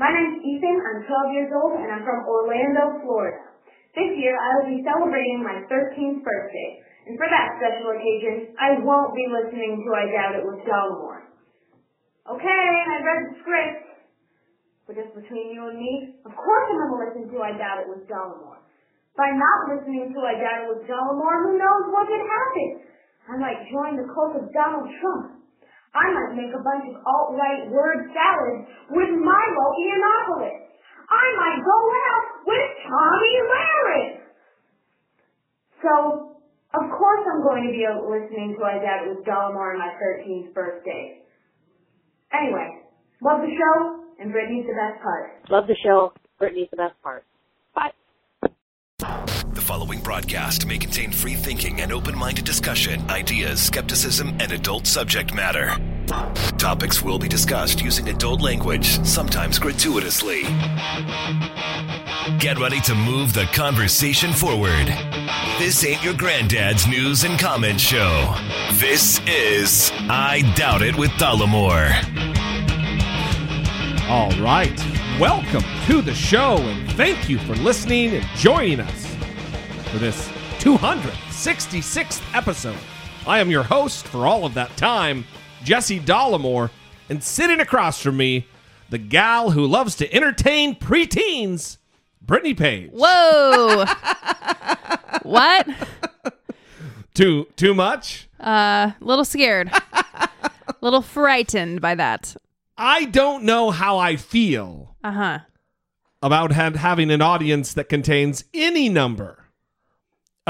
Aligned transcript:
My 0.00 0.08
name's 0.08 0.40
Ethan, 0.40 0.80
I'm 0.80 1.04
12 1.04 1.36
years 1.36 1.52
old, 1.52 1.76
and 1.76 1.92
I'm 1.92 2.00
from 2.08 2.24
Orlando, 2.24 3.04
Florida. 3.04 3.52
This 3.92 4.16
year 4.16 4.32
I 4.32 4.48
will 4.56 4.72
be 4.72 4.80
celebrating 4.80 5.44
my 5.44 5.60
13th 5.68 6.24
birthday, 6.24 6.70
and 7.04 7.20
for 7.20 7.28
that 7.28 7.60
special 7.60 7.92
occasion, 7.92 8.56
I 8.56 8.80
won't 8.80 9.12
be 9.12 9.28
listening 9.28 9.84
to 9.84 9.88
I 9.92 10.08
Doubt 10.08 10.40
It 10.40 10.48
with 10.48 10.64
Dollemore. 10.64 11.28
Okay, 12.32 12.64
I 12.80 12.96
read 13.04 13.20
the 13.28 13.44
script. 13.44 13.92
But 14.88 14.96
just 14.96 15.12
between 15.12 15.52
you 15.52 15.68
and 15.68 15.76
me, 15.76 16.16
of 16.24 16.32
course 16.32 16.64
I'm 16.72 16.80
going 16.80 16.96
to 16.96 17.00
listen 17.04 17.24
to 17.36 17.44
I 17.44 17.52
Doubt 17.60 17.84
It 17.84 17.92
with 17.92 18.08
Dollemore. 18.08 18.64
By 19.20 19.28
not 19.36 19.68
listening 19.68 20.16
to 20.16 20.20
I 20.24 20.32
Doubt 20.40 20.64
It 20.64 20.80
with 20.80 20.88
Dollemore, 20.88 21.44
who 21.44 21.60
knows 21.60 21.84
what 21.92 22.08
could 22.08 22.24
happen? 22.24 22.68
I 23.28 23.34
might 23.36 23.68
join 23.68 24.00
the 24.00 24.08
cult 24.16 24.32
of 24.40 24.48
Donald 24.56 24.88
Trump. 24.96 25.39
I 25.90 26.06
might 26.14 26.38
make 26.38 26.54
a 26.54 26.62
bunch 26.62 26.86
of 26.86 27.02
alt-right 27.02 27.70
word 27.70 28.10
salads 28.14 28.62
with 28.94 29.10
Milo 29.10 29.66
Yiannopoulos. 29.74 30.70
I 31.10 31.26
might 31.34 31.58
go 31.66 31.78
out 32.06 32.26
with 32.46 32.66
Tomi 32.86 33.34
Lahren. 33.50 34.10
So, 35.82 35.92
of 36.78 36.84
course 36.94 37.22
I'm 37.26 37.42
going 37.42 37.66
to 37.66 37.74
be 37.74 37.82
listening 37.82 38.54
to 38.54 38.62
Doubt 38.62 39.06
It 39.06 39.18
with 39.18 39.26
Dollemore 39.26 39.74
on 39.74 39.78
my 39.82 39.90
13th 39.98 40.54
birthday. 40.54 41.26
Anyway, 42.30 42.86
love 43.22 43.40
the 43.42 43.50
show, 43.50 44.06
and 44.20 44.30
Brittany's 44.30 44.66
the 44.66 44.78
best 44.78 45.02
part. 45.02 45.42
Love 45.50 45.66
the 45.66 45.76
show. 45.82 46.12
Brittany's 46.38 46.68
the 46.70 46.76
best 46.76 46.94
part. 47.02 47.24
Following 49.70 50.00
broadcast 50.00 50.66
may 50.66 50.78
contain 50.78 51.12
free 51.12 51.36
thinking 51.36 51.80
and 51.80 51.92
open 51.92 52.18
minded 52.18 52.44
discussion, 52.44 53.08
ideas, 53.08 53.62
skepticism, 53.62 54.30
and 54.40 54.50
adult 54.50 54.84
subject 54.84 55.32
matter. 55.32 55.76
Topics 56.58 57.02
will 57.02 57.20
be 57.20 57.28
discussed 57.28 57.80
using 57.80 58.08
adult 58.08 58.40
language, 58.40 58.98
sometimes 59.06 59.60
gratuitously. 59.60 60.42
Get 62.40 62.58
ready 62.58 62.80
to 62.80 62.96
move 62.96 63.32
the 63.32 63.48
conversation 63.52 64.32
forward. 64.32 64.88
This 65.60 65.84
ain't 65.84 66.02
your 66.02 66.14
granddad's 66.14 66.88
news 66.88 67.22
and 67.22 67.38
comment 67.38 67.80
show. 67.80 68.34
This 68.72 69.20
is 69.28 69.92
I 70.08 70.42
Doubt 70.56 70.82
It 70.82 70.96
with 70.98 71.10
Dollemore. 71.10 71.94
All 74.08 74.32
right. 74.42 74.76
Welcome 75.20 75.62
to 75.86 76.02
the 76.02 76.14
show, 76.14 76.56
and 76.56 76.90
thank 76.94 77.28
you 77.28 77.38
for 77.38 77.54
listening 77.54 78.16
and 78.16 78.26
joining 78.36 78.80
us 78.80 79.09
for 79.90 79.98
this 79.98 80.28
266th 80.60 82.22
episode. 82.34 82.76
I 83.26 83.40
am 83.40 83.50
your 83.50 83.62
host 83.62 84.06
for 84.06 84.26
all 84.26 84.44
of 84.44 84.54
that 84.54 84.76
time, 84.76 85.24
Jesse 85.64 86.00
Dollemore, 86.00 86.70
and 87.08 87.22
sitting 87.22 87.60
across 87.60 88.00
from 88.00 88.16
me, 88.16 88.46
the 88.88 88.98
gal 88.98 89.50
who 89.50 89.66
loves 89.66 89.94
to 89.96 90.12
entertain 90.14 90.74
preteens, 90.76 91.78
Brittany 92.22 92.54
Page. 92.54 92.90
Whoa. 92.92 93.84
what? 95.22 95.68
Too 97.14 97.46
too 97.56 97.74
much? 97.74 98.28
Uh, 98.40 98.92
a 99.00 99.04
little 99.04 99.24
scared. 99.24 99.70
A 99.92 100.30
little 100.80 101.02
frightened 101.02 101.80
by 101.80 101.94
that. 101.96 102.36
I 102.78 103.04
don't 103.06 103.44
know 103.44 103.70
how 103.70 103.98
I 103.98 104.16
feel 104.16 104.96
Uh 105.04 105.12
huh. 105.12 105.38
about 106.22 106.52
ha- 106.52 106.70
having 106.76 107.10
an 107.10 107.20
audience 107.20 107.74
that 107.74 107.88
contains 107.88 108.44
any 108.54 108.88
number 108.88 109.39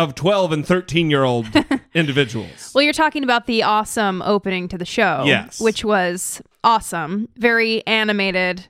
of 0.00 0.14
12 0.14 0.52
and 0.52 0.66
13 0.66 1.10
year 1.10 1.22
old 1.24 1.46
individuals. 1.94 2.72
Well, 2.74 2.82
you're 2.82 2.92
talking 2.92 3.22
about 3.24 3.46
the 3.46 3.62
awesome 3.62 4.22
opening 4.22 4.68
to 4.68 4.78
the 4.78 4.84
show. 4.84 5.24
Yes. 5.26 5.60
Which 5.60 5.84
was 5.84 6.42
awesome. 6.64 7.28
Very 7.36 7.86
animated, 7.86 8.66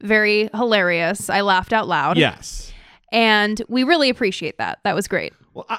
very 0.00 0.48
hilarious. 0.54 1.28
I 1.30 1.40
laughed 1.40 1.72
out 1.72 1.88
loud. 1.88 2.16
Yes. 2.18 2.72
And 3.12 3.60
we 3.68 3.84
really 3.84 4.08
appreciate 4.10 4.58
that. 4.58 4.78
That 4.84 4.94
was 4.94 5.06
great. 5.08 5.32
Well, 5.54 5.66
I, 5.68 5.78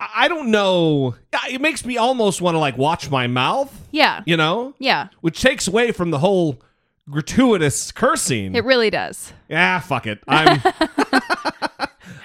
I 0.00 0.28
don't 0.28 0.50
know. 0.50 1.14
It 1.48 1.60
makes 1.60 1.84
me 1.84 1.96
almost 1.96 2.42
want 2.42 2.54
to 2.54 2.58
like 2.58 2.76
watch 2.76 3.10
my 3.10 3.26
mouth, 3.26 3.72
Yeah. 3.90 4.22
you 4.26 4.36
know, 4.36 4.74
Yeah. 4.78 5.08
which 5.22 5.40
takes 5.40 5.66
away 5.66 5.92
from 5.92 6.10
the 6.10 6.18
whole 6.18 6.60
gratuitous 7.08 7.92
cursing. 7.92 8.54
It 8.54 8.64
really 8.64 8.90
does. 8.90 9.32
yeah, 9.48 9.78
fuck 9.80 10.06
it. 10.06 10.20
I'm 10.28 10.60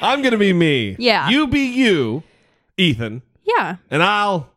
I'm 0.02 0.22
gonna 0.22 0.38
be 0.38 0.54
me. 0.54 0.96
Yeah. 1.00 1.30
You 1.30 1.48
be 1.48 1.62
you, 1.62 2.24
Ethan, 2.78 3.22
Yeah. 3.44 3.78
and 3.90 4.02
I'll. 4.04 4.50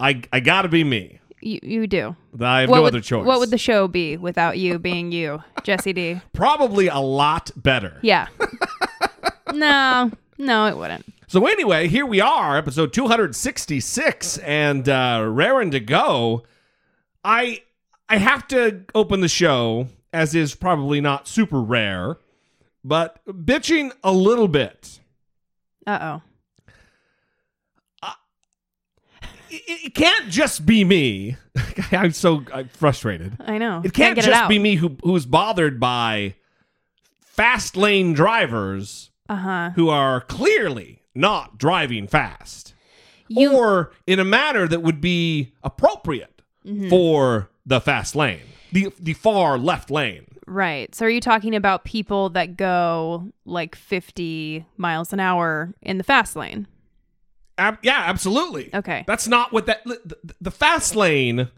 I 0.00 0.22
I 0.32 0.40
gotta 0.40 0.68
be 0.68 0.84
me. 0.84 1.20
You, 1.40 1.58
you 1.62 1.86
do. 1.88 2.16
I 2.40 2.60
have 2.60 2.70
no 2.70 2.82
would, 2.82 2.88
other 2.94 3.00
choice. 3.00 3.26
What 3.26 3.40
would 3.40 3.50
the 3.50 3.58
show 3.58 3.88
be 3.88 4.16
without 4.16 4.58
you 4.58 4.78
being 4.78 5.10
you, 5.10 5.42
Jesse 5.64 5.92
D? 5.92 6.20
Probably 6.32 6.86
a 6.88 6.98
lot 6.98 7.50
better. 7.56 7.98
Yeah. 8.02 8.28
no, 9.52 10.10
no, 10.38 10.66
it 10.66 10.76
wouldn't. 10.76 11.04
So 11.26 11.46
anyway, 11.46 11.88
here 11.88 12.04
we 12.06 12.20
are, 12.20 12.58
episode 12.58 12.92
266, 12.92 14.38
and 14.38 14.88
uh, 14.88 15.26
raring 15.28 15.70
to 15.72 15.80
go. 15.80 16.44
I 17.24 17.62
I 18.08 18.18
have 18.18 18.46
to 18.48 18.82
open 18.94 19.20
the 19.20 19.28
show, 19.28 19.88
as 20.12 20.34
is 20.34 20.54
probably 20.54 21.00
not 21.00 21.26
super 21.26 21.60
rare, 21.60 22.18
but 22.84 23.20
bitching 23.26 23.92
a 24.04 24.12
little 24.12 24.48
bit. 24.48 25.00
Uh 25.86 25.98
oh. 26.02 26.22
It, 29.50 29.62
it 29.86 29.94
can't 29.94 30.30
just 30.30 30.64
be 30.64 30.82
me. 30.84 31.36
I'm 31.92 32.12
so 32.12 32.42
I'm 32.52 32.68
frustrated. 32.68 33.36
I 33.40 33.58
know. 33.58 33.82
It 33.84 33.92
can't 33.92 34.14
get 34.14 34.24
just 34.24 34.44
it 34.44 34.48
be 34.48 34.58
me 34.58 34.76
who 34.76 34.96
who's 35.02 35.26
bothered 35.26 35.78
by 35.78 36.34
fast 37.20 37.76
lane 37.76 38.14
drivers 38.14 39.10
Uh 39.28 39.36
huh. 39.36 39.70
who 39.74 39.90
are 39.90 40.22
clearly 40.22 41.02
not 41.14 41.58
driving 41.58 42.06
fast. 42.06 42.72
You- 43.28 43.52
or 43.52 43.92
in 44.06 44.18
a 44.20 44.24
manner 44.24 44.66
that 44.66 44.82
would 44.82 45.00
be 45.00 45.52
appropriate 45.62 46.28
Mm-hmm. 46.64 46.90
for 46.90 47.50
the 47.66 47.80
fast 47.80 48.14
lane, 48.14 48.42
the 48.70 48.92
the 49.00 49.14
far 49.14 49.58
left 49.58 49.90
lane. 49.90 50.26
Right. 50.46 50.94
So 50.94 51.06
are 51.06 51.10
you 51.10 51.20
talking 51.20 51.54
about 51.54 51.84
people 51.84 52.30
that 52.30 52.56
go 52.56 53.30
like 53.44 53.74
50 53.76 54.66
miles 54.76 55.12
an 55.12 55.20
hour 55.20 55.72
in 55.82 55.98
the 55.98 56.04
fast 56.04 56.36
lane? 56.36 56.66
Ab- 57.58 57.78
yeah, 57.82 58.02
absolutely. 58.06 58.70
Okay. 58.74 59.04
That's 59.06 59.28
not 59.28 59.52
what 59.52 59.66
that 59.66 59.84
the, 59.84 60.34
the 60.40 60.50
fast 60.50 60.96
lane. 60.96 61.48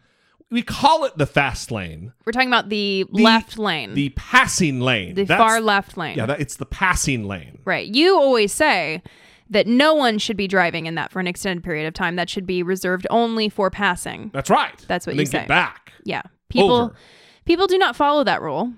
We 0.51 0.63
call 0.63 1.05
it 1.05 1.17
the 1.17 1.27
fast 1.27 1.71
lane, 1.73 2.13
We're 2.25 2.33
talking 2.33 2.49
about 2.49 2.69
the, 2.69 3.07
The- 3.13 3.23
left 3.23 3.59
lane, 3.59 3.95
the 3.95 4.11
passing 4.11 4.81
lane, 4.81 5.15
the 5.15 5.25
That's- 5.25 5.39
far 5.45 5.61
left 5.61 5.97
lane. 5.97 6.17
Yeah, 6.17 6.27
that, 6.27 6.41
it's 6.41 6.57
the 6.57 6.67
passing 6.67 7.25
lane. 7.25 7.59
right. 7.65 7.87
You 7.89 8.17
always 8.21 8.53
say 8.53 9.03
that 9.51 9.67
no 9.67 9.95
one 9.95 10.19
should 10.19 10.37
be 10.37 10.47
driving 10.47 10.87
in 10.87 10.95
that 10.95 11.11
for 11.11 11.19
an 11.19 11.27
extended 11.27 11.65
period 11.65 11.87
of 11.87 11.95
time. 11.95 12.17
That 12.17 12.29
should 12.31 12.47
be 12.47 12.63
reserved 12.63 13.07
only 13.11 13.49
for 13.49 13.69
passing. 13.71 14.31
That's 14.33 14.51
right. 14.51 14.79
That's 14.87 15.07
what 15.07 15.13
and 15.13 15.21
you 15.21 15.27
say. 15.27 15.39
Get 15.41 15.49
back. 15.49 15.93
Yeah. 16.05 16.23
People 16.51 16.73
Over. 16.73 16.95
People 17.45 17.67
do 17.67 17.79
not 17.79 17.97
follow 17.97 18.25
that 18.25 18.43
rule 18.43 18.73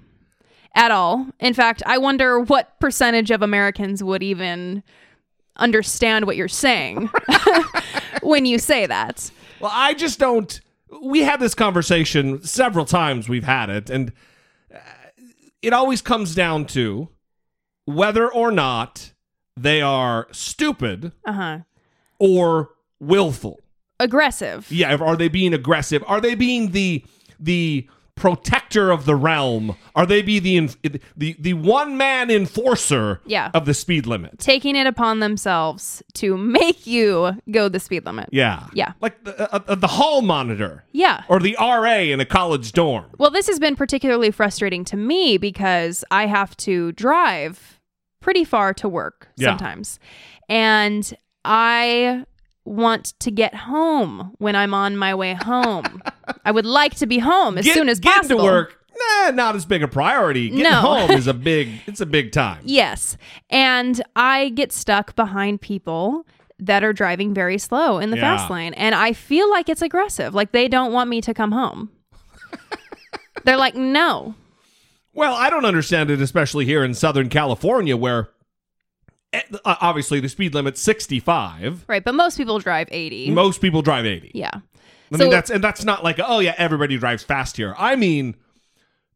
at 0.75 0.91
all. 0.91 1.27
In 1.41 1.54
fact, 1.54 1.82
I 1.87 1.99
wonder 1.99 2.41
what 2.41 2.78
percentage 2.81 3.31
of 3.31 3.43
Americans 3.43 4.03
would 4.04 4.22
even 4.22 4.82
understand 5.56 6.27
what 6.27 6.37
you're 6.37 6.49
saying 6.49 7.09
when 8.22 8.44
you 8.44 8.59
say 8.59 8.87
that. 8.87 9.31
Well, 9.60 9.71
I 9.75 9.94
just 9.94 10.19
don't. 10.19 10.60
We 11.03 11.21
had 11.21 11.41
this 11.41 11.55
conversation 11.55 12.43
several 12.43 12.84
times. 12.84 13.28
We've 13.28 13.44
had 13.44 13.71
it, 13.71 13.91
and 13.91 14.12
uh, 14.75 14.78
it 15.62 15.72
always 15.72 16.03
comes 16.03 16.34
down 16.34 16.66
to 16.66 17.09
whether 17.87 18.31
or 18.31 18.50
not 18.53 19.12
they 19.56 19.81
are 19.81 20.26
stupid 20.32 21.12
Uh-huh. 21.25 21.60
or 22.19 22.71
willful. 23.00 23.60
Aggressive. 23.99 24.71
Yeah, 24.71 24.94
are 24.97 25.16
they 25.16 25.28
being 25.28 25.55
aggressive? 25.55 26.05
Are 26.06 26.21
they 26.21 26.34
being 26.34 26.72
the 26.72 27.05
the 27.41 27.88
protector 28.16 28.91
of 28.91 29.04
the 29.04 29.15
realm? 29.15 29.77
Are 29.94 30.06
they 30.06 30.22
be 30.22 30.38
the 30.41 30.69
the 31.16 31.37
the 31.38 31.52
one 31.52 31.96
man 31.96 32.31
enforcer 32.31 33.20
Yeah. 33.26 33.50
of 33.55 33.67
the 33.67 33.75
speed 33.75 34.06
limit? 34.06 34.38
Taking 34.38 34.75
it 34.75 34.87
upon 34.87 35.20
themselves 35.20 36.02
to 36.14 36.37
make 36.37 36.87
you 36.87 37.37
go 37.50 37.69
the 37.69 37.79
speed 37.79 38.05
limit. 38.06 38.29
Yeah, 38.32 38.67
Yeah. 38.73 38.93
like 39.00 39.23
the 39.25 39.55
uh, 39.55 39.61
uh, 39.69 39.75
the 39.75 39.87
hall 39.87 40.23
monitor 40.23 40.85
Yeah. 40.93 41.23
or 41.29 41.38
the 41.38 41.56
RA 41.61 42.11
in 42.12 42.19
a 42.20 42.25
college 42.25 42.73
dorm. 42.73 43.06
Well, 43.19 43.31
this 43.31 43.46
has 43.46 43.58
been 43.61 43.76
particularly 43.76 44.31
frustrating 44.31 44.85
to 44.87 44.96
me 44.96 45.37
because 45.38 46.05
I 46.11 46.26
have 46.26 46.56
to 46.58 46.93
drive 46.93 47.79
pretty 48.20 48.44
far 48.44 48.73
to 48.75 48.88
work 48.88 49.29
Yeah. 49.37 49.50
sometimes. 49.50 50.00
And 50.49 51.12
I 51.44 52.25
want 52.66 53.18
to 53.20 53.30
get 53.30 53.54
home 53.54 54.34
when 54.38 54.56
I'm 54.56 54.74
on 54.74 54.96
my 54.96 55.14
way 55.14 55.34
home. 55.34 56.02
I 56.44 56.50
would 56.50 56.66
like 56.66 56.94
to 56.96 57.06
be 57.06 57.18
home 57.18 57.56
as 57.58 57.64
Get- 57.64 57.74
soon 57.74 57.88
as 57.88 58.00
getting 58.00 58.16
possible. 58.18 58.36
Get 58.38 58.42
to 58.42 58.52
work. 58.52 58.78
Nah, 59.24 59.30
not 59.32 59.54
as 59.56 59.64
big 59.66 59.82
a 59.82 59.88
priority. 59.88 60.48
Getting 60.48 60.64
No. 60.64 60.72
home 60.80 61.10
is 61.10 61.26
a 61.26 61.34
big. 61.34 61.68
It's 61.86 62.00
a 62.00 62.06
big 62.06 62.32
time. 62.32 62.60
Yes. 62.64 63.16
And 63.50 64.02
I 64.16 64.48
get 64.50 64.72
stuck 64.72 65.14
behind 65.16 65.60
people 65.60 66.26
that 66.58 66.82
are 66.82 66.92
driving 66.94 67.34
very 67.34 67.58
slow 67.58 67.98
in 67.98 68.10
the 68.10 68.16
Yeah. 68.16 68.36
fast 68.38 68.50
lane. 68.50 68.72
And 68.74 68.94
I 68.94 69.12
feel 69.12 69.50
like 69.50 69.68
it's 69.68 69.82
aggressive. 69.82 70.34
Like 70.34 70.52
they 70.52 70.66
don't 70.68 70.92
want 70.92 71.10
me 71.10 71.20
to 71.20 71.34
come 71.34 71.52
home. 71.52 71.90
They're 73.44 73.56
like, 73.58 73.74
no. 73.74 74.34
Well, 75.12 75.34
I 75.34 75.50
don't 75.50 75.64
understand 75.64 76.10
it, 76.10 76.20
especially 76.20 76.64
here 76.64 76.82
in 76.84 76.94
Southern 76.94 77.28
California, 77.28 77.96
where 77.96 78.30
obviously 79.65 80.21
the 80.21 80.29
speed 80.29 80.55
limit's 80.55 80.81
65. 80.81 81.85
Right, 81.88 82.03
but 82.05 82.15
most 82.15 82.37
people 82.37 82.59
drive 82.59 82.88
80. 82.91 83.31
Most 83.31 83.61
people 83.61 83.83
drive 83.83 84.06
80. 84.06 84.33
yeah. 84.35 84.50
I 84.55 85.17
So- 85.17 85.25
mean, 85.25 85.31
that's 85.31 85.50
and 85.50 85.62
that's 85.62 85.85
not 85.85 86.03
like 86.03 86.19
oh 86.23 86.41
yeah, 86.41 86.55
everybody 86.59 86.99
drives 86.99 87.23
fast 87.23 87.56
here. 87.56 87.75
I 87.79 87.94
mean, 87.97 88.35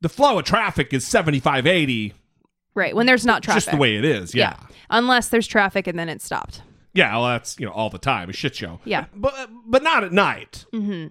the 0.00 0.08
flow 0.08 0.38
of 0.38 0.44
traffic 0.44 0.92
is 0.92 1.06
75, 1.06 1.66
80, 1.66 2.14
Right, 2.74 2.94
when 2.94 3.06
there's 3.06 3.26
not 3.26 3.42
traffic. 3.42 3.64
just 3.64 3.70
the 3.72 3.76
way 3.76 3.96
it 3.96 4.04
is. 4.04 4.34
Yeah. 4.34 4.54
Unless 4.88 5.28
there's 5.30 5.46
traffic 5.48 5.86
and 5.86 5.98
then 5.98 6.08
it's 6.08 6.24
stopped. 6.24 6.62
Yeah, 6.94 7.12
well, 7.16 7.26
that's 7.28 7.58
you 7.58 7.66
know 7.66 7.72
all 7.72 7.90
the 7.90 7.98
time 7.98 8.30
a 8.30 8.32
shit 8.32 8.54
show. 8.54 8.80
Yeah. 8.84 9.06
but 9.14 9.50
but 9.66 9.82
not 9.82 10.04
at 10.04 10.12
night. 10.12 10.64
Mm-hmm. 10.72 11.08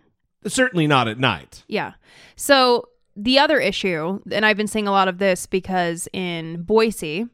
Certainly 0.48 0.88
not 0.88 1.08
at 1.10 1.20
night. 1.20 1.64
Yeah. 1.68 1.94
So 2.38 2.88
the 3.18 3.38
other 3.40 3.60
issue, 3.60 4.22
and 4.32 4.46
I've 4.46 4.56
been 4.56 4.68
seeing 4.68 4.88
a 4.88 4.92
lot 4.92 5.10
of 5.10 5.18
this 5.18 5.46
because 5.46 6.08
in 6.14 6.62
Boise, 6.64 7.28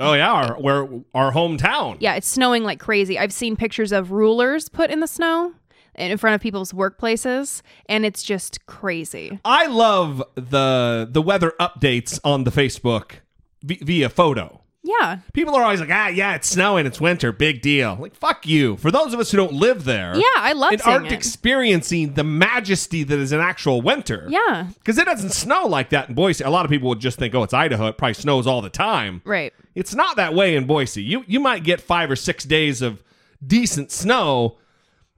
Oh 0.00 0.14
yeah, 0.14 0.32
our 0.32 0.54
where 0.60 0.88
our 1.14 1.30
hometown. 1.32 1.98
yeah, 2.00 2.14
it's 2.14 2.26
snowing 2.26 2.64
like 2.64 2.80
crazy. 2.80 3.18
I've 3.18 3.32
seen 3.32 3.54
pictures 3.54 3.92
of 3.92 4.10
rulers 4.12 4.68
put 4.68 4.90
in 4.90 5.00
the 5.00 5.06
snow 5.06 5.52
in 5.94 6.16
front 6.18 6.34
of 6.34 6.40
people's 6.40 6.72
workplaces, 6.72 7.60
and 7.86 8.06
it's 8.06 8.22
just 8.22 8.64
crazy. 8.66 9.38
I 9.44 9.66
love 9.66 10.22
the 10.34 11.06
the 11.10 11.20
weather 11.22 11.52
updates 11.60 12.18
on 12.24 12.44
the 12.44 12.50
Facebook 12.50 13.16
vi- 13.62 13.80
via 13.82 14.08
photo. 14.08 14.62
Yeah. 14.82 15.18
People 15.34 15.54
are 15.54 15.62
always 15.62 15.80
like, 15.80 15.90
ah, 15.92 16.08
yeah, 16.08 16.34
it's 16.34 16.48
snowing, 16.48 16.86
it's 16.86 17.00
winter, 17.00 17.32
big 17.32 17.60
deal. 17.60 17.98
Like, 18.00 18.14
fuck 18.14 18.46
you. 18.46 18.76
For 18.78 18.90
those 18.90 19.12
of 19.12 19.20
us 19.20 19.30
who 19.30 19.36
don't 19.36 19.52
live 19.52 19.84
there, 19.84 20.14
Yeah, 20.16 20.22
I 20.36 20.52
love 20.54 20.72
and 20.72 20.82
aren't 20.82 21.06
it. 21.06 21.12
experiencing 21.12 22.14
the 22.14 22.24
majesty 22.24 23.02
that 23.02 23.18
is 23.18 23.32
an 23.32 23.40
actual 23.40 23.82
winter. 23.82 24.26
Yeah. 24.30 24.68
Because 24.78 24.96
it 24.96 25.04
doesn't 25.04 25.30
snow 25.32 25.66
like 25.66 25.90
that 25.90 26.08
in 26.08 26.14
Boise. 26.14 26.44
A 26.44 26.50
lot 26.50 26.64
of 26.64 26.70
people 26.70 26.88
would 26.88 27.00
just 27.00 27.18
think, 27.18 27.34
oh, 27.34 27.42
it's 27.42 27.52
Idaho. 27.52 27.88
It 27.88 27.98
probably 27.98 28.14
snows 28.14 28.46
all 28.46 28.62
the 28.62 28.70
time. 28.70 29.20
Right. 29.26 29.52
It's 29.74 29.94
not 29.94 30.16
that 30.16 30.34
way 30.34 30.56
in 30.56 30.66
Boise. 30.66 31.02
You 31.02 31.24
you 31.28 31.40
might 31.40 31.62
get 31.62 31.80
five 31.80 32.10
or 32.10 32.16
six 32.16 32.44
days 32.44 32.80
of 32.82 33.02
decent 33.46 33.90
snow, 33.92 34.56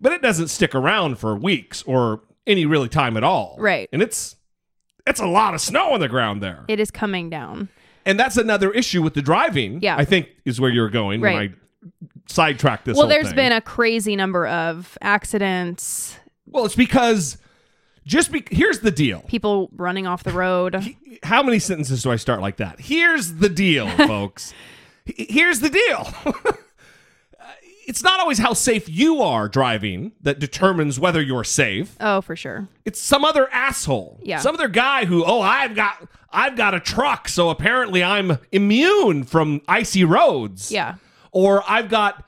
but 0.00 0.12
it 0.12 0.22
doesn't 0.22 0.48
stick 0.48 0.74
around 0.74 1.18
for 1.18 1.36
weeks 1.36 1.82
or 1.84 2.22
any 2.46 2.66
really 2.66 2.88
time 2.88 3.16
at 3.16 3.22
all. 3.24 3.56
Right. 3.58 3.88
And 3.92 4.02
it's 4.02 4.34
it's 5.06 5.20
a 5.20 5.26
lot 5.26 5.54
of 5.54 5.60
snow 5.60 5.92
on 5.92 6.00
the 6.00 6.08
ground 6.08 6.42
there. 6.42 6.64
It 6.68 6.80
is 6.80 6.90
coming 6.90 7.30
down. 7.30 7.68
And 8.04 8.18
that's 8.18 8.36
another 8.36 8.70
issue 8.72 9.02
with 9.02 9.14
the 9.14 9.22
driving. 9.22 9.80
Yeah. 9.82 9.96
I 9.96 10.04
think 10.04 10.28
is 10.44 10.60
where 10.60 10.70
you're 10.70 10.90
going 10.90 11.20
Right. 11.20 11.34
when 11.34 11.42
I 11.42 12.12
sidetrack 12.26 12.84
this. 12.84 12.96
well, 12.96 13.06
there's 13.06 13.28
thing. 13.28 13.36
been 13.36 13.52
a 13.52 13.60
crazy 13.60 14.16
number 14.16 14.46
of 14.46 14.96
accidents, 15.00 16.16
well, 16.46 16.64
it's 16.64 16.76
because 16.76 17.38
just 18.06 18.32
be 18.32 18.44
here's 18.50 18.80
the 18.80 18.90
deal. 18.90 19.20
people 19.28 19.68
running 19.76 20.06
off 20.06 20.22
the 20.24 20.32
road. 20.32 20.94
How 21.22 21.42
many 21.42 21.58
sentences 21.58 22.02
do 22.02 22.10
I 22.10 22.16
start 22.16 22.40
like 22.40 22.56
that? 22.56 22.80
Here's 22.80 23.34
the 23.34 23.48
deal, 23.48 23.88
folks. 23.96 24.52
Here's 25.04 25.60
the 25.60 25.68
deal. 25.70 26.12
it's 27.86 28.02
not 28.02 28.20
always 28.20 28.38
how 28.38 28.52
safe 28.52 28.88
you 28.88 29.20
are 29.20 29.48
driving 29.48 30.12
that 30.20 30.38
determines 30.38 31.00
whether 31.00 31.20
you're 31.20 31.44
safe. 31.44 31.96
Oh, 32.00 32.20
for 32.20 32.36
sure. 32.36 32.68
It's 32.84 33.00
some 33.00 33.24
other 33.24 33.48
asshole. 33.52 34.20
Yeah. 34.22 34.38
Some 34.38 34.54
other 34.54 34.68
guy 34.68 35.04
who, 35.04 35.24
oh, 35.24 35.40
I've 35.40 35.74
got 35.74 36.08
I've 36.32 36.56
got 36.56 36.74
a 36.74 36.80
truck, 36.80 37.28
so 37.28 37.50
apparently 37.50 38.02
I'm 38.02 38.38
immune 38.50 39.24
from 39.24 39.60
icy 39.68 40.04
roads. 40.04 40.72
Yeah. 40.72 40.94
Or 41.30 41.62
I've 41.68 41.88
got 41.88 42.24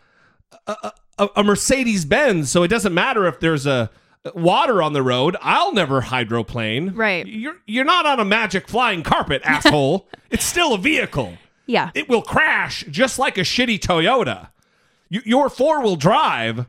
a, 0.67 0.93
a, 1.19 1.29
a 1.37 1.45
Mercedes 1.45 2.05
Benz, 2.05 2.51
so 2.51 2.63
it 2.63 2.69
doesn't 2.69 2.95
matter 2.95 3.27
if 3.27 3.41
there's 3.41 3.67
a 3.67 3.91
water 4.35 4.83
on 4.83 4.93
the 4.93 5.03
road. 5.03 5.37
I'll 5.43 5.73
never 5.73 6.01
hydroplane. 6.03 6.95
Right. 6.95 7.27
You're 7.27 7.57
you're 7.67 7.85
not 7.85 8.07
on 8.07 8.21
a 8.21 8.25
magic 8.25 8.69
flying 8.69 9.03
carpet, 9.03 9.43
asshole. 9.45 10.09
it's 10.31 10.45
still 10.45 10.75
a 10.75 10.79
vehicle. 10.79 11.37
Yeah. 11.67 11.91
It 11.95 12.09
will 12.09 12.23
crash 12.23 12.85
just 12.91 13.19
like 13.19 13.39
a 13.39 13.43
shitty 13.43 13.79
Toyota. 13.81 14.49
Your 15.09 15.49
four 15.49 15.83
wheel 15.83 15.97
drive, 15.97 16.67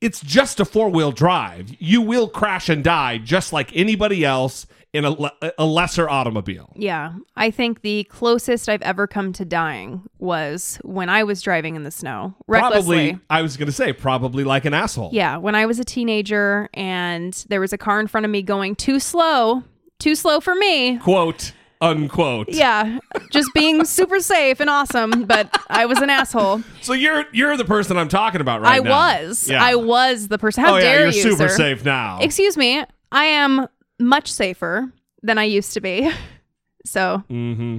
it's 0.00 0.20
just 0.20 0.60
a 0.60 0.64
four 0.64 0.88
wheel 0.90 1.12
drive. 1.12 1.70
You 1.78 2.02
will 2.02 2.28
crash 2.28 2.68
and 2.68 2.82
die 2.82 3.18
just 3.18 3.52
like 3.52 3.74
anybody 3.74 4.24
else 4.24 4.66
in 4.96 5.04
a, 5.04 5.10
le- 5.10 5.32
a 5.58 5.64
lesser 5.64 6.08
automobile. 6.08 6.72
Yeah, 6.74 7.12
I 7.36 7.50
think 7.50 7.82
the 7.82 8.04
closest 8.04 8.68
I've 8.68 8.82
ever 8.82 9.06
come 9.06 9.32
to 9.34 9.44
dying 9.44 10.02
was 10.18 10.78
when 10.82 11.08
I 11.08 11.22
was 11.22 11.42
driving 11.42 11.76
in 11.76 11.82
the 11.82 11.90
snow 11.90 12.34
recklessly. 12.46 13.10
Probably, 13.10 13.24
I 13.28 13.42
was 13.42 13.56
going 13.56 13.66
to 13.66 13.72
say, 13.72 13.92
probably 13.92 14.42
like 14.42 14.64
an 14.64 14.74
asshole. 14.74 15.10
Yeah, 15.12 15.36
when 15.36 15.54
I 15.54 15.66
was 15.66 15.78
a 15.78 15.84
teenager 15.84 16.68
and 16.74 17.32
there 17.48 17.60
was 17.60 17.72
a 17.72 17.78
car 17.78 18.00
in 18.00 18.06
front 18.06 18.24
of 18.24 18.30
me 18.30 18.42
going 18.42 18.74
too 18.74 18.98
slow, 18.98 19.62
too 19.98 20.14
slow 20.14 20.40
for 20.40 20.54
me. 20.54 20.98
Quote, 20.98 21.52
unquote. 21.80 22.48
Yeah, 22.48 22.98
just 23.30 23.52
being 23.52 23.84
super 23.84 24.20
safe 24.20 24.60
and 24.60 24.70
awesome, 24.70 25.24
but 25.24 25.54
I 25.68 25.84
was 25.84 25.98
an 25.98 26.08
asshole. 26.08 26.62
So 26.80 26.94
you're 26.94 27.26
you're 27.32 27.56
the 27.58 27.64
person 27.64 27.98
I'm 27.98 28.08
talking 28.08 28.40
about 28.40 28.62
right 28.62 28.80
I 28.80 28.82
now. 28.82 28.92
I 28.92 29.24
was. 29.26 29.48
Yeah. 29.48 29.62
I 29.62 29.74
was 29.74 30.28
the 30.28 30.38
person. 30.38 30.64
How 30.64 30.76
oh, 30.76 30.80
dare 30.80 31.00
yeah, 31.00 31.04
you're 31.04 31.12
you, 31.12 31.22
super 31.36 31.48
sir? 31.48 31.56
safe 31.56 31.84
now. 31.84 32.20
Excuse 32.20 32.56
me. 32.56 32.82
I 33.12 33.24
am 33.24 33.68
much 33.98 34.30
safer 34.32 34.92
than 35.22 35.38
I 35.38 35.44
used 35.44 35.72
to 35.74 35.80
be. 35.80 36.10
So, 36.88 37.24
mm-hmm. 37.28 37.78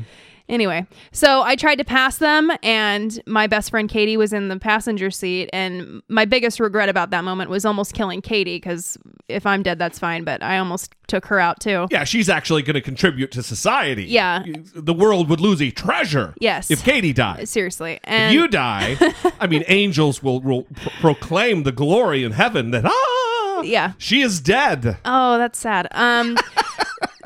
Anyway, 0.49 0.87
so 1.11 1.41
I 1.41 1.57
tried 1.57 1.75
to 1.75 1.83
pass 1.83 2.19
them, 2.19 2.51
and 2.63 3.21
my 3.25 3.47
best 3.47 3.69
friend 3.69 3.89
Katie 3.89 4.15
was 4.15 4.31
in 4.31 4.47
the 4.47 4.57
passenger 4.57 5.11
seat. 5.11 5.49
And 5.51 6.01
my 6.07 6.23
biggest 6.23 6.61
regret 6.61 6.87
about 6.87 7.09
that 7.09 7.25
moment 7.25 7.49
was 7.49 7.65
almost 7.65 7.93
killing 7.93 8.21
Katie 8.21 8.55
because 8.55 8.97
if 9.27 9.45
I'm 9.45 9.61
dead, 9.61 9.77
that's 9.77 9.99
fine, 9.99 10.23
but 10.23 10.41
I 10.41 10.57
almost 10.57 10.95
took 11.07 11.25
her 11.25 11.39
out 11.39 11.59
too. 11.59 11.87
Yeah, 11.91 12.05
she's 12.05 12.29
actually 12.29 12.61
going 12.61 12.75
to 12.75 12.81
contribute 12.81 13.31
to 13.33 13.43
society. 13.43 14.05
Yeah. 14.05 14.43
The 14.73 14.93
world 14.93 15.29
would 15.29 15.41
lose 15.41 15.61
a 15.61 15.69
treasure. 15.69 16.33
Yes. 16.39 16.71
If 16.71 16.81
Katie 16.83 17.13
dies. 17.13 17.49
Seriously. 17.49 17.93
If 17.95 17.99
And 18.05 18.33
you 18.33 18.47
die, 18.47 18.97
I 19.41 19.47
mean, 19.47 19.65
angels 19.67 20.23
will, 20.23 20.39
will 20.39 20.63
pro- 20.63 20.91
proclaim 21.01 21.63
the 21.63 21.73
glory 21.73 22.23
in 22.23 22.31
heaven 22.31 22.71
that, 22.71 22.85
ah, 22.85 23.16
Yeah. 23.65 23.93
she 23.97 24.21
is 24.21 24.39
dead. 24.39 24.97
oh, 25.05 25.37
that's 25.37 25.57
sad. 25.59 25.87
Um, 25.91 26.37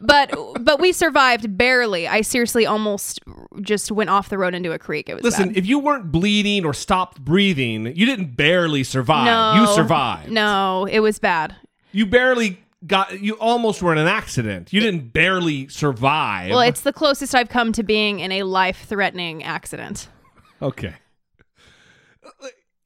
but 0.00 0.34
but 0.60 0.80
we 0.80 0.92
survived 0.92 1.56
barely. 1.56 2.06
I 2.08 2.20
seriously 2.20 2.66
almost 2.66 3.20
just 3.60 3.90
went 3.90 4.10
off 4.10 4.28
the 4.28 4.38
road 4.38 4.54
into 4.54 4.72
a 4.72 4.78
creek. 4.78 5.08
It 5.08 5.14
was 5.14 5.24
Listen, 5.24 5.48
bad. 5.48 5.56
if 5.56 5.66
you 5.66 5.78
weren't 5.78 6.12
bleeding 6.12 6.64
or 6.64 6.74
stopped 6.74 7.24
breathing, 7.24 7.86
you 7.96 8.06
didn't 8.06 8.36
barely 8.36 8.84
survive. 8.84 9.26
no, 9.26 9.60
You 9.62 9.74
survived. 9.74 10.30
No, 10.30 10.86
it 10.90 11.00
was 11.00 11.18
bad. 11.18 11.56
You 11.92 12.04
barely 12.06 12.60
got, 12.86 13.20
you 13.20 13.34
almost 13.34 13.82
were 13.82 13.92
in 13.92 13.98
an 13.98 14.06
accident. 14.06 14.72
You 14.72 14.80
didn't 14.80 15.12
barely 15.12 15.68
survive. 15.68 16.50
Well, 16.50 16.60
it's 16.60 16.82
the 16.82 16.92
closest 16.92 17.34
I've 17.34 17.48
come 17.48 17.72
to 17.72 17.82
being 17.82 18.20
in 18.20 18.30
a 18.32 18.42
life-threatening 18.42 19.42
accident. 19.44 20.08
Okay. 20.60 20.94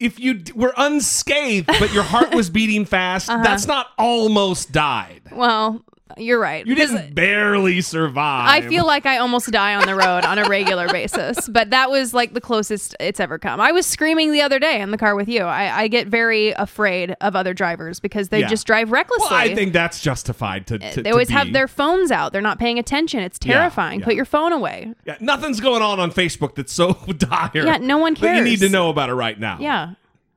If 0.00 0.18
you 0.18 0.34
d- 0.34 0.52
were 0.54 0.72
unscathed, 0.76 1.66
but 1.66 1.92
your 1.92 2.02
heart 2.02 2.34
was 2.34 2.48
beating 2.50 2.84
fast, 2.86 3.28
Uh-huh. 3.30 3.42
that's 3.44 3.66
not 3.66 3.88
almost 3.98 4.72
died. 4.72 5.20
Well, 5.30 5.82
you're 6.16 6.38
right. 6.40 6.66
You 6.66 6.74
didn't 6.74 7.14
barely 7.14 7.80
survive. 7.80 8.48
I 8.64 8.68
feel 8.68 8.86
like 8.86 9.06
I 9.06 9.18
almost 9.18 9.50
die 9.50 9.74
on 9.74 9.86
the 9.86 9.94
road 9.94 10.24
on 10.24 10.38
a 10.38 10.48
regular 10.48 10.88
basis, 10.92 11.48
but 11.48 11.70
that 11.70 11.90
was 11.90 12.12
like 12.14 12.34
the 12.34 12.40
closest 12.40 12.94
it's 13.00 13.20
ever 13.20 13.38
come. 13.38 13.60
I 13.60 13.72
was 13.72 13.86
screaming 13.86 14.32
the 14.32 14.42
other 14.42 14.58
day 14.58 14.80
in 14.80 14.90
the 14.90 14.98
car 14.98 15.14
with 15.14 15.28
you. 15.28 15.42
I, 15.42 15.82
I 15.82 15.88
get 15.88 16.06
very 16.08 16.50
afraid 16.52 17.16
of 17.20 17.34
other 17.36 17.54
drivers 17.54 18.00
because 18.00 18.28
they 18.30 18.40
Yeah. 18.40 18.48
just 18.48 18.66
drive 18.66 18.90
recklessly. 18.92 19.26
Well, 19.30 19.38
I 19.40 19.54
think 19.54 19.72
that's 19.72 20.00
justified 20.00 20.66
to. 20.68 20.78
to 20.78 21.02
they 21.02 21.10
always 21.10 21.28
to 21.28 21.34
have 21.34 21.52
their 21.52 21.68
phones 21.68 22.10
out. 22.10 22.32
They're 22.32 22.40
not 22.42 22.58
paying 22.58 22.78
attention. 22.78 23.20
It's 23.20 23.38
terrifying. 23.38 24.00
yeah. 24.00 24.06
Put 24.06 24.14
your 24.14 24.24
phone 24.24 24.52
away. 24.52 24.92
Yeah, 25.04 25.16
nothing's 25.20 25.60
going 25.60 25.82
on 25.82 26.00
on 26.00 26.10
Facebook 26.12 26.54
that's 26.54 26.72
so 26.72 26.92
dire. 27.18 27.50
Yeah, 27.54 27.78
no 27.78 27.98
one 27.98 28.14
cares. 28.14 28.38
you 28.38 28.44
need 28.44 28.60
to 28.60 28.68
know 28.68 28.90
about 28.90 29.08
it 29.10 29.14
right 29.14 29.38
now. 29.38 29.58
Yeah. 29.60 29.94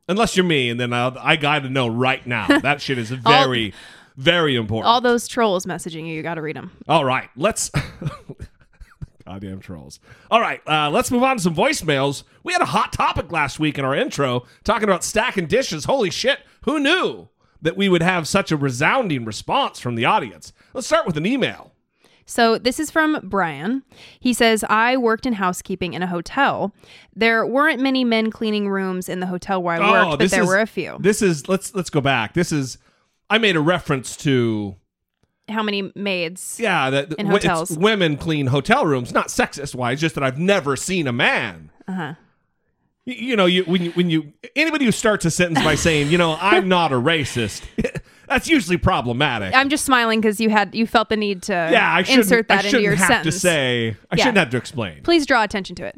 Unless 0.10 0.36
you're 0.36 0.46
me, 0.46 0.70
and 0.70 0.78
then 0.78 0.92
I'll, 0.92 1.18
I 1.18 1.38
got 1.38 1.60
to 1.60 1.70
know 1.70 1.88
right 1.88 2.26
now. 2.28 2.48
That 2.62 2.82
shit 2.82 2.98
is 2.98 3.10
very, 3.10 3.74
very 4.18 4.56
important. 4.56 4.88
All 4.88 5.02
those 5.02 5.28
trolls 5.28 5.66
messaging 5.66 6.08
you, 6.08 6.14
you 6.16 6.24
got 6.24 6.36
to 6.36 6.42
read 6.42 6.56
them. 6.56 6.72
All 6.88 7.06
right, 7.06 7.30
let's. 7.36 7.72
Goddamn 9.26 9.62
trolls. 9.62 10.00
All 10.30 10.42
right, 10.42 10.62
uh, 10.68 10.90
let's 10.90 11.10
move 11.10 11.24
on 11.24 11.38
to 11.38 11.44
some 11.44 11.56
voicemails. 11.56 12.24
We 12.44 12.52
had 12.52 12.62
a 12.62 12.66
hot 12.66 12.92
topic 12.92 13.32
last 13.32 13.58
week 13.58 13.80
in 13.80 13.86
our 13.86 13.96
intro 13.96 14.44
talking 14.66 14.84
about 14.84 15.02
stacking 15.04 15.48
dishes. 15.48 15.86
Holy 15.86 16.10
shit, 16.10 16.40
who 16.66 16.78
knew 16.78 17.30
that 17.62 17.78
we 17.78 17.88
would 17.88 18.02
have 18.04 18.28
such 18.28 18.52
a 18.52 18.58
resounding 18.58 19.24
response 19.24 19.80
from 19.80 19.96
the 19.96 20.04
audience? 20.04 20.52
Let's 20.74 20.88
start 20.88 21.06
with 21.06 21.16
an 21.16 21.26
email. 21.26 21.72
So 22.26 22.58
this 22.58 22.82
is 22.82 22.92
from 22.92 23.20
Brian. 23.24 23.84
He 24.20 24.34
says, 24.34 24.66
I 24.70 24.98
worked 24.98 25.26
in 25.26 25.34
housekeeping 25.34 25.94
in 25.94 26.02
a 26.04 26.08
hotel. 26.08 26.74
There 27.16 27.46
weren't 27.46 27.80
many 27.82 28.04
men 28.04 28.30
cleaning 28.30 28.68
rooms 28.70 29.08
in 29.08 29.22
the 29.22 29.28
hotel 29.28 29.64
where 29.64 29.76
I 29.76 29.80
worked, 29.80 30.20
but 30.20 30.26
Oh, 30.26 30.28
there 30.28 30.42
is- 30.42 30.48
were 30.48 30.60
a 30.60 30.68
few. 30.68 30.98
This 31.00 31.22
is 31.22 31.48
let's 31.48 31.74
let's 31.74 31.90
go 31.90 32.02
back. 32.02 32.34
This 32.34 32.52
is 32.52 32.78
I 33.34 33.38
made 33.40 33.56
a 33.56 33.60
reference 33.62 34.16
to 34.18 34.76
How 35.50 35.64
many 35.64 35.92
maids? 35.96 36.58
yeah 36.60 36.90
that 36.92 37.06
In 37.14 37.28
w- 37.28 37.36
it's 37.38 37.46
hotels. 37.46 37.78
women 37.78 38.16
clean 38.18 38.48
hotel 38.48 38.86
rooms, 38.86 39.12
not 39.14 39.28
sexist 39.30 39.74
wise, 39.76 40.00
just 40.00 40.16
that 40.16 40.24
I've 40.24 40.38
never 40.38 40.76
seen 40.76 41.08
a 41.08 41.12
man. 41.14 41.72
Uh-huh. 41.88 42.14
You, 43.06 43.16
you 43.16 43.36
know, 43.36 43.46
you 43.48 43.64
when 43.66 43.82
you 43.82 43.92
when 43.92 44.10
you 44.10 44.32
anybody 44.56 44.86
who 44.86 44.92
starts 44.92 45.26
a 45.26 45.32
sentence 45.32 45.62
by 45.64 45.76
saying, 45.76 46.10
you 46.12 46.18
know, 46.18 46.38
I'm 46.40 46.68
not 46.70 46.92
a 46.92 46.96
racist, 46.96 47.64
That's 48.34 48.48
usually 48.50 48.78
problematic. 48.78 49.54
I'm 49.54 49.70
just 49.70 49.86
smiling 49.86 50.20
because 50.20 50.40
you 50.40 50.50
had 50.50 50.74
you 50.74 50.88
felt 50.88 51.10
the 51.10 51.18
need 51.18 51.44
to 51.44 51.54
yeah, 51.54 51.94
I 51.94 52.00
insert 52.00 52.48
that 52.48 52.54
I 52.54 52.58
into 52.58 52.70
shouldn't 52.70 52.84
your 52.84 52.96
have 52.96 53.08
sentence. 53.08 53.36
to 53.36 53.40
say. 53.40 53.96
I 54.12 54.16
Yeah. 54.16 54.24
shouldn't 54.24 54.38
have 54.40 54.50
to 54.50 54.58
explain. 54.58 55.02
Please 55.04 55.26
draw 55.28 55.44
attention 55.44 55.76
to 55.76 55.86
it. 55.86 55.96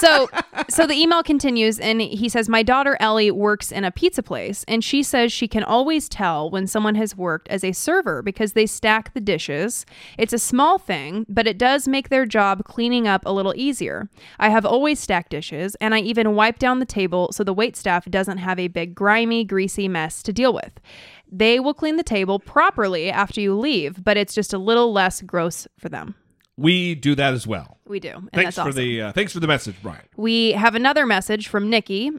So, 0.00 0.28
so 0.68 0.86
the 0.88 0.94
email 0.94 1.22
continues, 1.22 1.78
and 1.78 2.00
he 2.00 2.28
says, 2.28 2.48
"My 2.48 2.62
daughter 2.64 2.96
Ellie 2.98 3.30
works 3.30 3.70
in 3.70 3.84
a 3.84 3.90
pizza 3.92 4.22
place, 4.24 4.64
and 4.66 4.82
she 4.82 5.02
says 5.04 5.32
she 5.32 5.46
can 5.46 5.62
always 5.62 6.08
tell 6.08 6.50
when 6.50 6.66
someone 6.66 6.96
has 6.96 7.16
worked 7.16 7.46
as 7.48 7.62
a 7.62 7.70
server 7.72 8.22
because 8.22 8.54
they 8.54 8.66
stack 8.66 9.14
the 9.14 9.20
dishes. 9.20 9.86
It's 10.16 10.32
a 10.32 10.38
small 10.38 10.78
thing, 10.78 11.26
but 11.28 11.46
it 11.46 11.58
does 11.58 11.86
make 11.86 12.08
their 12.08 12.26
job 12.26 12.64
cleaning 12.64 13.06
up 13.06 13.22
a 13.24 13.32
little 13.32 13.54
easier. 13.56 14.08
I 14.38 14.48
have 14.48 14.66
always 14.66 14.98
stacked 14.98 15.30
dishes, 15.30 15.76
and 15.80 15.94
I 15.94 16.00
even 16.00 16.34
wipe 16.34 16.58
down 16.58 16.80
the 16.80 16.86
table 16.86 17.30
so 17.32 17.44
the 17.44 17.54
wait 17.54 17.76
staff 17.76 18.04
doesn't 18.06 18.38
have 18.38 18.58
a 18.58 18.66
big 18.68 18.94
grimy, 18.96 19.44
greasy 19.44 19.86
mess 19.86 20.22
to 20.24 20.32
deal 20.32 20.52
with." 20.52 20.80
They 21.30 21.60
will 21.60 21.74
clean 21.74 21.96
the 21.96 22.02
table 22.02 22.38
properly 22.38 23.10
after 23.10 23.40
you 23.40 23.58
leave, 23.58 24.02
but 24.02 24.16
it's 24.16 24.34
just 24.34 24.52
a 24.52 24.58
little 24.58 24.92
less 24.92 25.20
gross 25.22 25.66
for 25.78 25.88
them. 25.88 26.14
We 26.56 26.94
do 26.94 27.14
that 27.14 27.34
as 27.34 27.46
well. 27.46 27.78
We 27.86 28.00
do. 28.00 28.10
And 28.10 28.30
Thanks 28.32 28.56
for 28.56 28.62
awesome. 28.62 28.74
the 28.74 29.02
uh, 29.02 29.12
thanks 29.12 29.32
for 29.32 29.40
the 29.40 29.46
message, 29.46 29.76
Brian. 29.82 30.02
We 30.16 30.52
have 30.52 30.74
another 30.74 31.06
message 31.06 31.46
from 31.48 31.70
Nikki. 31.70 32.10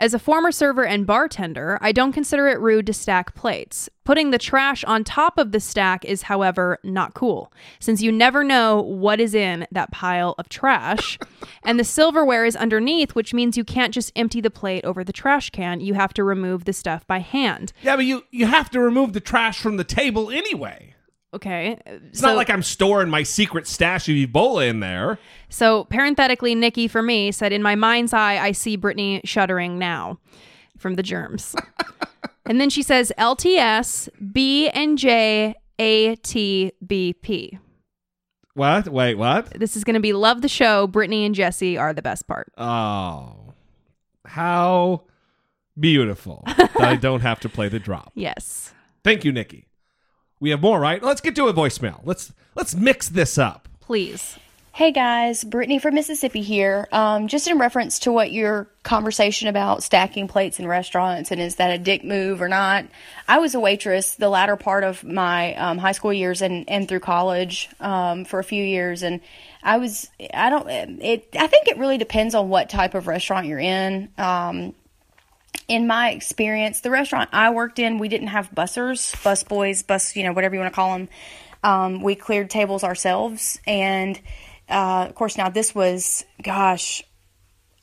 As 0.00 0.14
a 0.14 0.18
former 0.18 0.50
server 0.50 0.86
and 0.86 1.06
bartender, 1.06 1.76
I 1.82 1.92
don't 1.92 2.12
consider 2.12 2.48
it 2.48 2.58
rude 2.58 2.86
to 2.86 2.94
stack 2.94 3.34
plates. 3.34 3.90
Putting 4.04 4.30
the 4.30 4.38
trash 4.38 4.82
on 4.84 5.04
top 5.04 5.36
of 5.36 5.52
the 5.52 5.60
stack 5.60 6.06
is, 6.06 6.22
however, 6.22 6.78
not 6.82 7.12
cool, 7.12 7.52
since 7.80 8.00
you 8.00 8.10
never 8.10 8.42
know 8.42 8.80
what 8.80 9.20
is 9.20 9.34
in 9.34 9.66
that 9.72 9.90
pile 9.90 10.34
of 10.38 10.48
trash. 10.48 11.18
and 11.64 11.78
the 11.78 11.84
silverware 11.84 12.46
is 12.46 12.56
underneath, 12.56 13.14
which 13.14 13.34
means 13.34 13.58
you 13.58 13.62
can't 13.62 13.92
just 13.92 14.10
empty 14.16 14.40
the 14.40 14.48
plate 14.48 14.86
over 14.86 15.04
the 15.04 15.12
trash 15.12 15.50
can. 15.50 15.80
You 15.80 15.92
have 15.92 16.14
to 16.14 16.24
remove 16.24 16.64
the 16.64 16.72
stuff 16.72 17.06
by 17.06 17.18
hand. 17.18 17.74
Yeah, 17.82 17.96
but 17.96 18.06
you 18.06 18.24
you 18.30 18.46
have 18.46 18.70
to 18.70 18.80
remove 18.80 19.12
the 19.12 19.20
trash 19.20 19.60
from 19.60 19.76
the 19.76 19.84
table 19.84 20.30
anyway. 20.30 20.89
Okay. 21.32 21.78
Uh, 21.86 21.98
it's 22.08 22.22
not 22.22 22.36
like 22.36 22.50
I'm 22.50 22.62
storing 22.62 23.08
my 23.08 23.22
secret 23.22 23.66
stash 23.66 24.08
of 24.08 24.14
Ebola 24.14 24.68
in 24.68 24.80
there. 24.80 25.18
So, 25.48 25.84
parenthetically, 25.84 26.54
Nikki 26.54 26.88
for 26.88 27.02
me 27.02 27.30
said, 27.30 27.52
In 27.52 27.62
my 27.62 27.74
mind's 27.74 28.12
eye, 28.12 28.38
I 28.38 28.52
see 28.52 28.76
Brittany 28.76 29.20
shuddering 29.24 29.78
now 29.78 30.18
from 30.76 30.94
the 30.94 31.02
germs. 31.02 31.54
and 32.46 32.60
then 32.60 32.70
she 32.70 32.82
says, 32.82 33.12
LTS, 33.16 34.08
B 34.32 34.68
and 34.70 34.98
J, 34.98 35.54
A 35.78 36.16
T 36.16 36.72
B 36.84 37.12
P. 37.12 37.58
What? 38.54 38.88
Wait, 38.88 39.14
what? 39.14 39.50
This 39.58 39.76
is 39.76 39.84
going 39.84 39.94
to 39.94 40.00
be 40.00 40.12
Love 40.12 40.42
the 40.42 40.48
Show. 40.48 40.88
Brittany 40.88 41.24
and 41.24 41.34
Jesse 41.34 41.78
are 41.78 41.94
the 41.94 42.02
best 42.02 42.26
part. 42.26 42.52
Oh, 42.58 43.54
how 44.26 45.04
beautiful 45.78 46.42
that 46.46 46.80
I 46.80 46.96
don't 47.00 47.20
have 47.20 47.38
to 47.40 47.48
play 47.48 47.68
the 47.68 47.78
drop. 47.78 48.10
Yes. 48.14 48.74
Thank 49.04 49.24
you, 49.24 49.32
Nikki. 49.32 49.69
We 50.40 50.50
have 50.50 50.62
more, 50.62 50.80
right? 50.80 51.02
Let's 51.02 51.20
get 51.20 51.36
to 51.36 51.48
a 51.48 51.52
voicemail. 51.52 52.00
Let's 52.04 52.32
let's 52.54 52.74
mix 52.74 53.10
this 53.10 53.36
up. 53.36 53.68
Please. 53.80 54.38
Hey 54.72 54.92
guys, 54.92 55.44
Brittany 55.44 55.78
from 55.78 55.94
Mississippi 55.94 56.40
here. 56.40 56.88
Um, 56.92 57.28
just 57.28 57.46
in 57.46 57.58
reference 57.58 57.98
to 58.00 58.12
what 58.12 58.32
your 58.32 58.66
conversation 58.82 59.48
about 59.48 59.82
stacking 59.82 60.28
plates 60.28 60.58
in 60.58 60.66
restaurants 60.66 61.30
and 61.30 61.40
is 61.40 61.56
that 61.56 61.70
a 61.70 61.76
dick 61.76 62.02
move 62.04 62.40
or 62.40 62.48
not? 62.48 62.86
I 63.28 63.40
was 63.40 63.54
a 63.54 63.60
waitress 63.60 64.14
the 64.14 64.30
latter 64.30 64.56
part 64.56 64.84
of 64.84 65.04
my 65.04 65.54
um, 65.56 65.76
high 65.76 65.92
school 65.92 66.12
years 66.12 66.40
and, 66.40 66.70
and 66.70 66.88
through 66.88 67.00
college 67.00 67.68
um, 67.80 68.24
for 68.24 68.38
a 68.38 68.44
few 68.44 68.64
years, 68.64 69.02
and 69.02 69.20
I 69.62 69.76
was 69.76 70.08
I 70.32 70.48
don't 70.48 70.66
it 70.70 71.28
I 71.38 71.48
think 71.48 71.68
it 71.68 71.76
really 71.76 71.98
depends 71.98 72.34
on 72.34 72.48
what 72.48 72.70
type 72.70 72.94
of 72.94 73.06
restaurant 73.06 73.46
you're 73.46 73.58
in. 73.58 74.08
Um, 74.16 74.74
in 75.70 75.86
my 75.86 76.10
experience, 76.10 76.80
the 76.80 76.90
restaurant 76.90 77.30
I 77.32 77.50
worked 77.50 77.78
in, 77.78 77.98
we 77.98 78.08
didn't 78.08 78.26
have 78.26 78.50
bussers, 78.50 79.14
bus 79.22 79.44
boys, 79.44 79.84
bus, 79.84 80.16
you 80.16 80.24
know, 80.24 80.32
whatever 80.32 80.56
you 80.56 80.60
want 80.60 80.72
to 80.72 80.74
call 80.74 80.92
them. 80.94 81.08
Um, 81.62 82.02
we 82.02 82.16
cleared 82.16 82.50
tables 82.50 82.82
ourselves. 82.82 83.60
And, 83.68 84.20
uh, 84.68 85.06
of 85.08 85.14
course, 85.14 85.38
now 85.38 85.48
this 85.48 85.72
was, 85.72 86.24
gosh, 86.42 87.04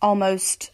almost 0.01 0.71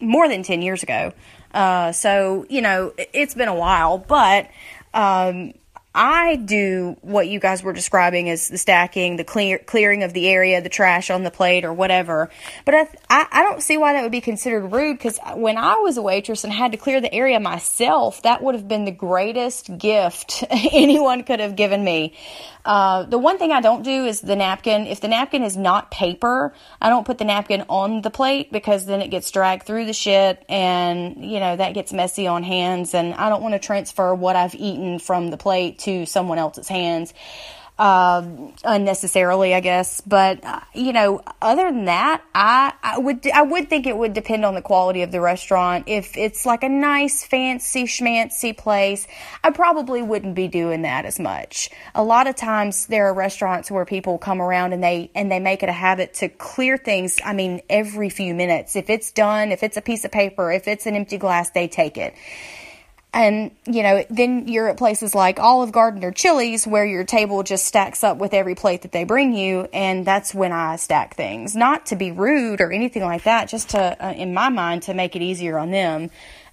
more 0.00 0.28
than 0.28 0.42
10 0.42 0.60
years 0.60 0.82
ago. 0.82 1.14
Uh, 1.54 1.92
so, 1.92 2.44
you 2.50 2.60
know, 2.60 2.92
it- 2.98 3.08
it's 3.14 3.34
been 3.34 3.48
a 3.48 3.54
while, 3.54 3.96
but, 3.96 4.50
um, 4.92 5.54
I 5.92 6.36
do 6.36 6.96
what 7.00 7.26
you 7.26 7.40
guys 7.40 7.64
were 7.64 7.72
describing 7.72 8.30
as 8.30 8.46
the 8.46 8.58
stacking, 8.58 9.16
the 9.16 9.24
clear, 9.24 9.58
clearing 9.58 10.04
of 10.04 10.12
the 10.12 10.28
area, 10.28 10.60
the 10.62 10.68
trash 10.68 11.10
on 11.10 11.24
the 11.24 11.32
plate, 11.32 11.64
or 11.64 11.72
whatever. 11.72 12.30
But 12.64 12.74
I, 12.76 12.80
I, 13.08 13.26
I 13.32 13.42
don't 13.42 13.60
see 13.60 13.76
why 13.76 13.94
that 13.94 14.02
would 14.02 14.12
be 14.12 14.20
considered 14.20 14.68
rude 14.68 14.98
because 14.98 15.18
when 15.34 15.58
I 15.58 15.76
was 15.76 15.96
a 15.96 16.02
waitress 16.02 16.44
and 16.44 16.52
had 16.52 16.70
to 16.72 16.78
clear 16.78 17.00
the 17.00 17.12
area 17.12 17.40
myself, 17.40 18.22
that 18.22 18.40
would 18.40 18.54
have 18.54 18.68
been 18.68 18.84
the 18.84 18.92
greatest 18.92 19.76
gift 19.78 20.44
anyone 20.50 21.24
could 21.24 21.40
have 21.40 21.56
given 21.56 21.82
me. 21.82 22.14
Uh, 22.64 23.04
the 23.04 23.18
one 23.18 23.38
thing 23.38 23.50
I 23.50 23.60
don't 23.60 23.82
do 23.82 24.04
is 24.04 24.20
the 24.20 24.36
napkin. 24.36 24.86
If 24.86 25.00
the 25.00 25.08
napkin 25.08 25.42
is 25.42 25.56
not 25.56 25.90
paper, 25.90 26.54
I 26.80 26.88
don't 26.88 27.06
put 27.06 27.18
the 27.18 27.24
napkin 27.24 27.64
on 27.68 28.02
the 28.02 28.10
plate 28.10 28.52
because 28.52 28.86
then 28.86 29.00
it 29.00 29.08
gets 29.08 29.30
dragged 29.30 29.64
through 29.64 29.86
the 29.86 29.92
shit 29.92 30.44
and, 30.48 31.24
you 31.24 31.40
know, 31.40 31.56
that 31.56 31.74
gets 31.74 31.92
messy 31.92 32.26
on 32.26 32.42
hands. 32.42 32.94
And 32.94 33.14
I 33.14 33.28
don't 33.28 33.42
want 33.42 33.54
to 33.54 33.58
transfer 33.58 34.14
what 34.14 34.36
I've 34.36 34.54
eaten 34.54 34.98
from 34.98 35.30
the 35.30 35.36
plate 35.36 35.79
to 35.80 36.06
someone 36.06 36.38
else's 36.38 36.68
hands 36.68 37.12
um, 37.80 38.52
unnecessarily, 38.62 39.54
I 39.54 39.60
guess. 39.60 40.02
But 40.02 40.44
uh, 40.44 40.60
you 40.74 40.92
know, 40.92 41.22
other 41.40 41.64
than 41.64 41.86
that, 41.86 42.22
I, 42.34 42.74
I 42.82 42.98
would 42.98 43.26
I 43.30 43.40
would 43.40 43.70
think 43.70 43.86
it 43.86 43.96
would 43.96 44.12
depend 44.12 44.44
on 44.44 44.54
the 44.54 44.60
quality 44.60 45.02
of 45.02 45.10
the 45.10 45.20
restaurant. 45.20 45.84
If 45.88 46.16
it's 46.18 46.44
like 46.44 46.62
a 46.62 46.68
nice, 46.68 47.24
fancy 47.24 47.84
schmancy 47.84 48.56
place, 48.56 49.08
I 49.42 49.50
probably 49.50 50.02
wouldn't 50.02 50.34
be 50.34 50.46
doing 50.46 50.82
that 50.82 51.06
as 51.06 51.18
much. 51.18 51.70
A 51.94 52.04
lot 52.04 52.26
of 52.26 52.36
times, 52.36 52.86
there 52.86 53.06
are 53.06 53.14
restaurants 53.14 53.70
where 53.70 53.86
people 53.86 54.18
come 54.18 54.42
around 54.42 54.74
and 54.74 54.84
they 54.84 55.10
and 55.14 55.32
they 55.32 55.40
make 55.40 55.62
it 55.62 55.70
a 55.70 55.72
habit 55.72 56.12
to 56.14 56.28
clear 56.28 56.76
things. 56.76 57.18
I 57.24 57.32
mean, 57.32 57.62
every 57.70 58.10
few 58.10 58.34
minutes. 58.34 58.76
If 58.76 58.90
it's 58.90 59.10
done, 59.10 59.52
if 59.52 59.62
it's 59.62 59.78
a 59.78 59.82
piece 59.82 60.04
of 60.04 60.12
paper, 60.12 60.52
if 60.52 60.68
it's 60.68 60.84
an 60.84 60.96
empty 60.96 61.16
glass, 61.16 61.50
they 61.50 61.66
take 61.66 61.96
it. 61.96 62.14
And, 63.12 63.50
you 63.66 63.82
know, 63.82 64.04
then 64.08 64.46
you're 64.46 64.68
at 64.68 64.76
places 64.76 65.14
like 65.14 65.40
Olive 65.40 65.72
Garden 65.72 66.04
or 66.04 66.12
Chili's 66.12 66.66
where 66.66 66.86
your 66.86 67.02
table 67.02 67.42
just 67.42 67.64
stacks 67.64 68.04
up 68.04 68.18
with 68.18 68.32
every 68.32 68.54
plate 68.54 68.82
that 68.82 68.92
they 68.92 69.02
bring 69.02 69.32
you. 69.32 69.68
And 69.72 70.06
that's 70.06 70.32
when 70.32 70.52
I 70.52 70.76
stack 70.76 71.16
things. 71.16 71.56
Not 71.56 71.86
to 71.86 71.96
be 71.96 72.12
rude 72.12 72.60
or 72.60 72.70
anything 72.70 73.02
like 73.02 73.24
that, 73.24 73.48
just 73.48 73.70
to, 73.70 73.80
uh, 73.80 74.12
in 74.12 74.32
my 74.32 74.48
mind, 74.48 74.82
to 74.84 74.94
make 74.94 75.16
it 75.16 75.22
easier 75.22 75.58
on 75.58 75.70
them. 75.70 76.10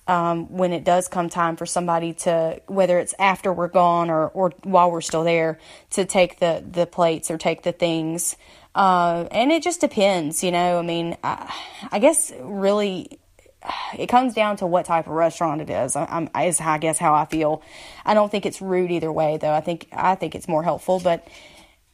Um, 0.07 0.45
when 0.55 0.71
it 0.71 0.85
does 0.85 1.09
come 1.09 1.27
time 1.27 1.57
for 1.57 1.65
somebody 1.65 2.13
to, 2.13 2.61
whether 2.67 2.97
it's 2.97 3.13
after 3.19 3.51
we're 3.51 3.67
gone 3.67 4.09
or, 4.09 4.29
or 4.29 4.53
while 4.63 4.89
we're 4.89 5.01
still 5.01 5.25
there, 5.25 5.59
to 5.91 6.05
take 6.05 6.39
the, 6.39 6.63
the 6.65 6.85
plates 6.85 7.29
or 7.29 7.37
take 7.37 7.63
the 7.63 7.73
things. 7.73 8.37
Uh, 8.73 9.27
and 9.31 9.51
it 9.51 9.63
just 9.63 9.81
depends, 9.81 10.45
you 10.45 10.51
know, 10.51 10.79
I 10.79 10.81
mean, 10.81 11.17
I, 11.25 11.53
I 11.91 11.99
guess 11.99 12.31
really, 12.39 13.19
it 13.97 14.07
comes 14.07 14.33
down 14.33 14.57
to 14.57 14.67
what 14.67 14.85
type 14.85 15.07
of 15.07 15.13
restaurant 15.13 15.61
it 15.61 15.69
is. 15.69 15.95
I- 15.95 16.05
I'm, 16.05 16.29
is 16.43 16.61
I 16.61 16.77
guess 16.77 16.97
how 16.97 17.13
I 17.13 17.25
feel. 17.25 17.61
I 18.05 18.13
don't 18.13 18.31
think 18.31 18.45
it's 18.45 18.61
rude 18.61 18.91
either 18.91 19.11
way, 19.11 19.37
though. 19.37 19.53
I 19.53 19.61
think 19.61 19.87
I 19.91 20.15
think 20.15 20.35
it's 20.35 20.47
more 20.47 20.63
helpful. 20.63 20.99
But 20.99 21.27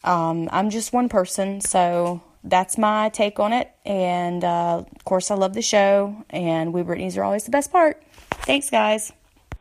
um, 0.03 0.50
I'm 0.51 0.70
just 0.70 0.93
one 0.93 1.10
person, 1.10 1.62
so 1.62 2.22
that's 2.43 2.77
my 2.77 3.10
take 3.10 3.39
on 3.39 3.53
it. 3.53 3.72
And 3.86 4.43
uh, 4.43 4.84
of 4.96 5.05
course, 5.05 5.32
I 5.32 5.36
love 5.36 5.53
the 5.53 5.62
show, 5.62 6.24
and 6.29 6.74
we 6.74 6.82
Britneys 6.82 7.17
are 7.17 7.24
always 7.24 7.46
the 7.46 7.51
best 7.51 7.72
part. 7.72 8.01
Thanks, 8.46 8.70
guys. 8.70 9.12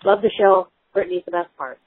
Love 0.04 0.22
the 0.22 0.30
show. 0.30 0.68
Brittany's 0.92 1.24
the 1.24 1.30
best 1.30 1.56
part. 1.56 1.78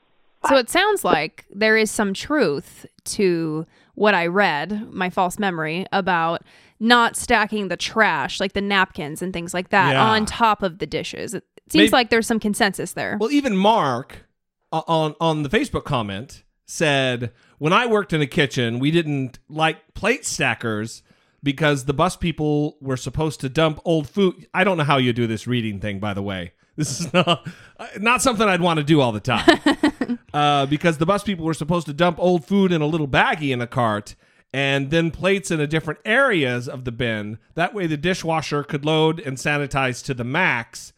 So 0.48 0.58
it 0.58 0.70
sounds 0.70 1.04
like 1.04 1.46
there 1.50 1.76
is 1.76 1.90
some 1.90 2.14
truth 2.14 2.86
to 3.06 3.66
what 3.96 4.14
I 4.14 4.28
read, 4.28 4.94
my 4.94 5.10
false 5.10 5.40
memory, 5.40 5.86
about 5.92 6.44
not 6.80 7.16
stacking 7.16 7.68
the 7.70 7.78
trash, 7.78 8.40
like 8.40 8.54
the 8.54 8.62
napkins 8.62 9.22
and 9.22 9.32
things 9.34 9.54
like 9.54 9.70
that, 9.70 9.94
Yeah. 9.94 10.04
on 10.06 10.26
top 10.26 10.62
of 10.64 10.80
the 10.80 10.86
dishes. 10.86 11.34
It 11.34 11.44
seems 11.70 11.84
Maybe- 11.84 11.92
like 11.92 12.10
there's 12.10 12.28
some 12.28 12.40
consensus 12.40 12.94
there. 12.94 13.18
Well, 13.20 13.32
even 13.32 13.56
Mark 13.58 14.26
uh, 14.72 14.82
on 14.88 15.16
on 15.22 15.44
the 15.44 15.50
Facebook 15.50 15.84
comment 15.86 16.44
said, 16.66 17.32
"When 17.60 17.72
I 17.74 17.86
worked 17.86 18.12
in 18.14 18.22
a 18.22 18.28
kitchen, 18.28 18.80
we 18.80 18.92
didn't 18.92 19.40
like 19.50 19.94
plate 19.94 20.26
stackers 20.26 21.02
because 21.44 21.86
the 21.86 21.94
bus 21.94 22.16
people 22.18 22.78
were 22.82 22.98
supposed 22.98 23.40
to 23.42 23.50
dump 23.50 23.80
old 23.86 24.10
food. 24.10 24.48
I 24.54 24.64
don't 24.64 24.78
know 24.78 24.84
how 24.84 24.98
you 24.98 25.14
do 25.14 25.28
this 25.28 25.46
reading 25.48 25.80
thing, 25.80 26.00
by 26.00 26.14
the 26.14 26.24
way. 26.24 26.54
This 26.76 27.00
is 27.00 27.14
not 27.14 27.48
uh, 27.80 27.88
not 28.00 28.22
something 28.22 28.46
I'd 28.48 28.60
want 28.60 28.80
to 28.80 28.84
do 28.84 29.00
all 29.00 29.14
the 29.14 29.22
time. 29.22 30.20
uh, 30.34 30.66
because 30.66 30.98
the 30.98 31.06
bus 31.06 31.24
people 31.24 31.46
were 31.46 31.54
supposed 31.54 31.86
to 31.88 31.94
dump 31.94 32.18
old 32.20 32.46
food 32.46 32.72
in 32.74 32.82
a 32.82 32.86
little 32.86 33.08
baggie 33.08 33.52
in 33.54 33.62
a 33.62 33.68
cart." 33.68 34.16
And 34.56 34.90
then 34.90 35.12
plates 35.12 35.52
in 35.52 35.60
a 35.60 35.68
different 35.68 36.00
areas 36.06 36.70
of 36.70 36.86
the 36.86 36.92
bin. 36.94 37.40
That 37.56 37.74
way, 37.74 37.88
the 37.88 37.98
dishwasher 37.98 38.64
could 38.64 38.86
load 38.86 39.20
and 39.20 39.36
sanitize 39.36 40.02
to 40.06 40.14
the 40.14 40.24
max 40.24 40.94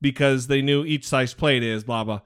because 0.00 0.46
they 0.46 0.62
knew 0.62 0.82
each 0.86 1.06
size 1.06 1.34
plate 1.34 1.62
is 1.62 1.84
blah 1.84 2.04
blah. 2.04 2.20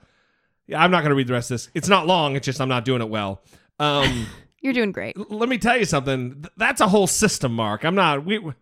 Yeah, 0.69 0.81
I'm 0.81 0.93
not 0.93 1.00
going 1.00 1.11
to 1.11 1.16
read 1.16 1.26
the 1.26 1.33
rest 1.33 1.50
of 1.50 1.55
this. 1.57 1.71
It's 1.75 1.88
not 1.88 2.07
long. 2.07 2.37
It's 2.37 2.45
just 2.47 2.61
I'm 2.61 2.69
not 2.69 2.85
doing 2.85 3.02
it 3.02 3.09
well. 3.09 3.43
Um, 3.81 4.26
You're 4.61 4.75
doing 4.75 4.93
great. 4.93 5.16
l- 5.16 5.26
let 5.31 5.49
me 5.49 5.59
tell 5.59 5.76
you 5.76 5.85
something. 5.87 6.35
Th- 6.43 6.52
That's 6.57 6.81
a 6.81 6.87
whole 6.88 7.09
system, 7.09 7.52
Mark. 7.52 7.85
I'm 7.85 7.97
not. 7.97 8.25
We, 8.25 8.38
i- 8.38 8.52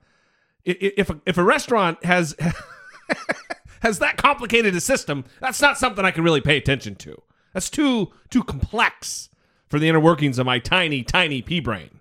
if 0.66 1.10
a, 1.10 1.20
if 1.26 1.36
a 1.36 1.44
restaurant 1.44 2.02
has 2.06 2.34
has 3.80 3.98
that 3.98 4.16
complicated 4.16 4.74
a 4.74 4.80
system, 4.80 5.24
that's 5.40 5.60
not 5.60 5.78
something 5.78 6.04
I 6.04 6.10
can 6.10 6.24
really 6.24 6.40
pay 6.40 6.56
attention 6.56 6.94
to. 6.96 7.20
That's 7.52 7.68
too 7.70 8.12
too 8.30 8.42
complex 8.44 9.28
for 9.68 9.78
the 9.78 9.88
inner 9.88 10.00
workings 10.00 10.38
of 10.38 10.46
my 10.46 10.58
tiny 10.58 11.02
tiny 11.02 11.42
pea 11.42 11.60
brain. 11.60 11.93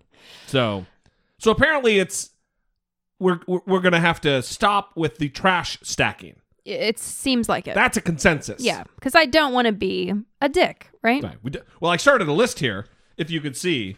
So 0.54 0.86
so 1.40 1.50
apparently 1.50 1.98
it's 1.98 2.30
we're 3.20 3.40
we're, 3.48 3.82
to 3.82 4.00
have 4.00 4.22
to 4.22 4.44
stop 4.44 4.92
with 4.96 5.18
the 5.18 5.30
trash 5.30 5.80
stacking. 5.82 6.36
It 6.64 7.00
seems 7.00 7.50
like 7.50 7.68
it. 7.68 7.74
That's 7.74 7.98
a 7.98 8.02
consensus. 8.02 8.62
yeah, 8.64 8.84
because 8.96 9.16
I 9.16 9.26
don't 9.26 9.52
want 9.52 9.66
to 9.66 9.72
be 9.74 10.14
a 10.42 10.48
dick, 10.48 10.90
right? 11.02 11.24
Right. 11.24 11.38
We 11.42 11.50
d- 11.52 11.60
well, 11.80 11.92
I 11.92 11.98
started 11.98 12.28
a 12.28 12.34
list 12.34 12.60
here. 12.60 12.86
If 13.18 13.32
you 13.32 13.42
could 13.42 13.58
see, 13.58 13.96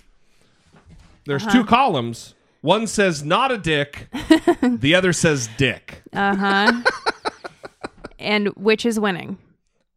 there's 1.25 1.43
Uh-huh. 1.43 1.51
two 1.51 1.65
columns. 1.65 2.35
One 2.61 2.87
says 2.87 3.23
not 3.23 3.51
a 3.51 3.57
dick. 3.57 4.07
the 4.61 4.95
other 4.95 5.11
says 5.13 5.49
dick. 5.57 6.03
Uh 6.13 6.35
huh. 6.35 6.81
and 8.19 8.47
which 8.55 8.85
is 8.85 8.97
winning? 8.99 9.37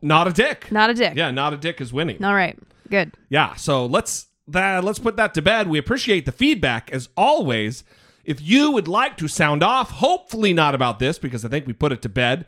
Not 0.03 0.27
a 0.29 0.33
dick. 0.33 0.71
Not 0.73 0.91
a 0.91 0.95
dick. 0.95 1.15
Yeah, 1.17 1.31
not 1.31 1.53
a 1.55 1.57
dick 1.57 1.81
is 1.81 1.93
winning. 1.93 2.23
All 2.25 2.35
right. 2.35 2.59
Good. 2.91 3.13
Yeah. 3.31 3.55
So 3.55 3.87
let's 3.87 4.27
that 4.49 4.85
let's 4.85 4.99
put 4.99 5.17
that 5.17 5.35
to 5.35 5.43
bed. 5.43 5.69
We 5.69 5.79
appreciate 5.79 6.25
the 6.27 6.33
feedback 6.33 6.91
as 6.93 7.09
always. 7.17 7.85
If 8.25 8.41
you 8.43 8.71
would 8.73 8.89
like 8.89 9.17
to 9.19 9.29
sound 9.29 9.63
off, 9.63 9.91
hopefully 9.91 10.53
not 10.53 10.75
about 10.75 10.99
this 10.99 11.19
because 11.19 11.45
I 11.45 11.49
think 11.49 11.67
we 11.67 11.73
put 11.73 11.93
it 11.93 12.03
to 12.03 12.09
bed. 12.09 12.45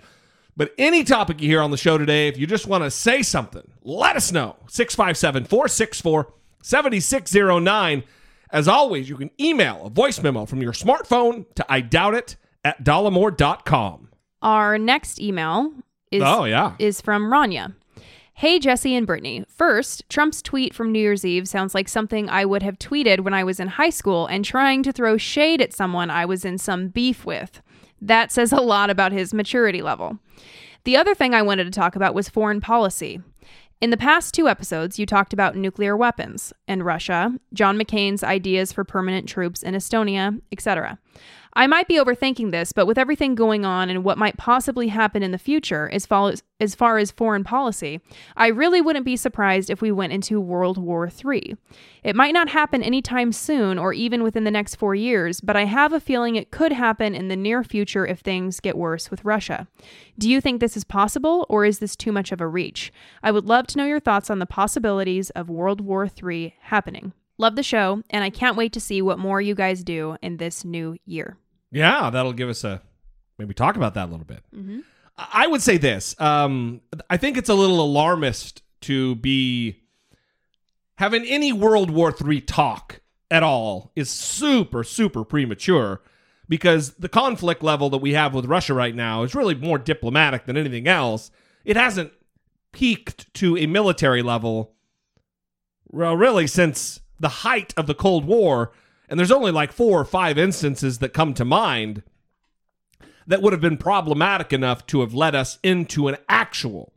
But 0.56 0.74
any 0.76 1.04
topic 1.04 1.40
you 1.40 1.48
hear 1.48 1.62
on 1.62 1.70
the 1.70 1.76
show 1.78 1.96
today, 1.96 2.28
if 2.28 2.36
you 2.36 2.46
just 2.46 2.66
want 2.66 2.84
to 2.84 2.90
say 2.90 3.22
something, 3.22 3.62
let 3.82 4.14
us 4.16 4.30
know. 4.30 4.56
657 4.68 5.44
464 5.46 6.32
7609. 6.62 8.02
As 8.52 8.66
always, 8.68 9.08
you 9.08 9.16
can 9.16 9.30
email 9.40 9.86
a 9.86 9.90
voice 9.90 10.20
memo 10.22 10.44
from 10.44 10.60
your 10.60 10.72
smartphone 10.72 11.46
to 11.54 11.64
I 11.72 11.80
doubt 11.80 12.14
it 12.14 12.36
at 12.64 12.82
dollemore.com. 12.84 14.08
Our 14.42 14.76
next 14.76 15.20
email 15.20 15.72
is 16.10 16.22
Oh, 16.24 16.44
yeah. 16.44 16.74
is 16.78 17.00
from 17.00 17.24
Rania. 17.30 17.74
Hey 18.40 18.58
Jesse 18.58 18.94
and 18.94 19.06
Brittany. 19.06 19.44
First, 19.50 20.08
Trump's 20.08 20.40
tweet 20.40 20.72
from 20.72 20.90
New 20.90 20.98
Year's 20.98 21.26
Eve 21.26 21.46
sounds 21.46 21.74
like 21.74 21.90
something 21.90 22.30
I 22.30 22.46
would 22.46 22.62
have 22.62 22.78
tweeted 22.78 23.20
when 23.20 23.34
I 23.34 23.44
was 23.44 23.60
in 23.60 23.68
high 23.68 23.90
school 23.90 24.26
and 24.28 24.42
trying 24.42 24.82
to 24.84 24.92
throw 24.92 25.18
shade 25.18 25.60
at 25.60 25.74
someone 25.74 26.08
I 26.08 26.24
was 26.24 26.46
in 26.46 26.56
some 26.56 26.88
beef 26.88 27.26
with. 27.26 27.60
That 28.00 28.32
says 28.32 28.50
a 28.50 28.62
lot 28.62 28.88
about 28.88 29.12
his 29.12 29.34
maturity 29.34 29.82
level. 29.82 30.18
The 30.84 30.96
other 30.96 31.14
thing 31.14 31.34
I 31.34 31.42
wanted 31.42 31.64
to 31.64 31.70
talk 31.70 31.96
about 31.96 32.14
was 32.14 32.30
foreign 32.30 32.62
policy. 32.62 33.20
In 33.82 33.90
the 33.90 33.98
past 33.98 34.32
two 34.32 34.48
episodes, 34.48 34.98
you 34.98 35.04
talked 35.04 35.34
about 35.34 35.54
nuclear 35.54 35.94
weapons 35.94 36.54
and 36.66 36.82
Russia, 36.82 37.34
John 37.52 37.78
McCain's 37.78 38.24
ideas 38.24 38.72
for 38.72 38.84
permanent 38.84 39.28
troops 39.28 39.62
in 39.62 39.74
Estonia, 39.74 40.40
etc. 40.50 40.98
I 41.54 41.66
might 41.66 41.88
be 41.88 41.98
overthinking 41.98 42.52
this, 42.52 42.72
but 42.72 42.86
with 42.86 42.96
everything 42.96 43.34
going 43.34 43.64
on 43.64 43.90
and 43.90 44.04
what 44.04 44.18
might 44.18 44.36
possibly 44.36 44.88
happen 44.88 45.22
in 45.22 45.32
the 45.32 45.38
future 45.38 45.90
as 45.92 46.06
far 46.06 46.30
as, 46.30 46.42
as 46.60 46.76
far 46.76 46.98
as 46.98 47.10
foreign 47.10 47.42
policy, 47.42 48.00
I 48.36 48.48
really 48.48 48.80
wouldn't 48.80 49.04
be 49.04 49.16
surprised 49.16 49.68
if 49.68 49.82
we 49.82 49.90
went 49.90 50.12
into 50.12 50.40
World 50.40 50.78
War 50.78 51.08
III. 51.08 51.56
It 52.04 52.14
might 52.14 52.34
not 52.34 52.50
happen 52.50 52.82
anytime 52.82 53.32
soon 53.32 53.78
or 53.78 53.92
even 53.92 54.22
within 54.22 54.44
the 54.44 54.50
next 54.50 54.76
four 54.76 54.94
years, 54.94 55.40
but 55.40 55.56
I 55.56 55.64
have 55.64 55.92
a 55.92 56.00
feeling 56.00 56.36
it 56.36 56.52
could 56.52 56.72
happen 56.72 57.14
in 57.16 57.28
the 57.28 57.36
near 57.36 57.64
future 57.64 58.06
if 58.06 58.20
things 58.20 58.60
get 58.60 58.78
worse 58.78 59.10
with 59.10 59.24
Russia. 59.24 59.66
Do 60.18 60.30
you 60.30 60.40
think 60.40 60.60
this 60.60 60.76
is 60.76 60.84
possible, 60.84 61.46
or 61.48 61.64
is 61.64 61.80
this 61.80 61.96
too 61.96 62.12
much 62.12 62.30
of 62.30 62.40
a 62.40 62.46
reach? 62.46 62.92
I 63.22 63.32
would 63.32 63.46
love 63.46 63.66
to 63.68 63.78
know 63.78 63.86
your 63.86 64.00
thoughts 64.00 64.30
on 64.30 64.38
the 64.38 64.46
possibilities 64.46 65.30
of 65.30 65.50
World 65.50 65.80
War 65.80 66.08
III 66.22 66.54
happening. 66.60 67.12
Love 67.40 67.56
the 67.56 67.62
show, 67.62 68.02
and 68.10 68.22
I 68.22 68.28
can't 68.28 68.56
wait 68.56 68.70
to 68.74 68.80
see 68.80 69.00
what 69.00 69.18
more 69.18 69.40
you 69.40 69.54
guys 69.54 69.82
do 69.82 70.18
in 70.20 70.36
this 70.36 70.62
new 70.62 70.96
year. 71.06 71.38
Yeah, 71.70 72.10
that'll 72.10 72.32
give 72.32 72.48
us 72.48 72.64
a 72.64 72.82
maybe 73.38 73.54
talk 73.54 73.76
about 73.76 73.94
that 73.94 74.08
a 74.08 74.10
little 74.10 74.26
bit. 74.26 74.42
I 75.16 75.44
I 75.44 75.46
would 75.46 75.62
say 75.62 75.76
this. 75.76 76.18
Um, 76.20 76.80
I 77.08 77.16
think 77.16 77.36
it's 77.36 77.48
a 77.48 77.54
little 77.54 77.80
alarmist 77.80 78.62
to 78.82 79.14
be 79.16 79.82
having 80.96 81.24
any 81.24 81.52
World 81.52 81.90
War 81.90 82.14
III 82.26 82.40
talk 82.42 83.00
at 83.30 83.42
all 83.42 83.92
is 83.94 84.10
super, 84.10 84.82
super 84.82 85.24
premature 85.24 86.00
because 86.48 86.94
the 86.94 87.08
conflict 87.08 87.62
level 87.62 87.88
that 87.90 87.98
we 87.98 88.12
have 88.12 88.34
with 88.34 88.44
Russia 88.46 88.74
right 88.74 88.94
now 88.94 89.22
is 89.22 89.34
really 89.34 89.54
more 89.54 89.78
diplomatic 89.78 90.46
than 90.46 90.56
anything 90.56 90.88
else. 90.88 91.30
It 91.64 91.76
hasn't 91.76 92.12
peaked 92.72 93.32
to 93.34 93.56
a 93.56 93.66
military 93.66 94.22
level, 94.22 94.74
well, 95.86 96.16
really, 96.16 96.46
since 96.46 97.00
the 97.18 97.28
height 97.28 97.72
of 97.76 97.86
the 97.86 97.94
Cold 97.94 98.24
War. 98.24 98.72
And 99.10 99.18
there's 99.18 99.32
only 99.32 99.50
like 99.50 99.72
four 99.72 100.00
or 100.00 100.04
five 100.04 100.38
instances 100.38 101.00
that 101.00 101.12
come 101.12 101.34
to 101.34 101.44
mind 101.44 102.02
that 103.26 103.42
would 103.42 103.52
have 103.52 103.60
been 103.60 103.76
problematic 103.76 104.52
enough 104.52 104.86
to 104.86 105.00
have 105.00 105.12
led 105.12 105.34
us 105.34 105.58
into 105.62 106.08
an 106.08 106.16
actual 106.28 106.94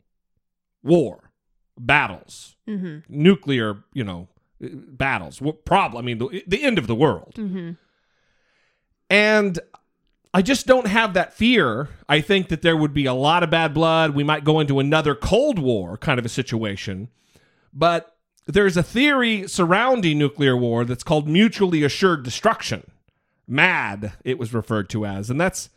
war, 0.82 1.30
battles, 1.78 2.52
Mm-hmm. 2.66 3.00
nuclear, 3.10 3.84
you 3.92 4.04
know, 4.04 4.28
battles. 4.58 5.38
What 5.42 5.66
problem? 5.66 6.02
I 6.02 6.06
mean, 6.06 6.16
the, 6.16 6.42
the 6.46 6.62
end 6.64 6.78
of 6.78 6.86
the 6.86 6.94
world. 6.94 7.34
Mm-hmm. 7.36 7.72
And 9.10 9.58
I 10.32 10.40
just 10.40 10.66
don't 10.66 10.86
have 10.86 11.12
that 11.12 11.34
fear. 11.34 11.90
I 12.08 12.22
think 12.22 12.48
that 12.48 12.62
there 12.62 12.76
would 12.76 12.94
be 12.94 13.04
a 13.04 13.12
lot 13.12 13.42
of 13.42 13.50
bad 13.50 13.74
blood. 13.74 14.14
We 14.14 14.24
might 14.24 14.44
go 14.44 14.60
into 14.60 14.80
another 14.80 15.14
Cold 15.14 15.58
War 15.58 15.98
kind 15.98 16.18
of 16.18 16.24
a 16.24 16.30
situation. 16.30 17.10
But 17.72 18.13
there's 18.46 18.76
a 18.76 18.82
theory 18.82 19.48
surrounding 19.48 20.18
nuclear 20.18 20.56
war 20.56 20.84
that's 20.84 21.04
called 21.04 21.28
mutually 21.28 21.82
assured 21.82 22.22
destruction. 22.22 22.90
MAD, 23.46 24.12
it 24.24 24.38
was 24.38 24.54
referred 24.54 24.88
to 24.90 25.06
as. 25.06 25.30
And 25.30 25.40
that's 25.40 25.70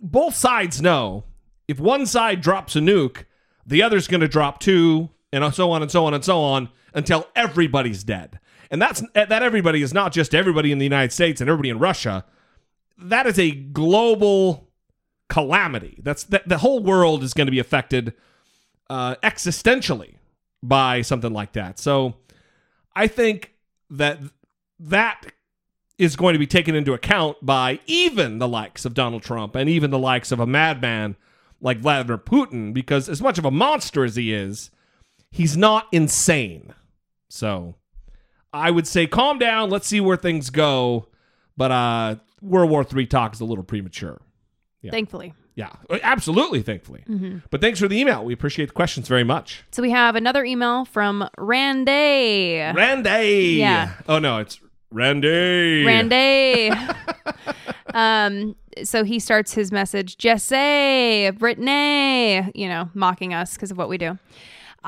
both 0.00 0.34
sides 0.34 0.82
know 0.82 1.24
if 1.68 1.80
one 1.80 2.06
side 2.06 2.40
drops 2.40 2.76
a 2.76 2.80
nuke, 2.80 3.24
the 3.64 3.82
other's 3.82 4.06
going 4.06 4.20
to 4.20 4.28
drop 4.28 4.60
two, 4.60 5.10
and 5.32 5.54
so 5.54 5.70
on 5.70 5.82
and 5.82 5.90
so 5.90 6.06
on 6.06 6.14
and 6.14 6.24
so 6.24 6.40
on 6.40 6.68
until 6.94 7.28
everybody's 7.34 8.04
dead. 8.04 8.38
And 8.70 8.80
that's 8.80 9.02
that 9.14 9.30
everybody 9.30 9.82
is 9.82 9.92
not 9.92 10.12
just 10.12 10.34
everybody 10.34 10.72
in 10.72 10.78
the 10.78 10.84
United 10.84 11.12
States 11.12 11.40
and 11.40 11.48
everybody 11.48 11.70
in 11.70 11.78
Russia. 11.78 12.24
That 12.98 13.26
is 13.26 13.38
a 13.38 13.50
global 13.50 14.68
calamity. 15.28 16.00
That's 16.02 16.24
that 16.24 16.48
the 16.48 16.58
whole 16.58 16.80
world 16.82 17.22
is 17.22 17.34
going 17.34 17.46
to 17.46 17.52
be 17.52 17.58
affected 17.58 18.14
uh, 18.88 19.16
existentially 19.16 20.15
by 20.66 21.02
something 21.02 21.32
like 21.32 21.52
that. 21.52 21.78
So 21.78 22.14
I 22.94 23.06
think 23.06 23.52
that 23.90 24.18
that 24.80 25.26
is 25.98 26.16
going 26.16 26.34
to 26.34 26.38
be 26.38 26.46
taken 26.46 26.74
into 26.74 26.92
account 26.92 27.38
by 27.40 27.80
even 27.86 28.38
the 28.38 28.48
likes 28.48 28.84
of 28.84 28.94
Donald 28.94 29.22
Trump 29.22 29.54
and 29.54 29.68
even 29.68 29.90
the 29.90 29.98
likes 29.98 30.30
of 30.32 30.40
a 30.40 30.46
madman 30.46 31.16
like 31.60 31.78
Vladimir 31.78 32.18
Putin, 32.18 32.74
because 32.74 33.08
as 33.08 33.22
much 33.22 33.38
of 33.38 33.44
a 33.44 33.50
monster 33.50 34.04
as 34.04 34.16
he 34.16 34.32
is, 34.32 34.70
he's 35.30 35.56
not 35.56 35.86
insane. 35.92 36.74
So 37.28 37.76
I 38.52 38.70
would 38.70 38.86
say 38.86 39.06
calm 39.06 39.38
down, 39.38 39.70
let's 39.70 39.86
see 39.86 40.00
where 40.00 40.16
things 40.16 40.50
go. 40.50 41.08
But 41.56 41.70
uh 41.70 42.16
World 42.42 42.70
War 42.70 42.86
III 42.94 43.06
talk 43.06 43.34
is 43.34 43.40
a 43.40 43.44
little 43.44 43.64
premature. 43.64 44.20
Yeah. 44.82 44.90
Thankfully. 44.90 45.32
Yeah, 45.56 45.70
absolutely, 46.02 46.60
thankfully. 46.62 47.02
But 47.50 47.62
thanks 47.62 47.80
for 47.80 47.88
the 47.88 47.98
email. 47.98 48.22
We 48.22 48.34
appreciate 48.34 48.66
the 48.66 48.74
questions 48.74 49.08
very 49.08 49.24
much. 49.24 49.64
So 49.72 49.82
we 49.82 49.90
have 49.90 50.14
another 50.14 50.44
email 50.44 50.84
from 50.84 51.28
Randy. 51.38 52.58
Randy. 52.58 53.56
Yeah. 53.58 53.94
Oh 54.06 54.18
no, 54.18 54.36
it's 54.38 54.60
Randy. 54.92 55.84
Randy. 55.84 56.70
um, 57.94 58.54
so 58.84 59.02
he 59.02 59.18
starts 59.18 59.54
his 59.54 59.72
message, 59.72 60.18
Jesse, 60.18 61.30
Brittany, 61.30 62.50
you 62.54 62.68
know, 62.68 62.90
mocking 62.92 63.32
us 63.32 63.54
because 63.54 63.70
of 63.70 63.78
what 63.78 63.88
we 63.88 63.96
do. 63.96 64.18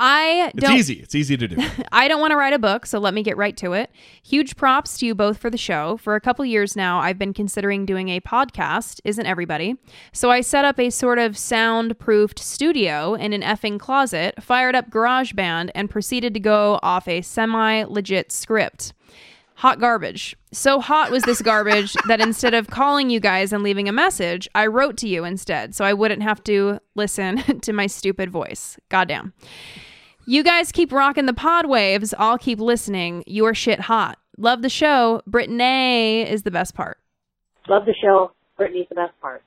I 0.01 0.51
It's 0.55 0.63
don't 0.65 0.77
easy. 0.77 0.93
It's 0.93 1.13
easy 1.13 1.35
to 1.35 1.47
do. 1.47 1.57
I 1.91 2.07
don't 2.07 2.21
want 2.21 2.31
to 2.31 2.37
write 2.37 2.53
a 2.53 2.59
book, 2.59 2.85
so 2.85 2.99
let 2.99 3.13
me 3.13 3.21
get 3.21 3.35
right 3.35 3.55
to 3.57 3.73
it. 3.73 3.91
Huge 4.23 4.55
props 4.55 4.97
to 4.99 5.05
you 5.05 5.13
both 5.13 5.37
for 5.37 5.49
the 5.49 5.57
show. 5.57 5.97
For 5.97 6.15
a 6.15 6.21
couple 6.21 6.45
years 6.45 6.75
now, 6.77 6.99
I've 6.99 7.19
been 7.19 7.33
considering 7.33 7.85
doing 7.85 8.07
a 8.07 8.21
podcast, 8.21 9.01
isn't 9.03 9.25
everybody? 9.25 9.75
So 10.13 10.31
I 10.31 10.39
set 10.39 10.63
up 10.63 10.79
a 10.79 10.89
sort 10.89 11.19
of 11.19 11.33
soundproofed 11.33 12.39
studio 12.39 13.13
in 13.13 13.33
an 13.33 13.41
effing 13.41 13.77
closet, 13.77 14.41
fired 14.41 14.73
up 14.73 14.89
GarageBand, 14.89 15.71
and 15.75 15.89
proceeded 15.89 16.33
to 16.33 16.39
go 16.39 16.79
off 16.81 17.05
a 17.07 17.21
semi 17.21 17.83
legit 17.83 18.31
script. 18.31 18.93
Hot 19.55 19.81
garbage. 19.81 20.37
So 20.53 20.79
hot 20.79 21.11
was 21.11 21.23
this 21.23 21.41
garbage 21.41 21.91
that 22.07 22.21
instead 22.21 22.53
of 22.53 22.67
calling 22.67 23.09
you 23.09 23.19
guys 23.19 23.51
and 23.51 23.61
leaving 23.61 23.89
a 23.89 23.91
message, 23.91 24.47
I 24.55 24.67
wrote 24.67 24.95
to 24.99 25.09
you 25.09 25.25
instead 25.25 25.75
so 25.75 25.83
I 25.83 25.91
wouldn't 25.91 26.23
have 26.23 26.41
to 26.45 26.79
listen 26.95 27.59
to 27.59 27.73
my 27.73 27.87
stupid 27.87 28.29
voice. 28.29 28.77
Goddamn. 28.87 29.33
You 30.25 30.43
guys 30.43 30.71
keep 30.71 30.91
rocking 30.91 31.25
the 31.25 31.33
pod 31.33 31.65
waves. 31.67 32.13
I'll 32.17 32.37
keep 32.37 32.59
listening. 32.59 33.23
Your 33.25 33.53
shit 33.53 33.79
hot. 33.81 34.19
Love 34.37 34.61
the 34.61 34.69
show. 34.69 35.21
Brittany 35.27 36.21
is 36.21 36.43
the 36.43 36.51
best 36.51 36.75
part. 36.75 36.97
Love 37.67 37.85
the 37.85 37.95
show. 38.01 38.31
Brittany's 38.57 38.87
the 38.89 38.95
best 38.95 39.13
part. 39.21 39.41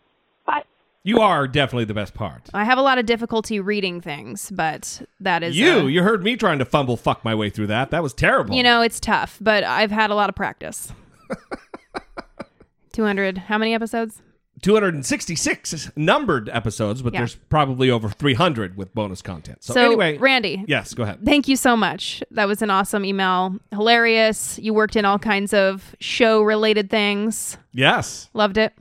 Bye. 0.47 0.63
You 1.05 1.21
are 1.21 1.47
definitely 1.47 1.85
the 1.85 1.95
best 1.95 2.15
part. 2.15 2.49
I 2.53 2.65
have 2.65 2.79
a 2.79 2.83
lot 2.83 2.99
of 2.99 3.07
difficulty 3.07 3.59
reading 3.61 4.01
things, 4.01 4.51
but 4.55 5.03
that 5.21 5.43
is 5.43 5.57
You, 5.57 5.73
uh, 5.73 5.83
you 5.87 6.03
heard 6.03 6.23
me 6.25 6.37
trying 6.37 6.59
to 6.59 6.65
fumble 6.65 6.97
fuck 6.97 7.25
my 7.25 7.35
way 7.35 7.49
through 7.51 7.69
that. 7.69 7.91
That 7.91 8.03
was 8.03 8.13
terrible. 8.15 8.55
you 8.55 8.63
know, 8.63 8.83
it's 8.83 9.01
tough, 9.01 9.39
but 9.41 9.65
I've 9.65 9.91
had 9.91 10.11
a 10.11 10.15
lot 10.15 10.29
of 10.29 10.35
practice. 10.35 10.93
200, 12.93 13.39
how 13.39 13.59
many 13.59 13.75
episodes? 13.75 14.21
266 14.63 15.91
numbered 15.97 16.49
episodes, 16.49 17.03
but 17.03 17.13
Yeah. 17.13 17.21
there's 17.21 17.35
probably 17.35 17.91
over 17.91 18.09
300 18.09 18.77
with 18.77 18.95
bonus 18.95 19.21
content. 19.23 19.59
So, 19.63 19.75
So, 19.75 19.85
anyway, 19.85 20.17
Randy, 20.19 20.65
yes, 20.67 20.95
go 20.95 21.03
ahead. 21.03 21.19
Thank 21.25 21.49
you 21.49 21.57
so 21.57 21.77
much. 21.77 22.23
That 22.31 22.47
was 22.49 22.63
an 22.63 22.71
awesome 22.71 23.05
email. 23.05 23.57
Hilarious. 23.71 24.59
You 24.63 24.73
worked 24.73 24.97
in 24.97 25.05
all 25.05 25.19
kinds 25.19 25.53
of 25.53 25.95
show 26.01 26.43
related 26.43 26.91
things. 26.91 27.59
Yes. 27.73 28.31
Loved 28.35 28.57
it. 28.57 28.73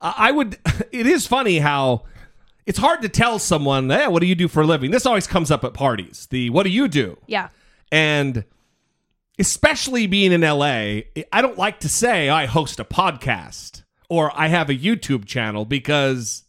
I 0.00 0.14
I 0.16 0.30
would. 0.30 0.56
It 0.92 1.06
is 1.06 1.26
funny 1.26 1.58
how 1.58 2.04
it's 2.66 2.78
hard 2.78 3.02
to 3.02 3.08
tell 3.08 3.38
someone, 3.38 3.90
"Hey, 3.90 4.08
what 4.08 4.20
do 4.20 4.26
you 4.26 4.34
do 4.34 4.48
for 4.48 4.62
a 4.62 4.66
living?" 4.66 4.90
This 4.90 5.06
always 5.06 5.26
comes 5.26 5.50
up 5.50 5.62
at 5.64 5.74
parties. 5.74 6.26
The 6.30 6.50
"What 6.50 6.62
do 6.64 6.70
you 6.70 6.88
do?" 6.88 7.18
Yeah. 7.26 7.48
and 7.92 8.44
especially 9.38 10.06
being 10.06 10.32
in 10.32 10.42
LA, 10.42 11.02
I 11.32 11.40
don't 11.42 11.56
like 11.58 11.80
to 11.80 11.88
say 11.88 12.28
oh, 12.28 12.34
I 12.34 12.46
host 12.46 12.78
a 12.78 12.84
podcast 12.84 13.79
or 14.10 14.30
I 14.38 14.48
have 14.48 14.68
a 14.68 14.74
YouTube 14.74 15.24
channel 15.24 15.64
because 15.64 16.44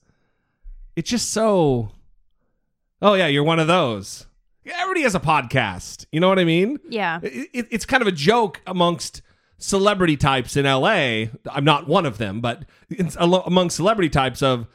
it's 0.98 1.10
just 1.10 1.30
so. 1.30 1.92
Oh 3.02 3.14
yeah, 3.14 3.28
you're 3.28 3.44
one 3.46 3.60
of 3.60 3.68
those. 3.68 4.28
Everybody 4.66 5.04
has 5.04 5.16
a 5.16 5.20
podcast. 5.20 6.06
You 6.12 6.20
know 6.20 6.28
what 6.30 6.38
I 6.40 6.44
mean? 6.44 6.78
Yeah. 6.90 7.20
It, 7.24 7.50
it- 7.54 7.68
it's 7.72 7.86
kind 7.86 8.02
of 8.02 8.08
a 8.08 8.12
joke 8.12 8.62
amongst 8.68 9.22
celebrity 9.58 10.18
types 10.18 10.56
in 10.58 10.66
LA. 10.66 11.26
I'm 11.50 11.64
not 11.64 11.88
one 11.88 12.06
of 12.06 12.18
them, 12.18 12.42
but 12.42 12.66
among 13.18 13.70
celebrity 13.70 14.10
types 14.10 14.42
of 14.44 14.68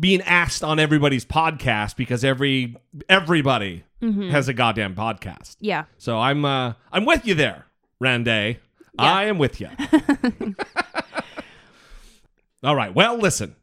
being 0.00 0.20
asked 0.22 0.62
on 0.64 0.78
everybody's 0.78 1.24
podcast 1.24 1.96
because 1.96 2.24
every 2.24 2.76
everybody 3.08 3.84
has 4.30 4.48
a 4.48 4.52
goddamn 4.54 4.94
podcast. 4.94 5.56
Yeah. 5.60 5.84
So 5.98 6.18
I'm 6.18 6.44
uh, 6.44 6.74
I'm 6.92 7.04
with 7.06 7.26
you 7.26 7.34
there, 7.34 7.64
Randay. 8.02 8.58
I 8.98 9.24
am 9.24 9.38
with 9.38 9.60
you. 9.60 9.68
All 12.64 12.74
right. 12.74 12.94
Well, 12.94 13.18
listen. 13.18 13.56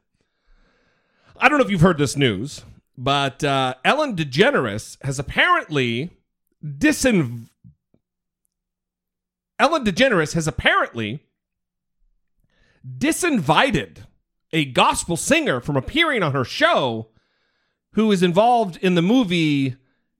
I 1.36 1.50
don't 1.50 1.58
know 1.58 1.66
if 1.66 1.72
you've 1.72 1.82
heard 1.82 1.98
this 1.98 2.16
news, 2.16 2.64
but 2.96 3.44
uh, 3.44 3.74
Ellen 3.84 4.16
DeGeneres 4.16 5.04
has 5.04 5.18
apparently 5.18 6.12
disin. 6.64 7.48
Ellen 9.58 9.84
DeGeneres 9.84 10.34
has 10.34 10.48
apparently 10.48 11.24
disinvited 12.98 14.06
a 14.54 14.66
gospel 14.66 15.18
singer 15.18 15.60
from 15.60 15.76
appearing 15.76 16.22
on 16.22 16.34
her 16.34 16.44
show 16.44 17.08
who 17.94 18.12
is 18.12 18.22
involved 18.22 18.78
in 18.78 18.94
the 18.94 19.02
movie 19.02 19.78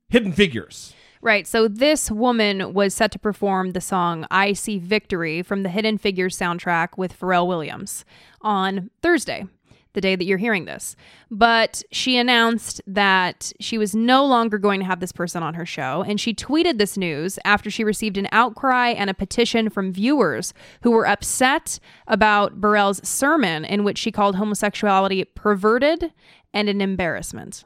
Hidden 0.10 0.34
Figures. 0.34 0.94
Right. 1.24 1.46
So 1.46 1.68
this 1.68 2.10
woman 2.10 2.74
was 2.74 2.96
set 2.96 3.12
to 3.12 3.20
perform 3.20 3.72
the 3.72 3.82
song 3.82 4.26
I 4.32 4.54
See 4.54 4.80
Victory 4.80 5.44
from 5.44 5.62
the 5.62 5.70
Hidden 5.70 6.00
Figures 6.00 6.38
soundtrack 6.38 6.98
with 6.98 7.18
Pharrell 7.18 7.48
Williams 7.48 8.06
on 8.42 8.90
Thursday, 9.04 9.46
the 9.94 10.02
day 10.02 10.16
that 10.16 10.26
you're 10.26 10.40
hearing 10.40 10.66
this. 10.66 10.96
But 11.30 11.84
she 11.92 12.18
announced 12.18 12.82
that 12.88 13.54
she 13.60 13.78
was 13.78 13.94
no 13.94 14.26
longer 14.26 14.58
going 14.58 14.80
to 14.80 14.86
have 14.88 15.00
this 15.00 15.12
person 15.12 15.44
on 15.44 15.54
her 15.54 15.66
show. 15.66 16.04
And 16.08 16.20
she 16.20 16.34
tweeted 16.34 16.80
this 16.80 16.98
news 16.98 17.38
after 17.46 17.70
she 17.70 17.84
received 17.84 18.18
an 18.18 18.28
outcry 18.32 18.90
and 18.90 19.08
a 19.08 19.14
petition 19.14 19.70
from 19.70 19.94
viewers 19.94 20.56
who 20.82 20.90
were 20.90 21.06
upset 21.06 21.78
about 22.08 22.60
Burrell's 22.60 23.08
sermon 23.08 23.64
in 23.64 23.84
which 23.84 24.00
she 24.00 24.12
called 24.12 24.38
homosexuality 24.38 25.26
perverted 25.36 26.14
and 26.52 26.68
an 26.68 26.82
embarrassment. 26.82 27.64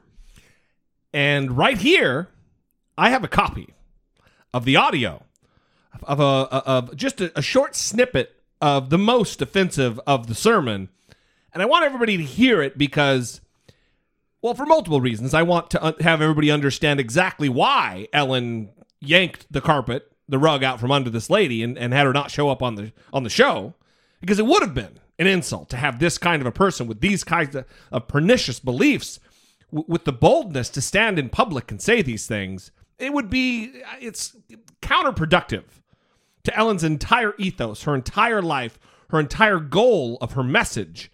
And 1.14 1.58
right 1.58 1.78
here, 1.78 2.28
I 2.98 3.10
have 3.10 3.24
a 3.24 3.28
copy 3.28 3.74
of 4.54 4.66
the 4.66 4.76
audio 4.76 5.24
of 6.04 6.20
a 6.20 6.24
of 6.24 6.96
just 6.96 7.22
a, 7.22 7.38
a 7.38 7.42
short 7.42 7.76
snippet 7.76 8.36
of 8.62 8.90
the 8.90 8.98
most 8.98 9.42
offensive 9.42 10.00
of 10.08 10.28
the 10.28 10.36
sermon, 10.36 10.90
and 11.54 11.62
I 11.62 11.66
want 11.66 11.86
everybody 11.86 12.18
to 12.18 12.24
hear 12.24 12.62
it 12.62 12.78
because, 12.78 13.42
well, 14.42 14.54
for 14.54 14.66
multiple 14.66 15.02
reasons. 15.02 15.34
I 15.34 15.44
want 15.44 15.72
to 15.72 15.96
have 16.02 16.22
everybody 16.22 16.52
understand 16.52 17.00
exactly 17.00 17.50
why 17.50 18.08
Ellen 18.14 18.70
yanked 19.02 19.46
the 19.52 19.62
carpet, 19.62 20.12
the 20.28 20.40
rug 20.40 20.64
out 20.64 20.80
from 20.80 20.92
under 20.92 21.10
this 21.10 21.30
lady, 21.30 21.64
and, 21.64 21.78
and 21.78 21.94
had 21.94 22.06
her 22.06 22.14
not 22.14 22.32
show 22.32 22.50
up 22.50 22.62
on 22.62 22.76
the 22.76 22.92
on 23.12 23.24
the 23.24 23.30
show, 23.30 23.74
because 24.22 24.40
it 24.40 24.46
would 24.46 24.62
have 24.62 24.74
been 24.74 25.00
an 25.20 25.28
insult 25.28 25.70
to 25.70 25.78
have 25.78 26.00
this 26.00 26.18
kind 26.18 26.42
of 26.42 26.46
a 26.46 26.52
person 26.52 26.88
with 26.88 27.00
these 27.02 27.24
kinds 27.24 27.56
of, 27.56 27.66
of 27.92 28.08
pernicious 28.08 28.60
beliefs 28.60 29.20
with 29.72 30.06
the 30.06 30.14
boldness 30.14 30.70
to 30.70 30.82
stand 30.82 31.20
in 31.20 31.30
public 31.30 31.72
and 31.72 31.82
say 31.82 32.02
these 32.02 32.28
things, 32.28 32.72
it 33.00 33.14
would 33.14 33.30
be 33.30 33.82
it's 34.00 34.36
counterproductive 34.82 35.64
to 36.44 36.56
Ellen's 36.56 36.84
entire 36.84 37.34
ethos, 37.38 37.84
her 37.84 37.96
entire 37.96 38.42
life, 38.42 38.80
her 39.10 39.20
entire 39.20 39.60
goal 39.60 40.18
of 40.22 40.34
her 40.34 40.44
message. 40.44 41.12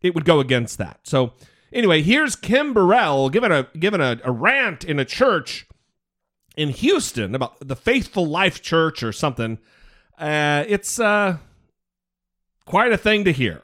It 0.00 0.14
would 0.14 0.24
go 0.24 0.40
against 0.40 0.78
that. 0.78 1.00
So 1.04 1.34
anyway, 1.72 2.02
here's 2.02 2.34
Kim 2.36 2.74
Burrell 2.74 3.28
giving 3.30 3.52
a 3.52 3.68
giving 3.78 4.00
a, 4.00 4.20
a 4.24 4.32
rant 4.32 4.84
in 4.84 4.98
a 4.98 5.04
church 5.04 5.66
in 6.56 6.70
Houston 6.70 7.34
about 7.34 7.56
the 7.66 7.76
Faithful 7.76 8.26
Life 8.26 8.60
Church 8.62 9.02
or 9.02 9.12
something. 9.12 9.58
Uh, 10.18 10.64
it's 10.68 10.98
uh, 11.00 11.38
quite 12.64 12.92
a 12.92 12.98
thing 12.98 13.24
to 13.24 13.32
hear. 13.32 13.62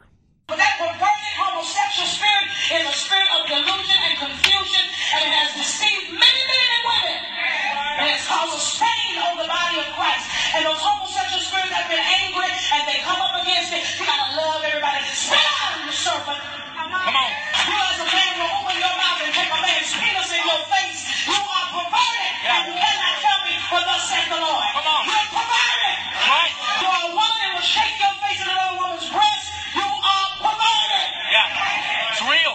What 24.28 24.36
the 24.36 24.44
Lord. 24.44 24.64
Come 24.76 24.86
on. 24.86 25.02
You're 25.08 25.28
perverted. 25.32 25.96
Right. 26.28 26.52
You 26.80 26.88
are 26.88 27.02
a 27.08 27.12
woman 27.16 27.38
that 27.40 27.50
will 27.54 27.64
shake 27.64 27.96
your 27.98 28.14
face 28.20 28.40
in 28.40 28.48
another 28.48 28.76
woman's 28.76 29.08
breast. 29.08 29.44
You 29.74 29.86
are 29.88 30.28
perverted. 30.44 31.06
Yeah. 31.32 32.12
It's 32.12 32.22
real. 32.22 32.54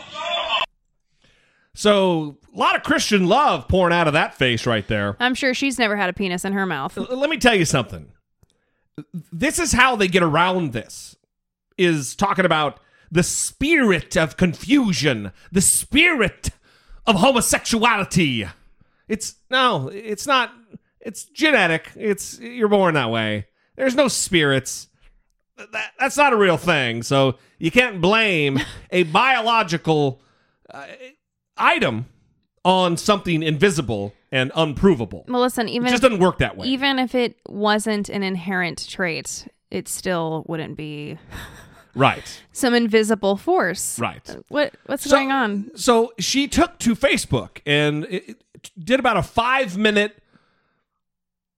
So 1.76 2.38
a 2.54 2.58
lot 2.58 2.76
of 2.76 2.84
Christian 2.84 3.28
love 3.28 3.68
pouring 3.68 3.94
out 3.94 4.08
of 4.08 4.14
that 4.14 4.36
face 4.36 4.66
right 4.66 4.88
there. 4.88 5.18
I'm 5.20 5.36
sure 5.36 5.54
she's 5.54 5.80
never 5.80 5.96
had 5.96 6.10
a 6.10 6.14
penis 6.14 6.46
in 6.46 6.54
her 6.54 6.66
mouth. 6.66 6.98
L- 6.98 7.08
let 7.18 7.30
me 7.30 7.38
tell 7.38 7.56
you 7.56 7.66
something. 7.66 8.12
This 9.32 9.58
is 9.58 9.72
how 9.74 9.96
they 9.96 10.08
get 10.08 10.24
around 10.24 10.74
this. 10.74 11.16
Is 11.76 12.16
talking 12.16 12.46
about 12.46 12.80
the 13.12 13.24
spirit 13.24 14.16
of 14.16 14.38
confusion, 14.38 15.32
the 15.52 15.62
spirit 15.62 16.52
of 17.08 17.16
homosexuality. 17.16 18.48
It's 19.08 19.36
no, 19.50 19.88
it's 19.92 20.28
not. 20.28 20.52
It's 21.06 21.26
genetic. 21.26 21.90
It's 21.96 22.40
you're 22.40 22.70
born 22.70 22.94
that 22.96 23.12
way. 23.12 23.48
There's 23.76 23.96
no 23.96 24.08
spirits. 24.08 24.88
That, 25.58 25.92
that's 26.00 26.18
not 26.18 26.34
a 26.34 26.38
real 26.38 26.58
thing. 26.58 27.04
So 27.04 27.38
you 27.60 27.72
can't 27.72 28.02
blame 28.02 28.60
a 28.92 29.04
biological 29.22 30.22
uh, 30.74 30.86
item 31.58 32.06
on 32.66 32.98
something 32.98 33.44
invisible 33.44 34.14
and 34.32 34.52
unprovable. 34.56 35.26
Well, 35.28 35.42
listen, 35.42 35.68
It 35.68 35.74
even 35.74 35.90
just 35.90 36.02
doesn't 36.02 36.20
work 36.20 36.38
that 36.40 36.58
way. 36.58 36.68
even 36.68 36.98
if 36.98 37.14
it 37.14 37.38
wasn't 37.48 38.10
an 38.10 38.24
inherent 38.24 38.88
trait, 38.90 39.48
it 39.70 39.88
still 39.88 40.44
wouldn't 40.48 40.78
be 40.78 41.18
right. 41.96 42.42
some 42.54 42.74
invisible 42.74 43.36
force. 43.38 44.00
Right. 44.00 44.36
What 44.48 44.74
what's 44.86 45.04
So- 45.04 45.12
going 45.18 45.32
on? 45.32 45.72
So 45.76 46.14
she 46.20 46.48
took 46.48 46.80
to 46.80 46.96
Facebook 46.96 47.60
and 47.66 48.06
it, 48.06 48.30
it 48.30 48.72
did 48.84 49.00
about 49.00 49.18
a 49.18 49.24
five 49.24 49.78
minute. 49.78 50.18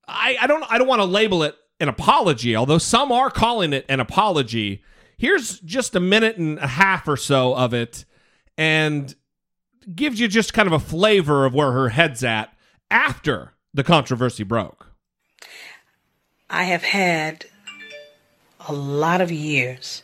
I, 0.08 0.38
I 0.42 0.48
don't 0.48 0.64
I 0.70 0.78
don't 0.78 0.88
want 0.88 1.02
to 1.02 1.06
label 1.06 1.44
it 1.44 1.56
an 1.80 1.90
apology, 1.90 2.56
although 2.56 2.78
some 2.78 3.12
are 3.12 3.30
calling 3.30 3.74
it 3.74 3.86
an 3.90 4.00
apology. 4.00 4.84
Here's 5.18 5.60
just 5.62 5.96
a 5.96 6.00
minute 6.00 6.38
and 6.38 6.60
a 6.60 6.68
half 6.68 7.08
or 7.08 7.18
so 7.18 7.56
of 7.56 7.74
it, 7.74 8.06
and 8.58 9.16
gives 9.94 10.20
you 10.20 10.28
just 10.28 10.54
kind 10.54 10.68
of 10.68 10.74
a 10.74 10.80
flavor 10.80 11.46
of 11.46 11.54
where 11.54 11.72
her 11.72 11.90
head's 11.90 12.24
at 12.24 12.54
after 12.90 13.54
the 13.74 13.84
controversy 13.84 14.44
broke. 14.44 14.88
I 16.50 16.64
have 16.64 16.84
had 16.84 17.46
a 18.68 18.74
lot 18.74 19.22
of 19.22 19.32
years 19.32 20.04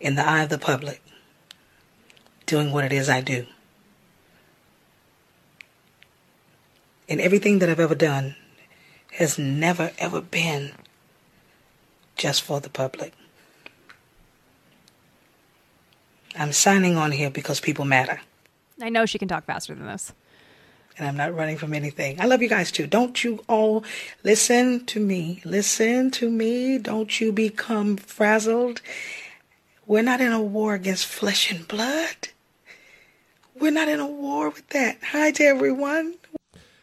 in 0.00 0.14
the 0.14 0.26
eye 0.26 0.42
of 0.42 0.48
the 0.48 0.58
public 0.58 1.02
doing 2.46 2.72
what 2.72 2.84
it 2.84 2.92
is 2.92 3.08
I 3.08 3.20
do. 3.20 3.46
And 7.08 7.20
everything 7.20 7.58
that 7.58 7.68
I've 7.68 7.80
ever 7.80 7.94
done 7.94 8.36
has 9.12 9.38
never, 9.38 9.92
ever 9.98 10.20
been 10.20 10.72
just 12.16 12.42
for 12.42 12.60
the 12.60 12.70
public. 12.70 13.12
I'm 16.36 16.52
signing 16.52 16.96
on 16.96 17.12
here 17.12 17.30
because 17.30 17.60
people 17.60 17.84
matter. 17.84 18.20
I 18.80 18.88
know 18.88 19.04
she 19.06 19.18
can 19.18 19.28
talk 19.28 19.44
faster 19.44 19.74
than 19.74 19.86
this. 19.86 20.12
and 20.96 21.06
I'm 21.08 21.16
not 21.16 21.34
running 21.34 21.56
from 21.56 21.72
anything. 21.74 22.20
I 22.20 22.26
love 22.26 22.42
you 22.42 22.48
guys 22.48 22.70
too. 22.70 22.86
Don't 22.86 23.22
you 23.24 23.42
all 23.48 23.84
listen 24.22 24.84
to 24.86 25.00
me. 25.00 25.40
Listen 25.44 26.10
to 26.12 26.30
me. 26.30 26.78
Don't 26.78 27.20
you 27.20 27.32
become 27.32 27.96
frazzled 27.96 28.80
We're 29.86 30.02
not 30.02 30.20
in 30.20 30.30
a 30.32 30.40
war 30.40 30.74
against 30.74 31.06
flesh 31.06 31.50
and 31.50 31.66
blood. 31.66 32.28
We're 33.58 33.72
not 33.72 33.88
in 33.88 33.98
a 34.00 34.06
war 34.06 34.50
with 34.50 34.68
that. 34.68 34.98
Hi 35.10 35.32
to 35.32 35.44
everyone. 35.44 36.14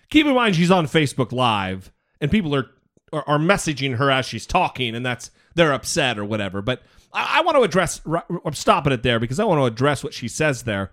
Keep 0.09 0.25
in 0.27 0.35
mind 0.35 0.55
she's 0.55 0.71
on 0.71 0.87
Facebook 0.87 1.31
Live, 1.31 1.91
and 2.21 2.31
people 2.31 2.55
are 2.55 2.69
are, 3.13 3.23
are 3.27 3.39
messaging 3.39 3.97
her 3.97 4.11
as 4.11 4.25
she's 4.25 4.45
talking, 4.45 4.95
and 4.95 5.05
that's 5.05 5.31
they're 5.55 5.73
upset 5.73 6.17
or 6.17 6.25
whatever. 6.25 6.61
But 6.61 6.81
I, 7.13 7.39
I 7.39 7.41
want 7.41 7.57
to 7.57 7.63
address. 7.63 8.01
I'm 8.45 8.53
stopping 8.53 8.93
it 8.93 9.03
there 9.03 9.19
because 9.19 9.39
I 9.39 9.45
want 9.45 9.59
to 9.59 9.65
address 9.65 10.03
what 10.03 10.13
she 10.13 10.27
says 10.27 10.63
there. 10.63 10.91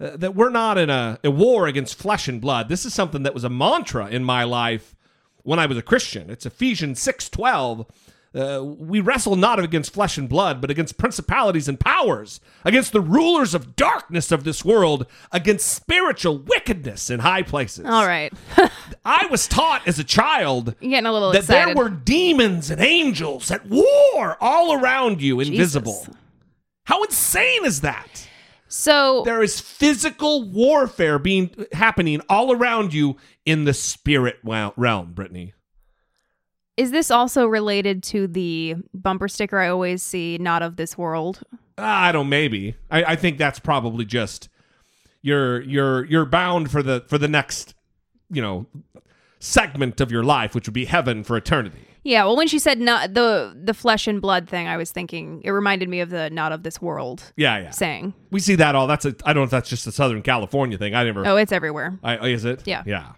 Uh, 0.00 0.16
that 0.16 0.36
we're 0.36 0.50
not 0.50 0.78
in 0.78 0.90
a, 0.90 1.18
a 1.24 1.30
war 1.30 1.66
against 1.66 1.98
flesh 1.98 2.28
and 2.28 2.40
blood. 2.40 2.68
This 2.68 2.86
is 2.86 2.94
something 2.94 3.24
that 3.24 3.34
was 3.34 3.42
a 3.44 3.50
mantra 3.50 4.06
in 4.06 4.22
my 4.22 4.44
life 4.44 4.94
when 5.42 5.58
I 5.58 5.66
was 5.66 5.76
a 5.76 5.82
Christian. 5.82 6.30
It's 6.30 6.46
Ephesians 6.46 7.00
six 7.00 7.28
twelve. 7.28 7.86
Uh, 8.34 8.62
we 8.62 9.00
wrestle 9.00 9.36
not 9.36 9.58
against 9.58 9.92
flesh 9.92 10.18
and 10.18 10.28
blood, 10.28 10.60
but 10.60 10.70
against 10.70 10.98
principalities 10.98 11.66
and 11.66 11.80
powers, 11.80 12.40
against 12.64 12.92
the 12.92 13.00
rulers 13.00 13.54
of 13.54 13.74
darkness 13.74 14.30
of 14.30 14.44
this 14.44 14.64
world, 14.64 15.06
against 15.32 15.72
spiritual 15.72 16.38
wickedness 16.38 17.08
in 17.08 17.20
high 17.20 17.42
places. 17.42 17.86
All 17.86 18.06
right. 18.06 18.32
I 19.04 19.26
was 19.30 19.48
taught 19.48 19.88
as 19.88 19.98
a 19.98 20.04
child 20.04 20.74
You're 20.80 20.90
getting 20.90 21.06
a 21.06 21.12
little 21.12 21.32
that 21.32 21.38
excited. 21.40 21.76
there 21.76 21.82
were 21.82 21.90
demons 21.90 22.70
and 22.70 22.80
angels 22.80 23.50
at 23.50 23.66
war 23.66 24.36
all 24.40 24.74
around 24.74 25.22
you, 25.22 25.40
invisible. 25.40 26.00
Jesus. 26.00 26.14
How 26.84 27.02
insane 27.02 27.64
is 27.64 27.80
that? 27.82 28.28
so 28.68 29.22
There 29.24 29.42
is 29.42 29.60
physical 29.60 30.44
warfare 30.50 31.18
being 31.18 31.66
happening 31.72 32.20
all 32.28 32.52
around 32.52 32.92
you 32.92 33.16
in 33.46 33.64
the 33.64 33.74
spirit 33.74 34.36
realm, 34.44 35.12
Brittany. 35.12 35.54
Is 36.78 36.92
this 36.92 37.10
also 37.10 37.46
related 37.46 38.02
to 38.04 38.26
the 38.28 38.76
bumper 38.94 39.28
sticker 39.28 39.58
I 39.58 39.68
always 39.68 40.02
see, 40.02 40.38
not 40.38 40.62
of 40.62 40.76
this 40.76 40.96
world? 40.96 41.42
Ah, 41.76 42.04
I 42.04 42.12
don't. 42.12 42.28
Maybe. 42.28 42.76
I, 42.90 43.04
I 43.04 43.16
think 43.16 43.36
that's 43.36 43.58
probably 43.58 44.04
just 44.04 44.48
you're 45.20 45.60
you're 45.62 46.04
you're 46.06 46.24
bound 46.24 46.70
for 46.70 46.82
the 46.82 47.04
for 47.08 47.18
the 47.18 47.28
next 47.28 47.74
you 48.30 48.40
know 48.40 48.66
segment 49.40 50.00
of 50.00 50.10
your 50.10 50.22
life, 50.24 50.54
which 50.54 50.66
would 50.66 50.74
be 50.74 50.84
heaven 50.86 51.24
for 51.24 51.36
eternity. 51.36 51.84
Yeah, 52.04 52.24
well, 52.24 52.36
when 52.36 52.48
she 52.48 52.58
said 52.58 52.78
not 52.78 53.14
the 53.14 53.54
the 53.60 53.74
flesh 53.74 54.06
and 54.06 54.22
blood 54.22 54.48
thing, 54.48 54.66
I 54.66 54.76
was 54.76 54.90
thinking 54.92 55.42
it 55.44 55.50
reminded 55.50 55.88
me 55.88 56.00
of 56.00 56.10
the 56.10 56.30
not 56.30 56.52
of 56.52 56.62
this 56.62 56.80
world 56.80 57.32
Yeah, 57.36 57.58
yeah. 57.58 57.70
saying. 57.70 58.14
We 58.30 58.40
see 58.40 58.54
that 58.54 58.74
all. 58.74 58.86
That's 58.86 59.04
a. 59.04 59.14
I 59.24 59.32
don't 59.32 59.42
know 59.42 59.44
if 59.44 59.50
that's 59.50 59.68
just 59.68 59.86
a 59.86 59.92
Southern 59.92 60.22
California 60.22 60.78
thing. 60.78 60.94
I 60.94 61.04
never. 61.04 61.26
Oh, 61.26 61.36
it's 61.36 61.52
everywhere. 61.52 61.98
I, 62.02 62.28
is 62.28 62.44
it? 62.44 62.62
Yeah. 62.66 62.82
Yeah. 62.86 63.12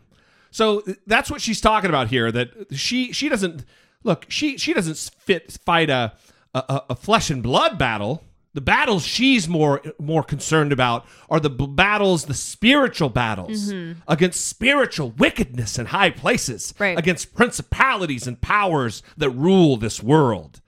So 0.50 0.82
that's 1.06 1.30
what 1.30 1.40
she's 1.40 1.60
talking 1.60 1.90
about 1.90 2.08
here. 2.08 2.30
That 2.32 2.74
she 2.76 3.12
she 3.12 3.28
doesn't 3.28 3.64
look. 4.04 4.26
She 4.28 4.58
she 4.58 4.72
doesn't 4.74 4.96
fit 5.18 5.52
fight 5.64 5.90
a 5.90 6.12
a, 6.54 6.82
a 6.90 6.94
flesh 6.96 7.30
and 7.30 7.42
blood 7.42 7.78
battle. 7.78 8.24
The 8.52 8.60
battles 8.60 9.06
she's 9.06 9.48
more 9.48 9.80
more 10.00 10.24
concerned 10.24 10.72
about 10.72 11.06
are 11.28 11.38
the 11.38 11.50
b- 11.50 11.68
battles, 11.68 12.24
the 12.24 12.34
spiritual 12.34 13.08
battles 13.08 13.72
mm-hmm. 13.72 14.00
against 14.08 14.44
spiritual 14.44 15.12
wickedness 15.12 15.78
in 15.78 15.86
high 15.86 16.10
places, 16.10 16.74
Right. 16.76 16.98
against 16.98 17.32
principalities 17.34 18.26
and 18.26 18.40
powers 18.40 19.04
that 19.16 19.30
rule 19.30 19.76
this 19.76 20.02
world. 20.02 20.60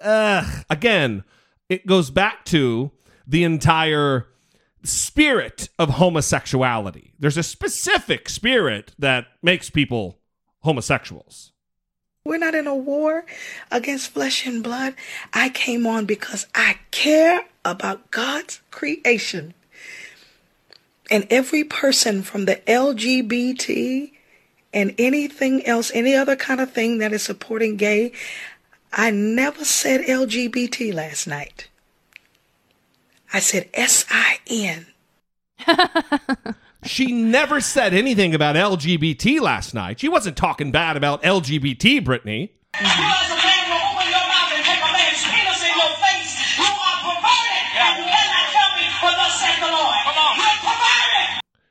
Ugh. 0.00 0.64
Again, 0.68 1.22
it 1.68 1.86
goes 1.86 2.10
back 2.10 2.44
to 2.46 2.90
the 3.24 3.44
entire 3.44 4.26
spirit 4.84 5.68
of 5.78 5.90
homosexuality. 5.90 7.12
There's 7.18 7.36
a 7.36 7.42
specific 7.42 8.28
spirit 8.28 8.94
that 8.98 9.26
makes 9.42 9.70
people 9.70 10.18
homosexuals. 10.60 11.52
We're 12.24 12.38
not 12.38 12.54
in 12.54 12.66
a 12.66 12.74
war 12.74 13.24
against 13.70 14.12
flesh 14.12 14.46
and 14.46 14.62
blood. 14.62 14.94
I 15.32 15.48
came 15.48 15.86
on 15.86 16.06
because 16.06 16.46
I 16.54 16.78
care 16.92 17.44
about 17.64 18.10
God's 18.10 18.60
creation. 18.70 19.54
And 21.10 21.26
every 21.30 21.64
person 21.64 22.22
from 22.22 22.44
the 22.44 22.56
LGBT 22.66 24.12
and 24.72 24.94
anything 24.98 25.66
else, 25.66 25.90
any 25.94 26.14
other 26.14 26.36
kind 26.36 26.60
of 26.60 26.72
thing 26.72 26.98
that 26.98 27.12
is 27.12 27.22
supporting 27.22 27.76
gay, 27.76 28.12
I 28.92 29.10
never 29.10 29.64
said 29.64 30.02
LGBT 30.02 30.94
last 30.94 31.26
night. 31.26 31.68
I 33.32 33.40
said 33.40 33.68
S 33.74 34.04
I 34.10 34.38
N. 34.48 34.86
She 36.84 37.12
never 37.12 37.60
said 37.60 37.94
anything 37.94 38.34
about 38.34 38.56
LGBT 38.56 39.40
last 39.40 39.72
night. 39.72 40.00
She 40.00 40.08
wasn't 40.08 40.36
talking 40.36 40.72
bad 40.72 40.96
about 40.96 41.22
LGBT, 41.22 42.04
Brittany. 42.04 42.52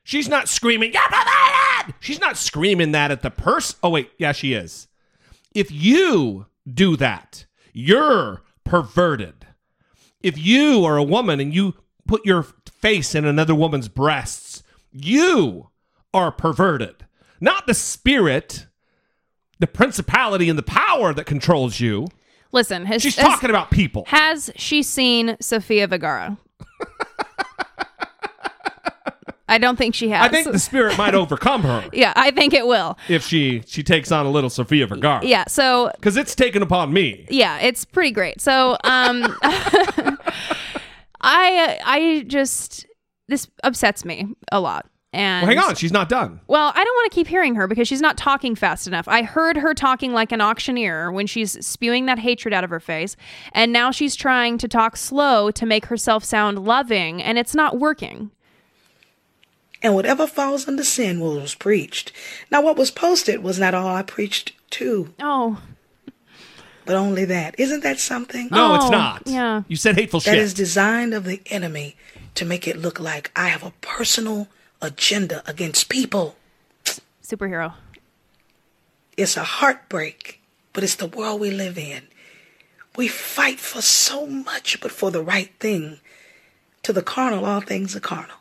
She's 0.04 0.28
not 0.28 0.48
screaming, 0.50 0.92
"You're 0.94 1.02
perverted!" 1.04 1.96
She's 2.00 2.20
not 2.20 2.38
screaming 2.38 2.92
that 2.92 3.12
at 3.12 3.22
the 3.22 3.32
person. 3.32 3.78
Oh, 3.84 3.90
wait. 3.90 4.12
Yeah, 4.18 4.32
she 4.32 4.54
is. 4.54 4.88
If 5.54 5.72
you 5.72 6.48
do 6.72 6.96
that, 6.98 7.46
you're 7.74 8.42
perverted. 8.64 9.48
If 10.24 10.38
you 10.38 10.86
are 10.86 10.98
a 10.98 11.04
woman 11.04 11.40
and 11.40 11.54
you 11.54 11.76
put 12.08 12.26
your 12.26 12.44
face 12.44 13.16
in 13.16 13.26
another 13.26 13.56
woman's 13.56 13.88
breasts, 13.88 14.64
you 14.92 15.70
are 16.14 16.32
perverted. 16.32 17.06
Not 17.40 17.68
the 17.68 17.74
spirit, 17.74 18.68
the 19.60 19.68
principality, 19.68 20.50
and 20.50 20.58
the 20.58 20.64
power 20.64 21.14
that 21.14 21.26
controls 21.26 21.80
you. 21.80 22.08
Listen, 22.52 22.86
has, 22.86 23.02
She's 23.02 23.16
has- 23.16 23.26
talking 23.26 23.50
about 23.50 23.72
people. 23.72 24.04
Has 24.08 24.52
she 24.56 24.84
seen 24.84 25.38
Sofia 25.40 25.88
Vergara? 25.88 26.38
I 29.52 29.58
don't 29.58 29.76
think 29.78 29.94
she 29.94 30.10
has. 30.10 30.26
I 30.26 30.30
think 30.30 30.52
the 30.52 30.60
spirit 30.60 30.98
might 30.98 31.14
overcome 31.14 31.62
her 31.64 31.84
yeah, 31.94 32.14
I 32.16 32.32
think 32.32 32.54
it 32.54 32.66
will. 32.66 32.98
if 33.10 33.24
she 33.26 33.62
she 33.68 33.84
takes 33.84 34.12
on 34.12 34.26
a 34.26 34.32
little 34.32 34.50
Sofia 34.50 34.88
Vergara. 34.88 35.26
Yeah, 35.26 35.44
so 35.48 35.92
Because 35.96 36.16
it's 36.18 36.34
taken 36.36 36.62
upon 36.64 36.94
me. 36.94 37.26
yeah, 37.30 37.60
it's 37.60 37.84
pretty 37.86 38.12
great. 38.12 38.40
So, 38.42 38.78
um, 38.84 39.38
I 41.22 41.80
I 41.86 42.24
just 42.28 42.86
this 43.28 43.48
upsets 43.64 44.06
me 44.06 44.28
a 44.52 44.60
lot. 44.60 44.88
And 45.14 45.46
Well, 45.46 45.56
hang 45.58 45.70
on, 45.70 45.76
she's 45.76 45.92
not 45.92 46.08
done. 46.08 46.40
Well, 46.48 46.72
I 46.74 46.84
don't 46.86 46.96
want 46.96 47.12
to 47.12 47.16
keep 47.16 47.28
hearing 47.28 47.56
her 47.56 47.68
because 47.68 47.86
she's 47.86 48.00
not 48.00 48.18
talking 48.18 48.56
fast 48.56 48.88
enough. 48.88 49.10
I 49.10 49.24
heard 49.24 49.58
her 49.58 49.74
talking 49.74 50.14
like 50.14 50.32
an 50.32 50.40
auctioneer 50.40 51.12
when 51.12 51.28
she's 51.28 51.66
spewing 51.66 52.06
that 52.06 52.18
hatred 52.20 52.54
out 52.54 52.64
of 52.64 52.70
her 52.70 52.80
face, 52.80 53.18
and 53.52 53.74
now 53.74 53.92
she's 53.92 54.16
trying 54.16 54.58
to 54.60 54.70
talk 54.70 54.96
slow 54.96 55.52
to 55.52 55.66
make 55.66 55.88
herself 55.88 56.24
sound 56.24 56.60
loving, 56.60 57.22
and 57.22 57.38
it's 57.38 57.54
not 57.54 57.78
working. 57.78 58.32
And 59.84 59.96
whatever 59.96 60.28
falls 60.28 60.68
under 60.68 60.84
sin 60.84 61.20
was 61.20 61.56
preached. 61.56 62.12
Now, 62.52 62.62
what 62.62 62.78
was 62.78 62.92
posted 62.92 63.42
was 63.42 63.58
not 63.60 63.74
all 63.74 63.88
I 63.96 64.04
preached 64.04 64.54
too, 64.70 65.14
Oh, 65.20 65.60
but 66.86 66.96
only 66.96 67.26
that. 67.26 67.56
Isn't 67.60 67.82
that 67.84 68.00
something? 68.00 68.48
No, 68.52 68.76
it's 68.76 68.86
Oh, 68.86 68.90
not. 68.90 69.24
yeah. 69.26 69.64
You 69.68 69.76
said 69.76 69.96
hateful 69.96 70.20
That 70.20 70.32
shit. 70.32 70.40
is 70.40 70.54
designed 70.54 71.14
of 71.14 71.24
the 71.26 71.42
enemy 71.48 71.96
to 72.36 72.46
make 72.46 72.68
it 72.68 72.78
look 72.78 73.00
like 73.00 73.32
I 73.36 73.48
have 73.50 73.64
a 73.64 73.74
personal 73.82 74.48
agenda 74.82 75.42
against 75.50 75.90
people. 75.90 76.36
superhero. 77.24 77.74
It's 79.18 79.38
a 79.38 79.44
heartbreak, 79.44 80.42
but 80.74 80.84
it's 80.84 80.96
the 80.96 81.08
world 81.08 81.40
we 81.42 81.50
live 81.52 81.78
in. 81.78 82.04
We 82.98 83.08
fight 83.08 83.60
for 83.60 83.82
so 83.82 84.26
much, 84.28 84.80
but 84.82 84.92
for 84.92 85.12
the 85.12 85.24
right 85.24 85.52
thing. 85.60 86.00
To 86.84 86.94
the 86.94 87.02
carnal, 87.02 87.46
all 87.46 87.62
things 87.62 87.96
are 87.96 88.00
carnal. 88.02 88.38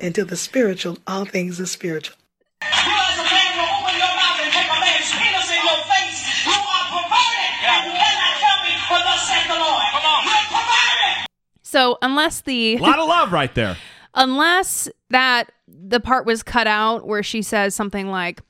And 0.00 0.14
to 0.14 0.24
the 0.24 0.36
spiritual, 0.36 0.98
all 1.06 1.24
things 1.24 1.60
are 1.60 1.66
spiritual. 1.66 2.16
You 2.62 2.68
as 2.68 3.18
a 3.18 3.24
man 3.24 3.50
will 3.58 3.70
open 3.82 3.94
your 3.96 4.14
mouth 4.14 4.38
and 4.42 4.52
take 4.52 4.66
a 4.66 4.80
man's 4.80 5.10
penis 5.12 5.48
in 5.50 5.60
your 5.62 5.80
face. 5.86 6.20
You 6.46 6.52
are 6.52 6.86
perverted, 6.90 7.52
and 7.64 7.80
you 7.86 7.92
cannot 7.94 8.34
tell 8.38 8.58
me 8.64 8.72
what 8.90 9.02
thus 9.04 9.28
saith 9.28 9.46
the 9.48 9.58
Lord. 9.58 9.82
Come 9.92 10.04
on. 10.04 10.20
You're 10.24 10.48
perverted. 10.50 11.26
So 11.62 11.98
unless 12.02 12.40
the 12.42 12.76
a 12.76 12.78
lot 12.78 12.98
of 12.98 13.08
love 13.08 13.32
right 13.32 13.54
there. 13.54 13.76
unless 14.14 14.88
that 15.10 15.52
the 15.66 16.00
part 16.00 16.26
was 16.26 16.42
cut 16.42 16.66
out 16.66 17.06
where 17.06 17.22
she 17.22 17.40
says 17.42 17.74
something 17.74 18.08
like, 18.08 18.40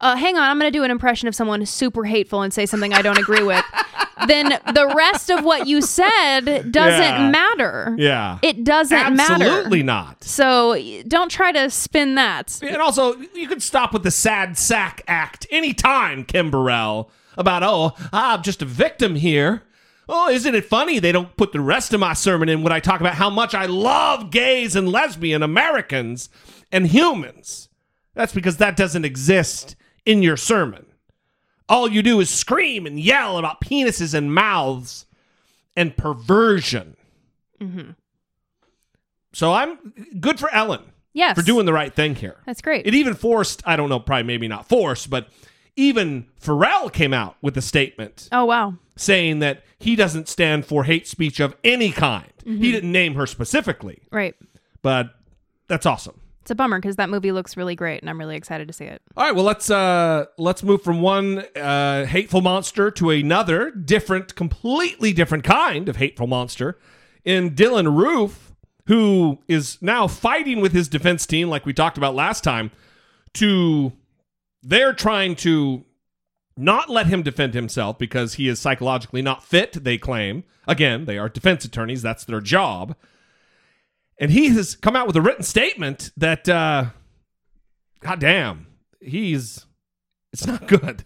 uh, 0.00 0.16
"Hang 0.16 0.36
on, 0.36 0.42
I'm 0.44 0.58
going 0.58 0.72
to 0.72 0.76
do 0.76 0.84
an 0.84 0.90
impression 0.90 1.28
of 1.28 1.34
someone 1.34 1.64
super 1.66 2.04
hateful 2.04 2.42
and 2.42 2.52
say 2.52 2.66
something 2.66 2.94
I 2.94 3.02
don't 3.02 3.18
agree 3.18 3.42
with," 3.42 3.64
then 4.26 4.48
the 4.74 4.92
rest 4.96 5.30
of 5.30 5.44
what 5.44 5.66
you 5.66 5.80
said 5.80 6.72
doesn't 6.72 7.02
Yeah. 7.02 7.30
matter. 7.30 7.94
Yeah. 7.98 8.38
It 8.42 8.64
doesn't 8.64 9.16
matter. 9.16 9.44
Absolutely 9.44 9.82
not. 9.82 10.24
So 10.24 10.80
don't 11.06 11.30
try 11.30 11.52
to 11.52 11.70
spin 11.70 12.14
that. 12.16 12.58
And 12.62 12.76
also, 12.78 13.14
you 13.34 13.46
could 13.48 13.62
stop 13.62 13.92
with 13.92 14.02
the 14.02 14.10
sad 14.10 14.58
sack 14.58 15.02
act 15.06 15.46
anytime, 15.50 16.24
Kim 16.24 16.50
Burrell, 16.50 17.10
about, 17.36 17.62
oh, 17.62 17.92
I'm 18.12 18.42
just 18.42 18.62
a 18.62 18.66
victim 18.66 19.14
here. 19.14 19.62
Oh, 20.08 20.30
isn't 20.30 20.54
it 20.54 20.64
funny 20.64 20.98
they 20.98 21.12
don't 21.12 21.36
put 21.36 21.52
the 21.52 21.60
rest 21.60 21.92
of 21.92 22.00
my 22.00 22.14
sermon 22.14 22.48
in 22.48 22.62
when 22.62 22.72
I 22.72 22.80
talk 22.80 23.00
about 23.00 23.14
how 23.16 23.28
much 23.28 23.54
I 23.54 23.66
love 23.66 24.30
gays 24.30 24.74
and 24.74 24.88
lesbian 24.88 25.42
Americans 25.42 26.30
and 26.72 26.86
humans? 26.86 27.68
That's 28.14 28.32
because 28.32 28.56
that 28.56 28.74
doesn't 28.76 29.04
exist 29.04 29.76
in 30.06 30.22
your 30.22 30.36
sermon. 30.38 30.86
All 31.68 31.88
you 31.88 32.02
do 32.02 32.20
is 32.20 32.30
scream 32.30 32.86
and 32.86 32.98
yell 32.98 33.36
about 33.38 33.60
penises 33.60 34.14
and 34.14 34.32
mouths 34.34 35.04
and 35.76 35.96
perversion. 35.96 36.96
Mm-hmm. 37.60 37.90
So 39.32 39.52
I'm 39.52 39.78
good 40.20 40.38
for 40.40 40.50
Ellen 40.52 40.82
Yes. 41.12 41.36
for 41.36 41.42
doing 41.44 41.66
the 41.66 41.72
right 41.72 41.92
thing 41.92 42.14
here. 42.14 42.36
That's 42.46 42.60
great. 42.60 42.86
It 42.86 42.94
even 42.94 43.14
forced, 43.14 43.62
I 43.66 43.76
don't 43.76 43.88
know, 43.88 43.98
probably 44.00 44.22
maybe 44.24 44.48
not 44.48 44.68
forced, 44.68 45.10
but 45.10 45.28
even 45.76 46.26
Pharrell 46.40 46.92
came 46.92 47.12
out 47.14 47.36
with 47.42 47.56
a 47.56 47.62
statement 47.62 48.28
oh 48.32 48.44
wow. 48.44 48.74
saying 48.96 49.38
that 49.40 49.62
he 49.78 49.94
doesn't 49.94 50.28
stand 50.28 50.64
for 50.66 50.84
hate 50.84 51.06
speech 51.06 51.38
of 51.40 51.54
any 51.62 51.92
kind. 51.92 52.32
Mm-hmm. 52.44 52.62
He 52.62 52.72
didn't 52.72 52.92
name 52.92 53.14
her 53.14 53.26
specifically, 53.26 54.02
Right. 54.10 54.34
but 54.82 55.10
that's 55.68 55.86
awesome. 55.86 56.20
It's 56.48 56.52
a 56.52 56.54
bummer 56.54 56.78
because 56.78 56.96
that 56.96 57.10
movie 57.10 57.30
looks 57.30 57.58
really 57.58 57.74
great, 57.74 58.00
and 58.00 58.08
I'm 58.08 58.18
really 58.18 58.34
excited 58.34 58.68
to 58.68 58.72
see 58.72 58.86
it. 58.86 59.02
All 59.18 59.24
right, 59.26 59.34
well 59.34 59.44
let's 59.44 59.68
uh 59.68 60.24
let's 60.38 60.62
move 60.62 60.80
from 60.80 61.02
one 61.02 61.40
uh 61.54 62.06
hateful 62.06 62.40
monster 62.40 62.90
to 62.90 63.10
another 63.10 63.70
different 63.70 64.34
completely 64.34 65.12
different 65.12 65.44
kind 65.44 65.90
of 65.90 65.96
hateful 65.96 66.26
monster 66.26 66.78
in 67.22 67.50
Dylann 67.50 67.94
Roof 67.94 68.54
who 68.86 69.40
is 69.46 69.76
now 69.82 70.06
fighting 70.06 70.62
with 70.62 70.72
his 70.72 70.88
defense 70.88 71.26
team 71.26 71.50
like 71.50 71.66
we 71.66 71.74
talked 71.74 71.98
about 71.98 72.14
last 72.14 72.42
time 72.42 72.70
to 73.34 73.92
they're 74.62 74.94
trying 74.94 75.36
to 75.36 75.84
not 76.56 76.88
let 76.88 77.08
him 77.08 77.22
defend 77.22 77.52
himself 77.52 77.98
because 77.98 78.34
he 78.34 78.48
is 78.48 78.58
psychologically 78.58 79.20
not 79.20 79.44
fit, 79.44 79.84
they 79.84 79.98
claim. 79.98 80.44
Again, 80.66 81.04
they 81.04 81.18
are 81.18 81.28
defense 81.28 81.66
attorneys, 81.66 82.00
that's 82.00 82.24
their 82.24 82.40
job. 82.40 82.96
And 84.20 84.30
he 84.30 84.48
has 84.48 84.74
come 84.74 84.96
out 84.96 85.06
with 85.06 85.16
a 85.16 85.20
written 85.20 85.44
statement 85.44 86.10
that 86.16 86.48
uh 86.48 86.86
God 88.00 88.20
damn, 88.20 88.66
he's 89.00 89.66
it's 90.32 90.46
not 90.46 90.66
good. 90.68 91.04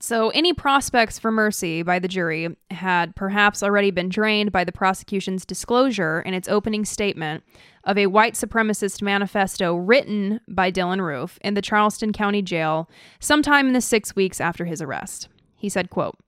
So, 0.00 0.28
any 0.30 0.52
prospects 0.52 1.18
for 1.18 1.30
mercy 1.30 1.82
by 1.82 1.98
the 1.98 2.08
jury 2.08 2.54
had 2.70 3.16
perhaps 3.16 3.62
already 3.62 3.90
been 3.90 4.10
drained 4.10 4.52
by 4.52 4.62
the 4.62 4.70
prosecution's 4.70 5.46
disclosure 5.46 6.20
in 6.20 6.34
its 6.34 6.46
opening 6.46 6.84
statement 6.84 7.42
of 7.84 7.96
a 7.96 8.08
white 8.08 8.34
supremacist 8.34 9.00
manifesto 9.00 9.74
written 9.74 10.40
by 10.46 10.70
Dylann 10.70 11.00
Roof 11.00 11.38
in 11.42 11.54
the 11.54 11.62
Charleston 11.62 12.12
County 12.12 12.42
Jail 12.42 12.86
sometime 13.18 13.66
in 13.68 13.72
the 13.72 13.80
six 13.80 14.14
weeks 14.14 14.42
after 14.42 14.66
his 14.66 14.82
arrest. 14.82 15.28
He 15.56 15.70
said, 15.70 15.88
quote, 15.88 16.18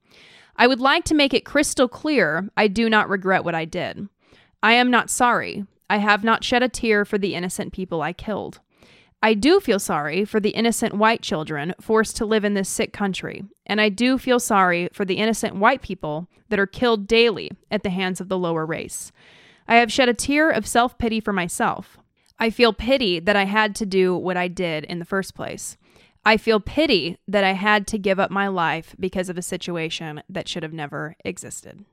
I 0.55 0.65
would 0.65 0.79
like 0.79 1.03
to 1.03 1.13
make 1.13 1.35
it 1.35 1.45
crystal 1.45 1.87
clear 1.87 2.49
I 2.57 2.67
do 2.67 2.89
not 2.89 3.09
regret 3.09 3.43
what 3.43 3.53
I 3.53 3.65
did. 3.65 4.09
I 4.63 4.73
am 4.73 4.89
not 4.89 5.11
sorry. 5.11 5.67
I 5.89 5.97
have 5.97 6.23
not 6.23 6.43
shed 6.43 6.63
a 6.63 6.69
tear 6.69 7.05
for 7.05 7.17
the 7.17 7.35
innocent 7.35 7.73
people 7.73 8.01
I 8.01 8.13
killed. 8.13 8.59
I 9.21 9.33
do 9.33 9.59
feel 9.59 9.79
sorry 9.79 10.25
for 10.25 10.39
the 10.39 10.51
innocent 10.51 10.93
white 10.93 11.21
children 11.21 11.73
forced 11.81 12.17
to 12.17 12.25
live 12.25 12.45
in 12.45 12.53
this 12.53 12.69
sick 12.69 12.93
country, 12.93 13.43
and 13.65 13.81
I 13.81 13.89
do 13.89 14.17
feel 14.17 14.39
sorry 14.39 14.89
for 14.93 15.05
the 15.05 15.17
innocent 15.17 15.55
white 15.55 15.81
people 15.81 16.27
that 16.49 16.59
are 16.59 16.67
killed 16.67 17.07
daily 17.07 17.51
at 17.71 17.83
the 17.83 17.89
hands 17.89 18.21
of 18.21 18.29
the 18.29 18.37
lower 18.37 18.65
race. 18.65 19.11
I 19.67 19.77
have 19.77 19.91
shed 19.91 20.07
a 20.07 20.13
tear 20.13 20.49
of 20.49 20.67
self 20.67 20.97
pity 20.97 21.19
for 21.19 21.33
myself. 21.33 21.97
I 22.39 22.51
feel 22.51 22.73
pity 22.73 23.19
that 23.19 23.35
I 23.35 23.45
had 23.45 23.75
to 23.77 23.85
do 23.85 24.15
what 24.15 24.37
I 24.37 24.47
did 24.47 24.83
in 24.85 24.99
the 24.99 25.05
first 25.05 25.33
place. 25.33 25.77
I 26.23 26.37
feel 26.37 26.59
pity 26.59 27.17
that 27.27 27.43
I 27.43 27.53
had 27.53 27.87
to 27.87 27.97
give 27.97 28.19
up 28.19 28.29
my 28.29 28.47
life 28.47 28.95
because 28.99 29.29
of 29.29 29.37
a 29.37 29.41
situation 29.41 30.21
that 30.29 30.47
should 30.47 30.61
have 30.61 30.73
never 30.73 31.15
existed. 31.25 31.85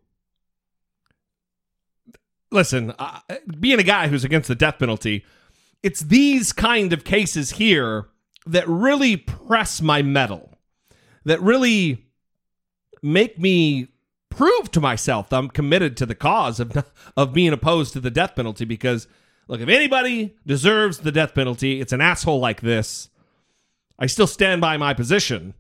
Listen, 2.55 2.95
uh, 3.01 3.19
being 3.59 3.81
a 3.81 3.83
guy 3.83 4.07
who's 4.07 4.23
against 4.23 4.47
the 4.47 4.55
death 4.55 4.79
penalty, 4.79 5.25
it's 5.83 5.99
these 5.99 6.53
kind 6.53 6.93
of 6.93 7.03
cases 7.03 7.51
here 7.51 8.07
that 8.47 8.69
really 8.69 9.17
press 9.17 9.83
my 9.83 10.03
mettle, 10.03 10.57
that 11.25 11.43
really 11.43 12.07
make 13.03 13.41
me 13.41 13.89
prove 14.31 14.71
to 14.71 14.81
myself 14.81 15.31
that 15.31 15.37
I'm 15.37 15.49
committed 15.49 15.97
to 15.97 16.07
the 16.07 16.15
cause 16.15 16.61
of 16.61 16.85
of 17.17 17.33
being 17.33 17.53
opposed 17.53 17.93
to 17.95 18.01
the 18.01 18.09
death 18.09 18.37
penalty. 18.37 18.65
Because 18.65 19.09
look, 19.49 19.61
if 19.61 19.69
anybody 19.69 20.37
deserves 20.47 20.99
the 20.99 21.11
death 21.11 21.35
penalty, 21.35 21.81
it's 21.81 21.93
an 21.93 22.01
asshole 22.01 22.39
like 22.39 22.61
this. 22.61 23.09
I 23.99 24.07
still 24.07 24.29
stand 24.29 24.61
by 24.61 24.77
my 24.77 24.95
position, 24.95 25.55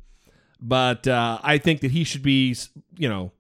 but 0.61 1.09
uh, 1.09 1.41
I 1.43 1.59
think 1.59 1.81
that 1.81 1.91
he 1.91 2.05
should 2.05 2.23
be, 2.23 2.55
you 2.97 3.09
know, 3.09 3.33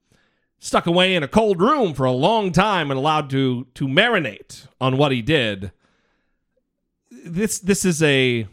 stuck 0.64 0.87
away 0.87 1.14
in 1.14 1.22
a 1.22 1.29
cold 1.29 1.61
room 1.61 1.92
for 1.92 2.07
a 2.07 2.12
long 2.12 2.50
time 2.50 2.90
and 2.90 2.96
allowed 2.96 3.29
to 3.29 3.66
to 3.74 3.87
marinate 3.87 4.66
on 4.81 4.96
what 4.96 5.12
he 5.12 5.20
did. 5.20 5.70
This 7.11 7.59
this 7.59 7.85
is 7.85 8.03
a 8.03 8.48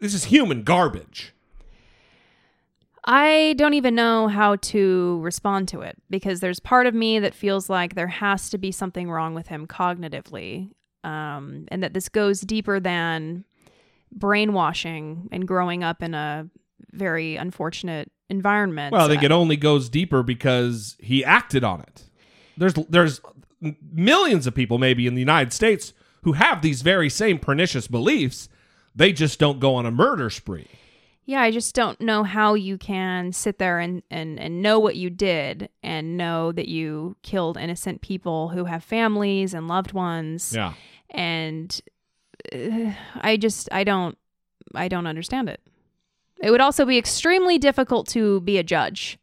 this 0.00 0.14
is 0.14 0.24
human 0.24 0.64
garbage. 0.64 1.32
I 3.04 3.54
don't 3.56 3.74
even 3.74 3.94
know 3.94 4.26
how 4.26 4.56
to 4.56 5.20
respond 5.22 5.68
to 5.68 5.80
it 5.82 5.96
because 6.10 6.40
there's 6.40 6.58
part 6.58 6.88
of 6.88 6.94
me 6.94 7.20
that 7.20 7.34
feels 7.34 7.70
like 7.70 7.94
there 7.94 8.08
has 8.08 8.50
to 8.50 8.58
be 8.58 8.72
something 8.72 9.08
wrong 9.08 9.32
with 9.32 9.46
him 9.46 9.68
cognitively, 9.68 10.72
um, 11.04 11.66
and 11.68 11.84
that 11.84 11.94
this 11.94 12.08
goes 12.08 12.40
deeper 12.40 12.80
than 12.80 13.44
brainwashing 14.10 15.28
and 15.30 15.46
growing 15.46 15.84
up 15.84 16.02
in 16.02 16.14
a 16.14 16.48
very 16.90 17.36
unfortunate 17.36 18.10
environment. 18.28 18.92
Well, 18.92 19.06
I 19.06 19.08
think 19.08 19.22
it 19.22 19.32
only 19.32 19.56
goes 19.56 19.88
deeper 19.88 20.22
because 20.22 20.96
he 21.00 21.24
acted 21.24 21.64
on 21.64 21.80
it. 21.80 22.04
There's 22.56 22.74
there's 22.74 23.20
millions 23.92 24.46
of 24.46 24.54
people 24.54 24.78
maybe 24.78 25.06
in 25.06 25.14
the 25.14 25.20
United 25.20 25.52
States 25.52 25.92
who 26.22 26.32
have 26.32 26.62
these 26.62 26.82
very 26.82 27.08
same 27.08 27.38
pernicious 27.38 27.86
beliefs. 27.86 28.48
They 28.94 29.12
just 29.12 29.38
don't 29.38 29.60
go 29.60 29.74
on 29.74 29.86
a 29.86 29.90
murder 29.90 30.30
spree. 30.30 30.68
Yeah, 31.26 31.42
I 31.42 31.50
just 31.50 31.74
don't 31.74 32.00
know 32.00 32.22
how 32.22 32.54
you 32.54 32.78
can 32.78 33.32
sit 33.32 33.58
there 33.58 33.80
and, 33.80 34.02
and, 34.12 34.38
and 34.38 34.62
know 34.62 34.78
what 34.78 34.94
you 34.94 35.10
did 35.10 35.68
and 35.82 36.16
know 36.16 36.52
that 36.52 36.68
you 36.68 37.16
killed 37.22 37.56
innocent 37.56 38.00
people 38.00 38.50
who 38.50 38.64
have 38.66 38.84
families 38.84 39.52
and 39.52 39.66
loved 39.66 39.92
ones. 39.92 40.52
Yeah. 40.54 40.74
And 41.10 41.80
uh, 42.54 42.92
I 43.16 43.36
just 43.36 43.68
I 43.72 43.82
don't 43.82 44.16
I 44.74 44.86
don't 44.86 45.06
understand 45.06 45.48
it. 45.48 45.60
It 46.42 46.50
would 46.50 46.60
also 46.60 46.84
be 46.84 46.98
extremely 46.98 47.58
difficult 47.58 48.06
to 48.08 48.40
be 48.42 48.58
a 48.58 48.62
judge 48.62 49.18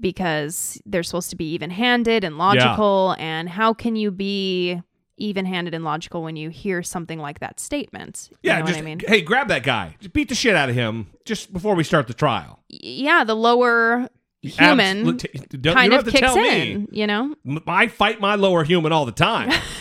because 0.00 0.80
they're 0.86 1.02
supposed 1.02 1.30
to 1.30 1.36
be 1.36 1.52
even-handed 1.52 2.24
and 2.24 2.38
logical 2.38 3.14
and 3.18 3.48
how 3.48 3.72
can 3.74 3.96
you 3.96 4.10
be 4.10 4.80
even-handed 5.18 5.74
and 5.74 5.84
logical 5.84 6.22
when 6.22 6.34
you 6.36 6.48
hear 6.50 6.82
something 6.82 7.18
like 7.18 7.38
that 7.40 7.60
statement? 7.60 8.28
You 8.30 8.36
Yeah, 8.42 8.58
know 8.60 8.66
just 8.66 8.78
what 8.78 8.82
I 8.82 8.84
mean? 8.84 9.00
hey, 9.06 9.20
grab 9.20 9.48
that 9.48 9.62
guy. 9.62 9.96
Just 10.00 10.12
beat 10.12 10.28
the 10.28 10.34
shit 10.34 10.56
out 10.56 10.68
of 10.68 10.74
him 10.74 11.08
just 11.24 11.52
before 11.52 11.74
we 11.74 11.84
start 11.84 12.08
the 12.08 12.14
trial. 12.14 12.60
yeah, 12.68 13.22
the 13.24 13.36
lower 13.36 14.08
human 14.40 15.18
kind 15.18 15.54
of 15.54 15.62
don't 15.62 15.92
have 15.92 16.04
to 16.04 16.10
kicks 16.10 16.34
in, 16.34 16.82
me. 16.82 16.88
you 16.90 17.06
know? 17.06 17.36
I 17.68 17.86
fight 17.86 18.20
my 18.20 18.34
lower 18.34 18.64
human 18.64 18.90
all 18.90 19.04
the 19.06 19.12
time. 19.12 19.50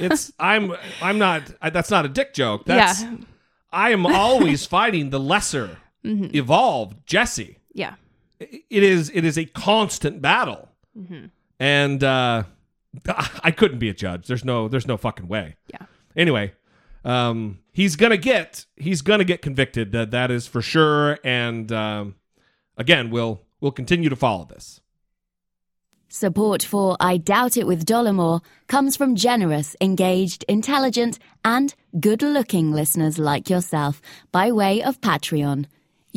it's 0.00 0.32
I'm 0.38 0.72
I'm 1.02 1.18
not 1.18 1.42
I, 1.60 1.68
that's 1.68 1.90
not 1.90 2.06
a 2.06 2.08
dick 2.08 2.32
joke. 2.32 2.64
That's 2.64 3.02
Yeah. 3.02 3.16
I 3.70 3.90
am 3.90 4.06
always 4.06 4.64
fighting 4.64 5.10
the 5.10 5.20
lesser 5.20 5.76
Mhm. 6.04 6.34
evolved 6.34 6.96
Jesse. 7.06 7.58
Yeah. 7.72 7.94
It 8.40 8.82
is 8.82 9.10
it 9.14 9.24
is 9.24 9.36
a 9.36 9.44
constant 9.46 10.22
battle. 10.22 10.68
Mhm. 10.96 11.30
And 11.58 12.04
uh 12.04 12.44
I 13.42 13.50
couldn't 13.50 13.78
be 13.78 13.88
a 13.88 13.94
judge. 13.94 14.26
There's 14.26 14.44
no 14.44 14.68
there's 14.68 14.86
no 14.86 14.96
fucking 14.96 15.28
way. 15.28 15.56
Yeah. 15.72 15.86
Anyway, 16.16 16.52
um 17.04 17.58
he's 17.72 17.96
going 17.96 18.10
to 18.10 18.16
get 18.18 18.66
he's 18.76 19.02
going 19.02 19.18
to 19.18 19.24
get 19.24 19.42
convicted. 19.42 19.92
That 19.92 20.10
that 20.12 20.30
is 20.30 20.46
for 20.46 20.62
sure 20.62 21.18
and 21.24 21.70
um 21.72 22.14
again, 22.76 23.10
we'll 23.10 23.42
we'll 23.60 23.72
continue 23.72 24.08
to 24.08 24.16
follow 24.16 24.44
this. 24.44 24.80
Support 26.10 26.62
for 26.62 26.96
I 27.00 27.18
Doubt 27.18 27.56
It 27.58 27.66
with 27.66 27.84
Dollemore 27.84 28.42
comes 28.66 28.96
from 28.96 29.14
generous, 29.14 29.76
engaged, 29.80 30.42
intelligent, 30.48 31.18
and 31.44 31.74
good 32.00 32.22
looking 32.22 32.72
listeners 32.72 33.18
like 33.18 33.50
yourself 33.50 34.00
by 34.32 34.50
way 34.50 34.82
of 34.82 35.00
Patreon. 35.02 35.66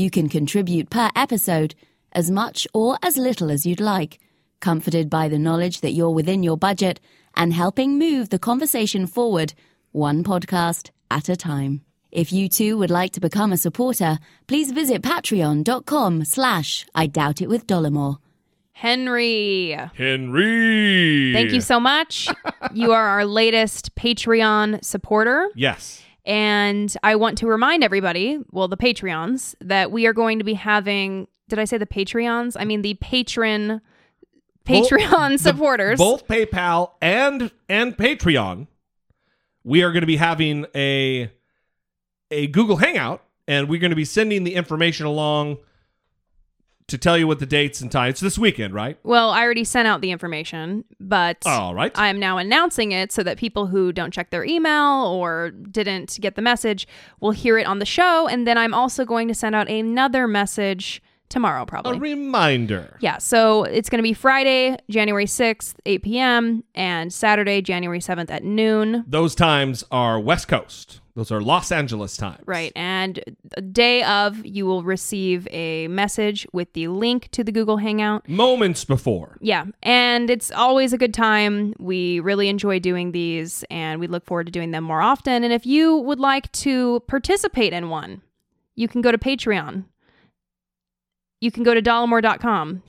You 0.02 0.10
can 0.10 0.30
contribute 0.30 0.90
per 0.90 1.12
episode 1.16 1.76
as 2.12 2.32
much 2.32 2.68
or 2.74 2.98
as 3.04 3.18
little 3.18 3.52
as 3.52 3.68
you'd 3.68 3.80
like, 3.80 4.20
comforted 4.60 5.12
by 5.12 5.28
the 5.28 5.38
knowledge 5.38 5.82
that 5.82 5.92
you're 5.92 6.10
within 6.10 6.42
your 6.42 6.58
budget 6.58 7.00
and 7.36 7.54
helping 7.54 8.00
move 8.00 8.30
the 8.30 8.40
conversation 8.40 9.06
forward 9.06 9.54
one 9.92 10.24
podcast 10.24 10.90
at 11.12 11.30
a 11.30 11.36
time. 11.36 11.82
If 12.10 12.34
you 12.34 12.50
too 12.50 12.80
would 12.80 12.90
like 12.90 13.12
to 13.12 13.19
become 13.19 13.52
a 13.54 13.58
supporter, 13.58 14.17
please 14.48 14.71
visit 14.71 15.04
patreon.com 15.04 16.25
slash 16.25 16.88
I 16.96 17.06
Doubt 17.06 17.40
It 17.40 17.48
with 17.48 17.67
Dollemore. 17.67 18.17
Henry. 18.71 19.78
Henry. 19.94 21.32
Thank 21.32 21.52
you 21.52 21.62
so 21.62 21.80
much. 21.80 22.28
you 22.73 22.92
are 22.92 23.06
our 23.06 23.25
latest 23.25 23.94
Patreon 23.94 24.84
supporter. 24.84 25.48
Yes. 25.54 26.02
And 26.26 26.96
I 27.04 27.15
want 27.15 27.38
to 27.40 27.48
remind 27.48 27.84
everybody, 27.84 28.40
well, 28.52 28.67
the 28.67 28.78
Patreons, 28.78 29.56
that 29.62 29.92
we 29.92 30.06
are 30.06 30.13
going 30.13 30.38
to 30.38 30.44
be 30.46 30.54
having, 30.54 31.28
did 31.50 31.58
I 31.60 31.65
say 31.65 31.78
the 31.78 31.86
Patreons? 31.88 32.56
I 32.60 32.65
mean 32.65 32.82
the 32.84 32.94
patron 32.96 33.82
Patreon 34.65 35.32
Both- 35.32 35.42
supporters. 35.42 35.98
the- 35.98 36.04
both 36.04 36.28
PayPal 36.28 36.92
and 37.02 37.52
and 37.67 37.98
Patreon. 37.98 38.67
We 39.63 39.84
are 39.84 39.92
going 39.92 40.02
to 40.02 40.08
be 40.08 40.17
having 40.17 40.65
a 40.76 41.32
a 42.30 42.48
Google 42.48 42.78
Hangout, 42.78 43.24
and 43.48 43.67
we're 43.67 43.80
going 43.80 43.90
to 43.92 43.96
be 43.96 44.06
sending 44.06 44.44
the 44.44 44.54
information 44.56 45.06
along 45.08 45.58
to 46.92 46.98
tell 46.98 47.17
you 47.17 47.27
what 47.27 47.39
the 47.39 47.46
dates 47.46 47.81
and 47.81 47.92
times. 47.92 48.12
It's 48.13 48.21
this 48.21 48.37
weekend, 48.37 48.73
right? 48.73 48.98
Well, 49.04 49.31
I 49.31 49.42
already 49.44 49.63
sent 49.63 49.87
out 49.87 50.02
the 50.02 50.12
information, 50.12 50.85
but 51.00 51.37
All 51.46 51.73
right. 51.73 51.92
I'm 51.96 52.19
now 52.19 52.37
announcing 52.37 52.92
it 52.92 53.12
so 53.12 53.23
that 53.23 53.37
people 53.37 53.67
who 53.67 53.92
don't 53.92 54.13
check 54.13 54.29
their 54.29 54.46
email 54.46 55.06
or 55.06 55.52
didn't 55.52 56.17
get 56.21 56.35
the 56.35 56.42
message 56.42 56.87
will 57.19 57.31
hear 57.31 57.58
it 57.58 57.65
on 57.65 57.79
the 57.79 57.85
show. 57.85 58.27
And 58.27 58.48
then 58.48 58.58
I'm 58.58 58.73
also 58.73 59.06
going 59.06 59.27
to 59.27 59.33
send 59.33 59.56
out 59.56 59.69
another 59.69 60.27
message 60.27 61.02
tomorrow, 61.29 61.65
probably. 61.65 61.98
A 61.98 62.00
reminder. 62.00 62.98
Yeah, 63.00 63.17
so 63.17 63.63
it's 63.63 63.89
going 63.89 64.00
to 64.00 64.04
be 64.04 64.13
Friday, 64.13 64.77
January 64.89 65.25
6th, 65.25 65.75
8 65.85 66.04
p.m., 66.04 66.63
and 66.75 67.12
Saturday, 67.12 67.62
January 67.62 68.00
7th 68.00 68.29
at 68.29 68.44
noon. 68.44 69.06
Those 69.08 69.33
times 69.33 69.83
are 69.92 70.19
West 70.19 70.48
Coast. 70.48 71.00
Those 71.16 71.32
are 71.32 71.42
Los 71.42 71.72
Angeles 71.72 72.16
times. 72.16 72.42
Right. 72.46 72.72
And 72.76 73.22
the 73.56 73.62
day 73.62 74.04
of, 74.04 74.46
you 74.46 74.66
will 74.66 74.84
receive 74.84 75.48
a 75.52 75.88
message 75.90 76.48
with 76.54 76.72
the 76.74 76.88
link 76.88 77.30
to 77.32 77.44
the 77.44 77.52
Google 77.52 77.78
Hangout. 77.78 78.28
Moments 78.30 78.86
before. 78.86 79.38
Yeah. 79.42 79.66
And 79.84 80.30
it's 80.30 80.52
always 80.52 80.94
a 80.94 80.98
good 80.98 81.14
time. 81.14 81.74
We 81.80 82.20
really 82.22 82.48
enjoy 82.48 82.80
doing 82.80 83.12
these 83.12 83.64
and 83.70 84.00
we 84.00 84.08
look 84.08 84.26
forward 84.26 84.46
to 84.46 84.52
doing 84.52 84.72
them 84.72 84.84
more 84.84 85.02
often. 85.02 85.44
And 85.44 85.52
if 85.52 85.66
you 85.66 85.98
would 85.98 86.20
like 86.20 86.52
to 86.54 87.02
participate 87.08 87.74
in 87.74 87.90
one, 87.90 88.22
you 88.76 88.88
can 88.88 89.02
go 89.02 89.12
to 89.12 89.18
Patreon. 89.18 89.86
You 91.42 91.52
can 91.52 91.64
go 91.64 91.74
to 91.74 91.82
dollemore.com 91.82 92.84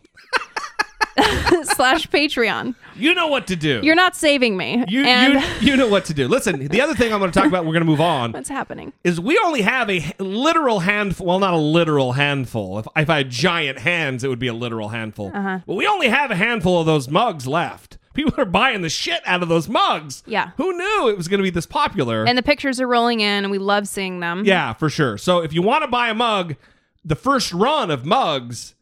slash 1.64 2.08
Patreon. 2.08 2.74
You 2.96 3.14
know 3.14 3.26
what 3.28 3.46
to 3.48 3.56
do. 3.56 3.80
You're 3.82 3.94
not 3.94 4.16
saving 4.16 4.56
me. 4.56 4.84
You, 4.88 5.04
and 5.04 5.34
you, 5.34 5.40
you 5.72 5.76
know 5.76 5.88
what 5.88 6.04
to 6.06 6.14
do. 6.14 6.28
Listen, 6.28 6.68
the 6.68 6.80
other 6.80 6.94
thing 6.94 7.12
I'm 7.12 7.18
going 7.18 7.30
to 7.30 7.38
talk 7.38 7.48
about, 7.48 7.64
we're 7.64 7.72
going 7.72 7.82
to 7.84 7.90
move 7.90 8.00
on, 8.00 8.32
what's 8.32 8.48
happening? 8.48 8.92
is 9.04 9.20
we 9.20 9.38
only 9.44 9.62
have 9.62 9.88
a 9.90 10.12
literal 10.18 10.80
handful. 10.80 11.26
Well, 11.26 11.38
not 11.38 11.54
a 11.54 11.58
literal 11.58 12.12
handful. 12.12 12.78
If, 12.78 12.86
if 12.96 13.10
I 13.10 13.18
had 13.18 13.30
giant 13.30 13.78
hands, 13.78 14.24
it 14.24 14.28
would 14.28 14.38
be 14.38 14.48
a 14.48 14.54
literal 14.54 14.88
handful. 14.90 15.30
Uh-huh. 15.34 15.60
But 15.66 15.74
we 15.74 15.86
only 15.86 16.08
have 16.08 16.30
a 16.30 16.36
handful 16.36 16.80
of 16.80 16.86
those 16.86 17.08
mugs 17.08 17.46
left. 17.46 17.98
People 18.14 18.34
are 18.36 18.44
buying 18.44 18.82
the 18.82 18.90
shit 18.90 19.22
out 19.24 19.42
of 19.42 19.48
those 19.48 19.68
mugs. 19.70 20.22
Yeah. 20.26 20.50
Who 20.58 20.76
knew 20.76 21.08
it 21.08 21.16
was 21.16 21.28
going 21.28 21.38
to 21.38 21.42
be 21.42 21.50
this 21.50 21.64
popular? 21.64 22.24
And 22.26 22.36
the 22.36 22.42
pictures 22.42 22.78
are 22.78 22.86
rolling 22.86 23.20
in 23.20 23.44
and 23.44 23.50
we 23.50 23.56
love 23.58 23.88
seeing 23.88 24.20
them. 24.20 24.44
yeah, 24.44 24.74
for 24.74 24.90
sure. 24.90 25.16
So 25.16 25.38
if 25.38 25.52
you 25.54 25.62
want 25.62 25.82
to 25.84 25.88
buy 25.88 26.08
a 26.10 26.14
mug, 26.14 26.56
the 27.04 27.16
first 27.16 27.52
run 27.54 27.90
of 27.90 28.04
mugs, 28.04 28.74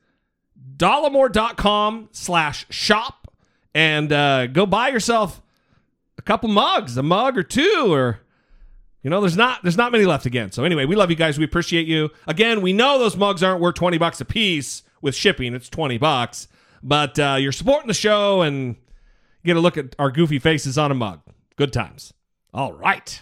dollemore.com 0.81 2.09
slash 2.11 2.67
shop 2.71 3.33
and 3.75 4.13
uh, 4.13 4.47
go 4.47 4.67
buy 4.67 4.89
yourself 4.89 5.43
a 6.19 6.23
couple 6.23 6.49
mugs, 6.49 6.97
a 6.97 7.03
mug 7.03 7.39
or 7.39 7.43
two, 7.43 7.93
or 7.93 8.21
you 9.03 9.11
know, 9.11 9.21
there's 9.21 9.37
not 9.37 9.63
there's 9.63 9.77
not 9.77 9.93
many 9.93 10.05
left 10.05 10.27
again. 10.27 10.51
So 10.53 10.65
anyway, 10.65 10.87
we 10.87 10.97
love 10.97 11.11
you 11.11 11.17
guys. 11.17 11.39
We 11.39 11.45
appreciate 11.45 11.87
you. 11.87 12.11
Again, 12.27 12.63
we 12.63 12.73
know 12.73 12.99
those 12.99 13.17
mugs 13.17 13.43
aren't 13.43 13.61
worth 13.61 13.77
20 13.77 13.99
bucks 13.99 14.21
a 14.21 14.25
piece 14.25 14.83
with 15.01 15.15
shipping. 15.15 15.55
It's 15.55 15.69
20 15.69 15.99
bucks. 15.99 16.49
But 16.83 17.19
uh, 17.19 17.37
you're 17.39 17.53
supporting 17.53 17.89
the 17.89 17.95
show 17.95 18.41
and 18.43 18.77
get 19.45 19.57
a 19.57 19.61
look 19.61 19.77
at 19.77 19.95
our 19.99 20.11
goofy 20.11 20.39
faces 20.39 20.79
on 20.79 20.91
a 20.91 20.95
mug. 20.95 21.21
Good 21.57 21.73
times. 21.73 22.13
All 22.53 22.73
right. 22.73 23.21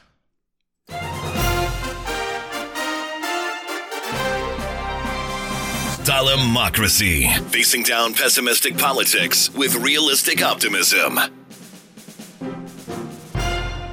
Democracy. 6.08 7.28
Facing 7.50 7.82
down 7.82 8.14
pessimistic 8.14 8.78
politics 8.78 9.52
with 9.52 9.74
realistic 9.74 10.42
optimism. 10.42 11.18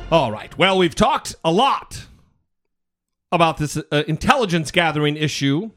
All 0.09 0.31
right. 0.31 0.57
Well, 0.57 0.77
we've 0.77 0.95
talked 0.95 1.35
a 1.43 1.51
lot 1.51 2.05
about 3.33 3.57
this 3.57 3.75
uh, 3.75 4.03
intelligence 4.07 4.71
gathering 4.71 5.17
issue 5.17 5.71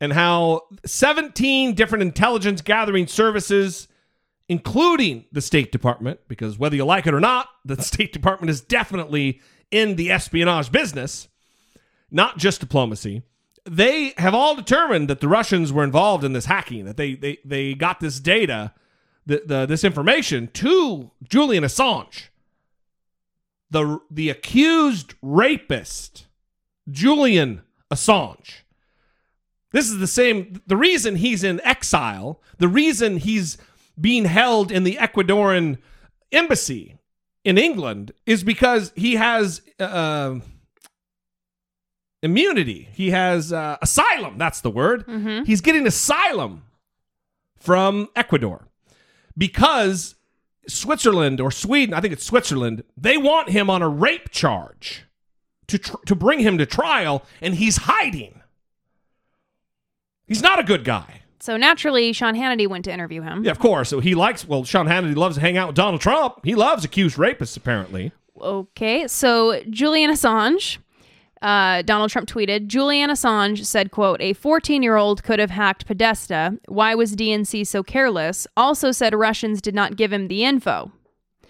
and 0.00 0.12
how 0.12 0.62
17 0.84 1.74
different 1.74 2.02
intelligence 2.02 2.60
gathering 2.60 3.06
services, 3.06 3.86
including 4.48 5.26
the 5.30 5.40
State 5.40 5.70
Department, 5.70 6.18
because 6.26 6.58
whether 6.58 6.74
you 6.74 6.84
like 6.84 7.06
it 7.06 7.14
or 7.14 7.20
not, 7.20 7.46
the 7.64 7.80
State 7.82 8.12
Department 8.12 8.50
is 8.50 8.60
definitely 8.60 9.40
in 9.70 9.94
the 9.94 10.10
espionage 10.10 10.72
business, 10.72 11.28
not 12.10 12.36
just 12.36 12.58
diplomacy. 12.58 13.22
They 13.66 14.12
have 14.18 14.34
all 14.34 14.54
determined 14.54 15.08
that 15.08 15.20
the 15.20 15.28
Russians 15.28 15.72
were 15.72 15.84
involved 15.84 16.24
in 16.24 16.34
this 16.34 16.46
hacking, 16.46 16.84
that 16.84 16.96
they 16.96 17.14
they, 17.14 17.38
they 17.44 17.74
got 17.74 18.00
this 18.00 18.20
data, 18.20 18.72
the, 19.24 19.42
the, 19.44 19.66
this 19.66 19.84
information 19.84 20.48
to 20.54 21.10
Julian 21.22 21.64
Assange 21.64 22.28
the 23.74 24.00
the 24.10 24.30
accused 24.30 25.14
rapist 25.20 26.26
Julian 26.90 27.62
Assange. 27.92 28.62
This 29.72 29.90
is 29.90 29.98
the 29.98 30.06
same 30.06 30.62
the 30.66 30.76
reason 30.76 31.16
he's 31.16 31.44
in 31.44 31.60
exile, 31.62 32.40
the 32.58 32.68
reason 32.68 33.18
he's 33.18 33.58
being 34.00 34.26
held 34.26 34.70
in 34.70 34.84
the 34.84 34.96
Ecuadorian 34.96 35.78
embassy 36.32 36.98
in 37.42 37.58
England 37.58 38.12
is 38.26 38.44
because 38.44 38.92
he 38.94 39.16
has 39.16 39.60
uh, 39.78 40.38
immunity. 42.24 42.88
He 42.92 43.10
has 43.10 43.52
uh, 43.52 43.76
asylum, 43.82 44.38
that's 44.38 44.60
the 44.60 44.70
word. 44.70 45.04
He's 45.46 45.60
getting 45.60 45.86
asylum 45.86 46.62
from 47.56 48.08
Ecuador 48.16 48.68
because 49.36 50.14
Switzerland 50.66 51.40
or 51.40 51.50
Sweden, 51.50 51.94
I 51.94 52.00
think 52.00 52.12
it's 52.12 52.24
Switzerland, 52.24 52.84
they 52.96 53.16
want 53.16 53.50
him 53.50 53.68
on 53.68 53.82
a 53.82 53.88
rape 53.88 54.30
charge 54.30 55.04
to 55.66 55.78
tr- 55.78 55.96
to 56.06 56.14
bring 56.14 56.40
him 56.40 56.58
to 56.58 56.66
trial, 56.66 57.24
and 57.40 57.54
he's 57.54 57.78
hiding. 57.78 58.40
He's 60.26 60.42
not 60.42 60.58
a 60.58 60.62
good 60.62 60.84
guy. 60.84 61.22
So 61.40 61.56
naturally, 61.56 62.12
Sean 62.14 62.34
Hannity 62.34 62.66
went 62.66 62.84
to 62.86 62.92
interview 62.92 63.20
him. 63.22 63.44
Yeah, 63.44 63.50
of 63.50 63.58
course. 63.58 63.90
So 63.90 64.00
he 64.00 64.14
likes. 64.14 64.46
Well, 64.46 64.64
Sean 64.64 64.86
Hannity 64.86 65.14
loves 65.16 65.36
to 65.36 65.40
hang 65.42 65.56
out 65.58 65.68
with 65.68 65.76
Donald 65.76 66.00
Trump. 66.00 66.40
He 66.44 66.54
loves 66.54 66.84
accused 66.84 67.16
rapists, 67.16 67.56
apparently. 67.56 68.12
Okay, 68.40 69.06
so 69.06 69.60
Julian 69.70 70.10
Assange, 70.10 70.78
uh, 71.44 71.82
Donald 71.82 72.10
Trump 72.10 72.26
tweeted, 72.26 72.68
Julian 72.68 73.10
Assange 73.10 73.66
said, 73.66 73.90
quote, 73.90 74.20
a 74.22 74.32
14-year-old 74.32 75.22
could 75.22 75.38
have 75.38 75.50
hacked 75.50 75.86
Podesta. 75.86 76.58
Why 76.68 76.94
was 76.94 77.14
DNC 77.14 77.66
so 77.66 77.82
careless? 77.82 78.46
Also 78.56 78.92
said 78.92 79.14
Russians 79.14 79.60
did 79.60 79.74
not 79.74 79.96
give 79.96 80.10
him 80.10 80.28
the 80.28 80.42
info. 80.42 80.90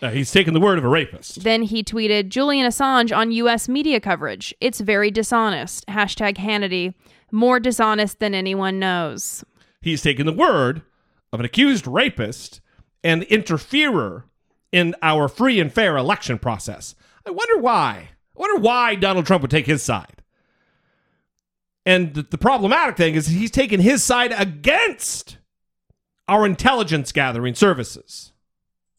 Uh, 0.02 0.10
he's 0.10 0.32
taken 0.32 0.52
the 0.52 0.60
word 0.60 0.78
of 0.78 0.84
a 0.84 0.88
rapist. 0.88 1.44
Then 1.44 1.62
he 1.62 1.84
tweeted, 1.84 2.28
Julian 2.28 2.66
Assange 2.66 3.16
on 3.16 3.30
U.S. 3.30 3.68
media 3.68 4.00
coverage. 4.00 4.52
It's 4.60 4.80
very 4.80 5.12
dishonest. 5.12 5.86
Hashtag 5.86 6.38
Hannity. 6.38 6.94
More 7.30 7.60
dishonest 7.60 8.18
than 8.18 8.34
anyone 8.34 8.80
knows. 8.80 9.44
He's 9.80 10.02
taken 10.02 10.26
the 10.26 10.32
word 10.32 10.82
of 11.32 11.38
an 11.38 11.46
accused 11.46 11.86
rapist 11.86 12.60
and 13.04 13.22
interferer 13.24 14.24
in 14.72 14.96
our 15.02 15.28
free 15.28 15.60
and 15.60 15.72
fair 15.72 15.96
election 15.96 16.40
process. 16.40 16.96
I 17.24 17.30
wonder 17.30 17.58
why. 17.58 18.08
I 18.36 18.40
wonder 18.40 18.60
why 18.60 18.94
Donald 18.94 19.26
Trump 19.26 19.42
would 19.42 19.50
take 19.50 19.66
his 19.66 19.82
side. 19.82 20.22
And 21.86 22.14
the, 22.14 22.22
the 22.22 22.38
problematic 22.38 22.96
thing 22.96 23.14
is 23.14 23.26
he's 23.28 23.50
taken 23.50 23.80
his 23.80 24.02
side 24.02 24.32
against 24.36 25.38
our 26.28 26.46
intelligence 26.46 27.12
gathering 27.12 27.54
services. 27.54 28.32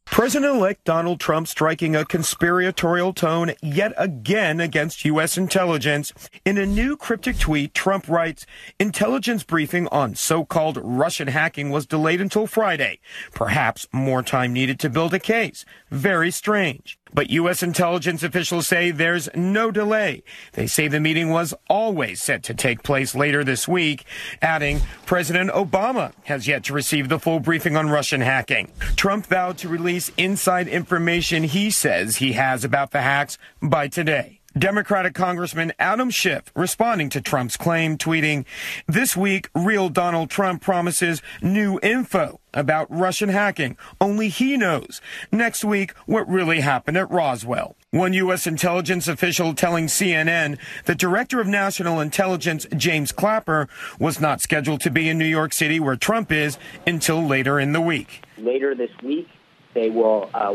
President 0.05 0.55
elect 0.55 0.85
Donald 0.85 1.19
Trump 1.19 1.47
striking 1.47 1.95
a 1.95 2.05
conspiratorial 2.05 3.11
tone 3.11 3.53
yet 3.61 3.91
again 3.97 4.61
against 4.61 5.03
U.S. 5.03 5.35
intelligence. 5.35 6.13
In 6.45 6.57
a 6.57 6.65
new 6.65 6.95
cryptic 6.95 7.39
tweet, 7.39 7.73
Trump 7.73 8.07
writes 8.07 8.45
Intelligence 8.79 9.43
briefing 9.43 9.87
on 9.87 10.15
so 10.15 10.45
called 10.45 10.79
Russian 10.81 11.27
hacking 11.27 11.69
was 11.69 11.87
delayed 11.87 12.21
until 12.21 12.47
Friday. 12.47 12.99
Perhaps 13.33 13.87
more 13.91 14.21
time 14.21 14.53
needed 14.53 14.79
to 14.81 14.89
build 14.89 15.13
a 15.13 15.19
case. 15.19 15.65
Very 15.89 16.31
strange. 16.31 16.97
But 17.15 17.29
U.S. 17.29 17.63
intelligence 17.63 18.23
officials 18.23 18.67
say 18.67 18.91
there's 18.91 19.29
no 19.33 19.71
delay. 19.71 20.21
They 20.51 20.67
say 20.67 20.89
the 20.89 20.99
meeting 20.99 21.29
was 21.29 21.53
always 21.69 22.21
set 22.21 22.43
to 22.43 22.53
take 22.53 22.83
place 22.83 23.15
later 23.15 23.41
this 23.41 23.69
week, 23.69 24.03
adding 24.41 24.81
President 25.05 25.49
Obama 25.51 26.11
has 26.25 26.45
yet 26.45 26.65
to 26.65 26.73
receive 26.73 27.07
the 27.07 27.17
full 27.17 27.39
briefing 27.39 27.77
on 27.77 27.89
Russian 27.89 28.19
hacking. 28.19 28.69
Trump 28.97 29.27
vowed 29.27 29.57
to 29.59 29.69
release 29.69 30.11
inside 30.17 30.67
information 30.67 31.43
he 31.43 31.71
says 31.71 32.17
he 32.17 32.33
has 32.33 32.65
about 32.65 32.91
the 32.91 33.01
hacks 33.01 33.37
by 33.61 33.87
today. 33.87 34.41
Democratic 34.57 35.13
Congressman 35.13 35.73
Adam 35.79 36.09
Schiff 36.09 36.49
responding 36.55 37.09
to 37.09 37.19
Trump's 37.19 37.57
claim, 37.57 37.97
tweeting, 37.97 38.45
This 38.87 39.17
week, 39.17 39.49
real 39.53 39.89
Donald 39.89 40.29
Trump 40.29 40.61
promises 40.61 41.21
new 41.41 41.77
info 41.83 42.39
about 42.53 42.87
Russian 42.89 43.27
hacking. 43.27 43.75
Only 43.99 44.29
he 44.29 44.55
knows. 44.55 45.01
Next 45.29 45.65
week, 45.65 45.91
what 46.05 46.25
really 46.29 46.61
happened 46.61 46.95
at 46.95 47.11
Roswell. 47.11 47.75
One 47.91 48.13
U.S. 48.13 48.47
intelligence 48.47 49.09
official 49.09 49.53
telling 49.53 49.87
CNN 49.87 50.57
the 50.85 50.95
Director 50.95 51.41
of 51.41 51.47
National 51.47 51.99
Intelligence, 51.99 52.65
James 52.77 53.11
Clapper, 53.11 53.67
was 53.99 54.21
not 54.21 54.39
scheduled 54.39 54.79
to 54.81 54.89
be 54.89 55.09
in 55.09 55.17
New 55.17 55.25
York 55.25 55.51
City, 55.51 55.81
where 55.81 55.97
Trump 55.97 56.31
is, 56.31 56.57
until 56.87 57.21
later 57.21 57.59
in 57.59 57.73
the 57.73 57.81
week. 57.81 58.23
later 58.37 58.73
this 58.73 58.91
week. 59.03 59.27
They 59.73 59.89
will, 59.89 60.29
uh, 60.33 60.53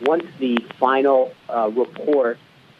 once 0.00 0.24
the 0.38 0.56
final 0.80 1.34
uh, 1.50 1.68
report 1.68 2.38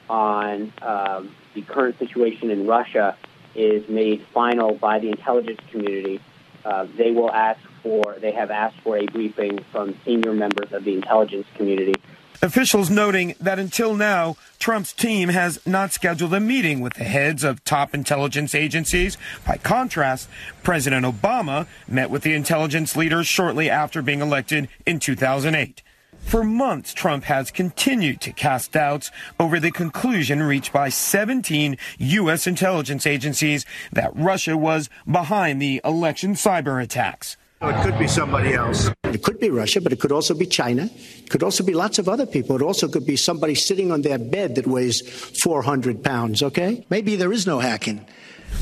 on 0.09 0.73
um, 0.83 1.35
the 1.55 1.63
current 1.63 1.99
situation 1.99 2.51
in 2.51 2.67
Russia 2.67 3.17
is 3.55 3.89
made 3.89 4.23
final 4.33 4.75
by 4.75 4.99
the 4.99 5.09
intelligence 5.09 5.61
community, 5.71 6.21
uh, 6.65 6.87
they 6.97 7.11
will 7.11 7.31
ask 7.31 7.61
for, 7.83 8.17
they 8.21 8.33
have 8.33 8.51
asked 8.51 8.81
for 8.81 8.97
a 8.97 9.07
briefing 9.07 9.63
from 9.71 9.97
senior 10.05 10.33
members 10.33 10.73
of 10.73 10.85
the 10.85 10.95
intelligence 10.95 11.47
community. 11.55 11.95
Officials 12.43 12.91
noting 12.91 13.35
that 13.41 13.59
until 13.59 13.95
now, 13.95 14.37
Trump's 14.59 14.93
team 14.93 15.29
has 15.31 15.65
not 15.65 15.93
scheduled 15.93 16.35
a 16.35 16.41
meeting 16.41 16.81
with 16.81 16.95
the 16.95 17.05
heads 17.05 17.45
of 17.45 17.65
top 17.65 17.95
intelligence 17.95 18.55
agencies. 18.55 19.17
By 19.47 19.57
contrast, 19.59 20.29
President 20.63 21.07
Obama 21.07 21.67
met 21.89 22.11
with 22.11 22.23
the 22.23 22.35
intelligence 22.35 22.97
leaders 22.97 23.27
shortly 23.27 23.71
after 23.71 24.03
being 24.03 24.21
elected 24.21 24.69
in 24.85 24.99
2008. 24.99 25.83
For 26.25 26.43
months, 26.43 26.93
Trump 26.93 27.25
has 27.25 27.53
continued 27.53 28.21
to 28.23 28.33
cast 28.33 28.73
doubts 28.73 29.13
over 29.39 29.61
the 29.61 29.71
conclusion 29.71 30.43
reached 30.43 30.73
by 30.73 30.89
17 30.89 31.77
U.S. 31.99 32.47
intelligence 32.47 33.07
agencies 33.07 33.65
that 33.93 34.11
Russia 34.17 34.57
was 34.57 34.91
behind 35.09 35.63
the 35.63 35.81
election 35.85 36.35
cyber 36.35 36.83
attacks. 36.83 37.37
It 37.63 37.83
could 37.85 37.99
be 37.99 38.09
somebody 38.09 38.53
else. 38.53 38.91
It 39.05 39.23
could 39.23 39.39
be 39.39 39.49
Russia, 39.49 39.81
but 39.81 39.93
it 39.93 40.01
could 40.01 40.13
also 40.13 40.35
be 40.35 40.45
China. 40.45 40.91
It 40.93 41.31
could 41.31 41.43
also 41.43 41.63
be 41.63 41.73
lots 41.73 41.99
of 41.99 42.09
other 42.09 42.27
people. 42.27 42.57
It 42.57 42.63
also 42.63 42.89
could 42.89 43.07
be 43.07 43.17
somebody 43.17 43.55
sitting 43.55 43.93
on 43.93 44.03
their 44.03 44.19
bed 44.19 44.57
that 44.57 44.67
weighs 44.67 45.03
400 45.43 46.03
pounds, 46.03 46.43
okay? 46.43 46.85
Maybe 46.91 47.17
there 47.17 47.33
is 47.33 47.47
no 47.47 47.61
hacking. 47.61 48.05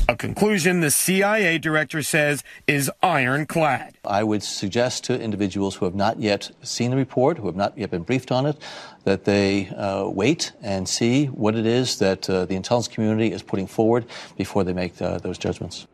A 0.09 0.17
conclusion 0.17 0.81
the 0.81 0.91
CIA 0.91 1.57
director 1.57 2.03
says 2.03 2.43
is 2.67 2.91
ironclad. 3.01 3.97
I 4.03 4.23
would 4.23 4.43
suggest 4.43 5.05
to 5.05 5.19
individuals 5.19 5.75
who 5.75 5.85
have 5.85 5.95
not 5.95 6.19
yet 6.19 6.51
seen 6.61 6.91
the 6.91 6.97
report, 6.97 7.37
who 7.37 7.45
have 7.45 7.55
not 7.55 7.77
yet 7.77 7.89
been 7.89 8.03
briefed 8.03 8.29
on 8.29 8.45
it, 8.45 8.57
that 9.05 9.23
they 9.23 9.69
uh, 9.69 10.09
wait 10.09 10.51
and 10.61 10.89
see 10.89 11.27
what 11.27 11.55
it 11.55 11.65
is 11.65 11.99
that 11.99 12.29
uh, 12.29 12.45
the 12.45 12.55
intelligence 12.55 12.93
community 12.93 13.31
is 13.31 13.41
putting 13.41 13.65
forward 13.65 14.05
before 14.35 14.65
they 14.65 14.73
make 14.73 15.01
uh, 15.01 15.19
those 15.19 15.37
judgments. 15.37 15.87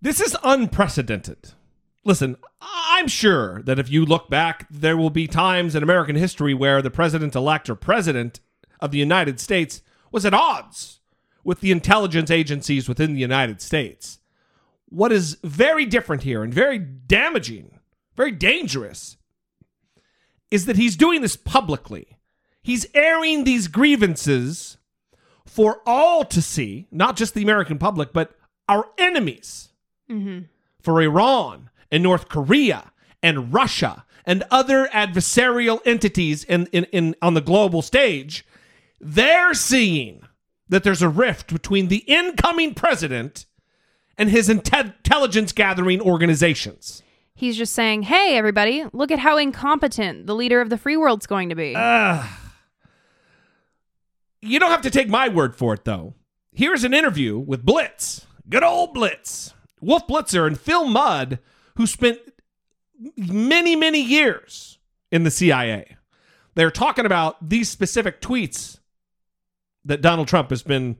This 0.00 0.20
is 0.20 0.36
unprecedented. 0.44 1.52
Listen, 2.04 2.36
I'm 2.60 3.08
sure 3.08 3.60
that 3.62 3.78
if 3.78 3.90
you 3.90 4.06
look 4.06 4.30
back, 4.30 4.66
there 4.70 4.96
will 4.96 5.10
be 5.10 5.26
times 5.26 5.74
in 5.74 5.82
American 5.82 6.14
history 6.14 6.54
where 6.54 6.80
the 6.80 6.90
president 6.90 7.34
elect 7.34 7.68
or 7.68 7.74
president 7.74 8.40
of 8.78 8.92
the 8.92 8.98
United 8.98 9.40
States 9.40 9.82
was 10.12 10.24
at 10.24 10.32
odds 10.32 10.99
with 11.44 11.60
the 11.60 11.70
intelligence 11.70 12.30
agencies 12.30 12.88
within 12.88 13.14
the 13.14 13.20
United 13.20 13.60
States. 13.60 14.18
What 14.88 15.12
is 15.12 15.36
very 15.44 15.86
different 15.86 16.22
here 16.24 16.42
and 16.42 16.52
very 16.52 16.78
damaging, 16.78 17.78
very 18.16 18.32
dangerous, 18.32 19.16
is 20.50 20.66
that 20.66 20.76
he's 20.76 20.96
doing 20.96 21.22
this 21.22 21.36
publicly. 21.36 22.18
He's 22.62 22.86
airing 22.94 23.44
these 23.44 23.68
grievances 23.68 24.76
for 25.46 25.80
all 25.86 26.24
to 26.24 26.42
see, 26.42 26.86
not 26.90 27.16
just 27.16 27.34
the 27.34 27.42
American 27.42 27.78
public, 27.78 28.12
but 28.12 28.32
our 28.68 28.86
enemies 28.98 29.68
Mm-hmm. 30.10 30.40
for 30.80 31.00
Iran 31.00 31.70
and 31.92 32.02
North 32.02 32.28
Korea 32.28 32.90
and 33.22 33.54
Russia 33.54 34.04
and 34.26 34.42
other 34.50 34.88
adversarial 34.88 35.78
entities 35.86 36.42
in, 36.42 36.66
in, 36.72 36.82
in 36.86 37.14
on 37.22 37.34
the 37.34 37.40
global 37.40 37.80
stage, 37.80 38.44
they're 39.00 39.54
seeing 39.54 40.22
that 40.70 40.84
there's 40.84 41.02
a 41.02 41.08
rift 41.08 41.52
between 41.52 41.88
the 41.88 41.98
incoming 42.06 42.74
president 42.74 43.44
and 44.16 44.30
his 44.30 44.48
inte- 44.48 44.94
intelligence 44.96 45.52
gathering 45.52 46.00
organizations. 46.00 47.02
He's 47.34 47.56
just 47.56 47.72
saying, 47.72 48.02
hey, 48.02 48.36
everybody, 48.36 48.84
look 48.92 49.10
at 49.10 49.18
how 49.18 49.36
incompetent 49.36 50.26
the 50.26 50.34
leader 50.34 50.60
of 50.60 50.70
the 50.70 50.78
free 50.78 50.96
world's 50.96 51.26
going 51.26 51.48
to 51.48 51.54
be. 51.54 51.74
Uh, 51.74 52.26
you 54.40 54.58
don't 54.58 54.70
have 54.70 54.82
to 54.82 54.90
take 54.90 55.08
my 55.08 55.28
word 55.28 55.56
for 55.56 55.74
it, 55.74 55.84
though. 55.84 56.14
Here's 56.52 56.84
an 56.84 56.94
interview 56.94 57.38
with 57.38 57.64
Blitz, 57.64 58.26
good 58.48 58.62
old 58.62 58.94
Blitz, 58.94 59.54
Wolf 59.80 60.06
Blitzer, 60.06 60.46
and 60.46 60.58
Phil 60.58 60.86
Mudd, 60.86 61.38
who 61.76 61.86
spent 61.86 62.18
many, 63.16 63.74
many 63.74 64.02
years 64.02 64.78
in 65.10 65.24
the 65.24 65.30
CIA. 65.30 65.96
They're 66.54 66.70
talking 66.70 67.06
about 67.06 67.48
these 67.48 67.70
specific 67.70 68.20
tweets 68.20 68.79
that 69.84 70.00
Donald 70.00 70.28
Trump 70.28 70.50
has 70.50 70.62
been 70.62 70.96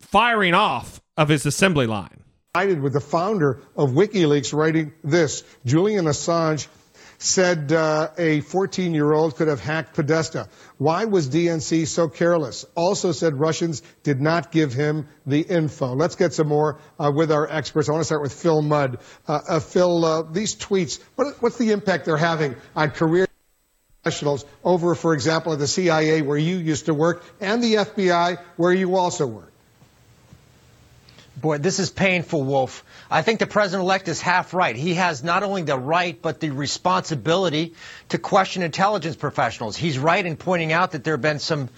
firing 0.00 0.54
off 0.54 1.00
of 1.16 1.28
his 1.28 1.46
assembly 1.46 1.86
line. 1.86 2.24
With 2.54 2.92
the 2.92 3.00
founder 3.00 3.60
of 3.76 3.90
WikiLeaks 3.90 4.52
writing 4.52 4.92
this. 5.04 5.44
Julian 5.64 6.06
Assange 6.06 6.66
said 7.18 7.72
uh, 7.72 8.10
a 8.16 8.40
14 8.40 8.94
year 8.94 9.12
old 9.12 9.36
could 9.36 9.48
have 9.48 9.60
hacked 9.60 9.94
Podesta. 9.94 10.48
Why 10.76 11.04
was 11.04 11.28
DNC 11.28 11.86
so 11.86 12.08
careless? 12.08 12.64
Also 12.74 13.12
said 13.12 13.34
Russians 13.34 13.82
did 14.02 14.20
not 14.20 14.50
give 14.50 14.72
him 14.72 15.08
the 15.26 15.40
info. 15.40 15.94
Let's 15.94 16.16
get 16.16 16.32
some 16.32 16.48
more 16.48 16.80
uh, 16.98 17.12
with 17.14 17.30
our 17.30 17.48
experts. 17.48 17.88
I 17.88 17.92
want 17.92 18.02
to 18.02 18.06
start 18.06 18.22
with 18.22 18.32
Phil 18.32 18.62
Mudd. 18.62 18.98
Uh, 19.26 19.40
uh, 19.48 19.60
Phil, 19.60 20.04
uh, 20.04 20.22
these 20.22 20.56
tweets, 20.56 21.00
what, 21.16 21.40
what's 21.42 21.58
the 21.58 21.72
impact 21.72 22.06
they're 22.06 22.16
having 22.16 22.56
on 22.74 22.90
career 22.90 23.27
professionals 24.08 24.44
over, 24.64 24.94
for 24.94 25.12
example, 25.12 25.52
at 25.52 25.58
the 25.58 25.66
CIA 25.66 26.22
where 26.22 26.38
you 26.38 26.56
used 26.56 26.86
to 26.86 26.94
work 26.94 27.22
and 27.40 27.62
the 27.62 27.74
FBI 27.74 28.38
where 28.56 28.72
you 28.72 28.96
also 28.96 29.26
work? 29.26 29.52
Boy, 31.36 31.58
this 31.58 31.78
is 31.78 31.90
painful, 31.90 32.42
Wolf. 32.42 32.84
I 33.10 33.22
think 33.22 33.38
the 33.38 33.46
president 33.46 33.84
elect 33.84 34.08
is 34.08 34.20
half 34.20 34.54
right. 34.54 34.74
He 34.74 34.94
has 34.94 35.22
not 35.22 35.42
only 35.42 35.62
the 35.62 35.78
right, 35.78 36.20
but 36.20 36.40
the 36.40 36.50
responsibility 36.50 37.74
to 38.08 38.18
question 38.18 38.62
intelligence 38.62 39.14
professionals. 39.14 39.76
He's 39.76 39.98
right 39.98 40.24
in 40.24 40.36
pointing 40.36 40.72
out 40.72 40.92
that 40.92 41.04
there 41.04 41.14
have 41.14 41.22
been 41.22 41.38
some 41.38 41.68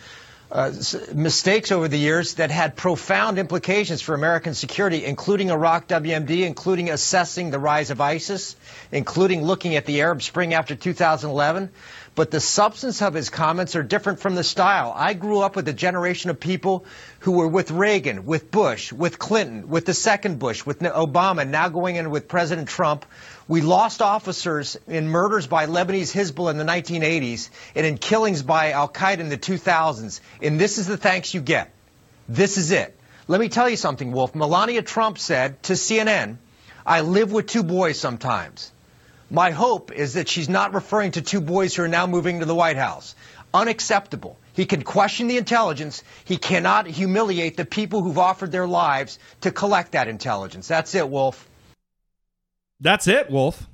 uh, 0.53 0.73
mistakes 1.15 1.71
over 1.71 1.87
the 1.87 1.99
years 1.99 2.35
that 2.35 2.51
had 2.51 2.75
profound 2.75 3.39
implications 3.39 4.03
for 4.03 4.15
American 4.15 4.55
security, 4.55 5.05
including 5.05 5.51
Iraq 5.51 5.87
WMD, 5.87 6.45
including 6.45 6.91
assessing 6.91 7.51
the 7.51 7.59
rise 7.59 7.91
of 7.91 8.01
ISIS, 8.01 8.57
including 8.91 9.45
looking 9.45 9.77
at 9.77 9.87
the 9.87 10.01
Arab 10.01 10.23
Spring 10.23 10.53
after 10.55 10.75
2011 10.75 11.71
but 12.15 12.31
the 12.31 12.41
substance 12.41 13.03
of 13.03 13.15
his 13.15 13.31
comments 13.31 13.77
are 13.77 13.83
different 13.83 14.21
from 14.21 14.35
the 14.35 14.45
style. 14.45 14.93
I 14.95 15.15
grew 15.15 15.41
up 15.41 15.57
with 15.57 15.69
a 15.69 15.73
generation 15.73 16.31
of 16.31 16.41
people 16.41 16.85
who 17.21 17.33
were 17.33 17.47
with 17.47 17.71
Reagan, 17.71 18.27
with 18.27 18.51
Bush, 18.51 18.93
with 18.93 19.19
Clinton, 19.19 19.69
with 19.69 19.87
the 19.87 19.95
second 19.95 20.39
Bush, 20.39 20.67
with 20.67 20.81
Obama, 20.81 21.49
now 21.49 21.69
going 21.69 21.97
in 21.97 22.11
with 22.11 22.29
President 22.29 22.69
Trump. 22.69 23.07
We 23.47 23.61
lost 23.61 24.03
officers 24.03 24.77
in 24.89 25.09
murders 25.09 25.47
by 25.47 25.67
Lebanese 25.67 26.13
Hezbollah 26.13 26.51
in 26.51 26.59
the 26.59 26.65
1980s 26.65 27.51
and 27.75 27.87
in 27.87 27.97
killings 27.97 28.43
by 28.43 28.73
Al 28.73 28.89
Qaeda 28.89 29.19
in 29.19 29.29
the 29.29 29.39
2000s. 29.39 30.21
And 30.43 30.61
this 30.61 30.79
is 30.79 30.87
the 30.87 30.97
thanks 30.97 31.33
you 31.33 31.41
get. 31.41 31.73
This 32.29 32.59
is 32.59 32.71
it. 32.71 32.97
Let 33.29 33.41
me 33.41 33.49
tell 33.49 33.69
you 33.69 33.77
something, 33.77 34.11
Wolf. 34.13 34.35
Melania 34.35 34.83
Trump 34.83 35.19
said 35.19 35.63
to 35.65 35.75
CNN, 35.75 36.37
I 36.85 37.03
live 37.03 37.31
with 37.31 37.47
two 37.47 37.63
boys 37.63 37.99
sometimes. 37.99 38.73
My 39.31 39.53
hope 39.53 39.93
is 39.93 40.15
that 40.15 40.29
she's 40.29 40.49
not 40.49 40.75
referring 40.75 41.13
to 41.13 41.23
two 41.23 41.41
boys 41.41 41.75
who 41.75 41.85
are 41.85 41.89
now 41.89 42.07
moving 42.07 42.41
to 42.41 42.47
the 42.47 42.55
White 42.55 42.77
House. 42.77 43.15
Unacceptable. 43.55 44.39
He 44.53 44.67
can 44.67 44.83
question 44.83 45.29
the 45.29 45.37
intelligence. 45.37 46.03
He 46.25 46.37
cannot 46.37 46.87
humiliate 46.87 47.57
the 47.57 47.65
people 47.65 48.03
who've 48.03 48.19
offered 48.19 48.53
their 48.53 48.67
lives 48.67 49.19
to 49.43 49.51
collect 49.51 49.93
that 49.93 50.09
intelligence. 50.09 50.67
That's 50.69 50.95
it, 50.95 51.09
Wolf. 51.09 51.49
That's 52.81 53.07
it, 53.07 53.31
Wolf. 53.31 53.67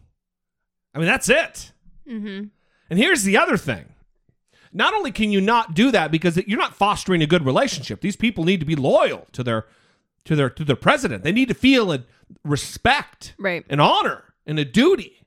I 0.95 0.99
mean, 0.99 1.09
that's 1.09 1.29
it. 1.29 1.73
Mm-hmm. 2.09 2.45
And 2.91 2.99
here's 2.99 3.23
the 3.23 3.39
other 3.39 3.57
thing. 3.57 3.87
Not 4.73 4.95
only 4.95 5.11
can 5.11 5.31
you 5.31 5.41
not 5.41 5.75
do 5.75 5.91
that 5.91 6.11
because 6.11 6.37
you're 6.47 6.59
not 6.59 6.75
fostering 6.75 7.23
a 7.23 7.27
good 7.27 7.47
relationship. 7.47 8.01
These 8.03 8.17
people 8.17 8.45
need 8.45 8.61
to 8.61 8.67
be 8.67 8.77
loyal 8.77 9.27
to 9.33 9.43
their 9.43 9.65
to 10.25 10.37
their 10.37 10.51
to 10.51 10.65
their 10.65 10.77
president. 10.77 11.23
They 11.23 11.33
need 11.33 11.49
to 11.49 11.55
feel 11.55 11.93
a 11.93 12.05
respect, 12.45 13.35
right, 13.39 13.65
and 13.71 13.81
honor 13.81 14.25
and 14.47 14.59
a 14.59 14.65
duty. 14.65 15.26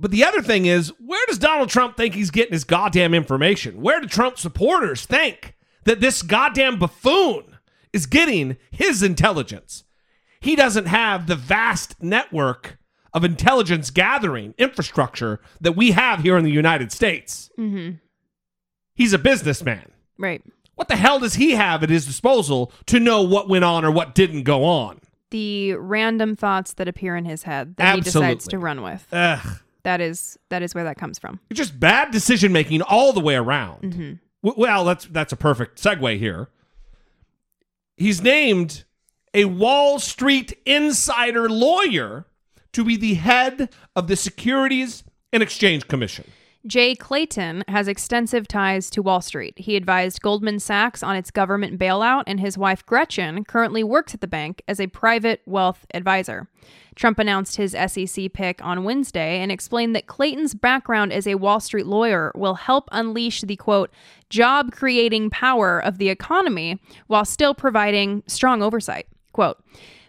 But 0.00 0.10
the 0.10 0.24
other 0.24 0.42
thing 0.42 0.66
is, 0.66 0.92
where 0.98 1.24
does 1.26 1.38
Donald 1.38 1.68
Trump 1.68 1.96
think 1.96 2.14
he's 2.14 2.30
getting 2.30 2.52
his 2.52 2.64
goddamn 2.64 3.14
information? 3.14 3.80
Where 3.80 4.00
do 4.00 4.06
Trump 4.06 4.38
supporters 4.38 5.06
think 5.06 5.54
that 5.84 6.00
this 6.00 6.22
goddamn 6.22 6.78
buffoon 6.78 7.58
is 7.92 8.06
getting 8.06 8.56
his 8.70 9.02
intelligence? 9.02 9.84
He 10.40 10.56
doesn't 10.56 10.86
have 10.86 11.26
the 11.26 11.36
vast 11.36 12.02
network 12.02 12.78
of 13.14 13.24
intelligence 13.24 13.90
gathering 13.90 14.54
infrastructure 14.58 15.40
that 15.60 15.72
we 15.72 15.92
have 15.92 16.20
here 16.20 16.36
in 16.36 16.44
the 16.44 16.50
United 16.50 16.90
States. 16.90 17.48
Mm-hmm. 17.56 17.96
He's 18.96 19.12
a 19.12 19.18
businessman. 19.18 19.92
Right. 20.18 20.42
What 20.74 20.88
the 20.88 20.96
hell 20.96 21.20
does 21.20 21.34
he 21.34 21.52
have 21.52 21.84
at 21.84 21.90
his 21.90 22.04
disposal 22.04 22.72
to 22.86 22.98
know 22.98 23.22
what 23.22 23.48
went 23.48 23.64
on 23.64 23.84
or 23.84 23.92
what 23.92 24.14
didn't 24.14 24.42
go 24.42 24.64
on? 24.64 25.00
The 25.30 25.74
random 25.74 26.36
thoughts 26.36 26.74
that 26.74 26.88
appear 26.88 27.16
in 27.16 27.24
his 27.24 27.44
head 27.44 27.76
that 27.76 27.96
Absolutely. 27.98 28.28
he 28.28 28.34
decides 28.34 28.48
to 28.48 28.58
run 28.58 28.82
with. 28.82 29.06
Ugh. 29.12 29.60
That 29.84 30.00
is 30.00 30.38
that 30.50 30.62
is 30.62 30.74
where 30.74 30.84
that 30.84 30.96
comes 30.98 31.18
from. 31.18 31.40
It's 31.50 31.58
just 31.58 31.78
bad 31.78 32.10
decision 32.10 32.52
making 32.52 32.82
all 32.82 33.12
the 33.12 33.20
way 33.20 33.36
around. 33.36 33.82
Mhm. 33.82 34.18
W- 34.42 34.60
Well, 34.60 34.84
that's 34.84 35.04
that's 35.06 35.32
a 35.32 35.36
perfect 35.36 35.80
segue 35.82 36.18
here. 36.18 36.48
He's 37.96 38.22
named 38.22 38.84
a 39.32 39.44
Wall 39.46 39.98
Street 39.98 40.52
insider 40.66 41.48
lawyer 41.48 42.26
to 42.72 42.84
be 42.84 42.96
the 42.96 43.14
head 43.14 43.68
of 43.94 44.08
the 44.08 44.16
Securities 44.16 45.04
and 45.32 45.42
Exchange 45.42 45.86
Commission. 45.86 46.24
Jay 46.66 46.94
Clayton 46.94 47.62
has 47.68 47.88
extensive 47.88 48.48
ties 48.48 48.88
to 48.88 49.02
Wall 49.02 49.20
Street. 49.20 49.52
He 49.58 49.76
advised 49.76 50.22
Goldman 50.22 50.58
Sachs 50.58 51.02
on 51.02 51.14
its 51.14 51.30
government 51.30 51.78
bailout, 51.78 52.24
and 52.26 52.40
his 52.40 52.56
wife 52.56 52.86
Gretchen 52.86 53.44
currently 53.44 53.84
works 53.84 54.14
at 54.14 54.22
the 54.22 54.26
bank 54.26 54.62
as 54.66 54.80
a 54.80 54.86
private 54.86 55.42
wealth 55.44 55.84
advisor. 55.92 56.48
Trump 56.94 57.18
announced 57.18 57.56
his 57.56 57.76
SEC 57.86 58.32
pick 58.32 58.64
on 58.64 58.82
Wednesday 58.82 59.40
and 59.40 59.52
explained 59.52 59.94
that 59.94 60.06
Clayton's 60.06 60.54
background 60.54 61.12
as 61.12 61.26
a 61.26 61.34
Wall 61.34 61.60
Street 61.60 61.86
lawyer 61.86 62.32
will 62.34 62.54
help 62.54 62.88
unleash 62.92 63.42
the 63.42 63.56
quote, 63.56 63.90
job 64.30 64.72
creating 64.72 65.28
power 65.28 65.78
of 65.78 65.98
the 65.98 66.08
economy 66.08 66.80
while 67.08 67.26
still 67.26 67.54
providing 67.54 68.22
strong 68.26 68.62
oversight. 68.62 69.06
Quote, 69.32 69.62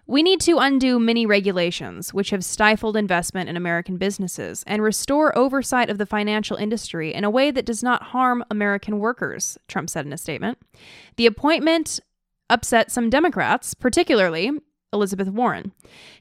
we 0.08 0.22
need 0.22 0.40
to 0.42 0.60
undo 0.60 1.00
many 1.00 1.26
regulations 1.26 2.14
which 2.14 2.30
have 2.30 2.46
stifled 2.46 2.96
investment 2.96 3.50
in 3.50 3.58
American 3.58 3.98
businesses 3.98 4.64
and 4.68 4.84
restore 4.84 5.36
oversight 5.38 5.90
of 5.90 5.98
the 5.98 6.06
financial 6.06 6.58
industry 6.58 7.14
in 7.14 7.24
a 7.24 7.30
way 7.30 7.50
that 7.52 7.66
does 7.66 7.82
not 7.82 8.04
harm 8.04 8.44
American 8.52 9.00
workers, 9.00 9.58
Trump 9.68 9.90
said 9.90 10.06
in 10.06 10.14
a 10.14 10.18
statement. 10.18 10.60
The 11.18 11.26
appointment 11.26 12.00
upset 12.50 12.92
some 12.92 13.10
Democrats, 13.10 13.74
particularly 13.74 14.52
Elizabeth 14.94 15.30
Warren. 15.30 15.72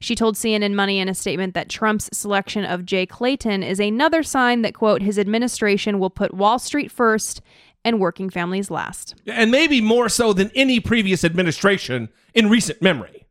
She 0.01 0.15
told 0.15 0.35
CNN 0.35 0.75
Money 0.75 0.99
in 0.99 1.09
a 1.09 1.15
statement 1.15 1.55
that 1.55 1.69
Trump's 1.69 2.09
selection 2.13 2.65
of 2.65 2.87
Jay 2.87 3.05
Clayton 3.05 3.63
is 3.63 3.79
another 3.79 4.23
sign 4.23 4.63
that, 4.63 4.75
quote, 4.75 5.03
his 5.03 5.19
administration 5.19 5.99
will 5.99 6.11
put 6.11 6.35
Wall 6.35 6.59
Street 6.59 6.91
first 6.91 7.43
and 7.85 8.01
working 8.01 8.31
families 8.31 8.71
last. 8.71 9.15
And 9.27 9.51
maybe 9.51 9.83
more 9.83 10.09
so 10.09 10.33
than 10.33 10.51
any 10.55 10.81
previous 10.81 11.23
administration 11.23 12.09
in 12.33 12.49
recent 12.49 12.81
memory 12.81 13.24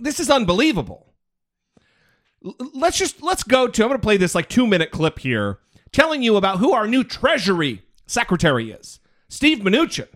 this 0.00 0.20
is 0.20 0.30
unbelievable. 0.30 1.12
Let's 2.74 2.98
just 2.98 3.22
let's 3.22 3.42
go 3.42 3.66
to 3.66 3.82
I'm 3.82 3.88
going 3.88 3.98
to 3.98 4.02
play 4.02 4.16
this 4.16 4.34
like 4.34 4.48
2 4.48 4.66
minute 4.66 4.90
clip 4.90 5.18
here 5.18 5.58
telling 5.92 6.22
you 6.22 6.36
about 6.36 6.58
who 6.58 6.72
our 6.72 6.86
new 6.86 7.02
treasury 7.02 7.82
secretary 8.06 8.70
is. 8.70 9.00
Steve 9.28 9.58
Mnuchin. 9.58 10.08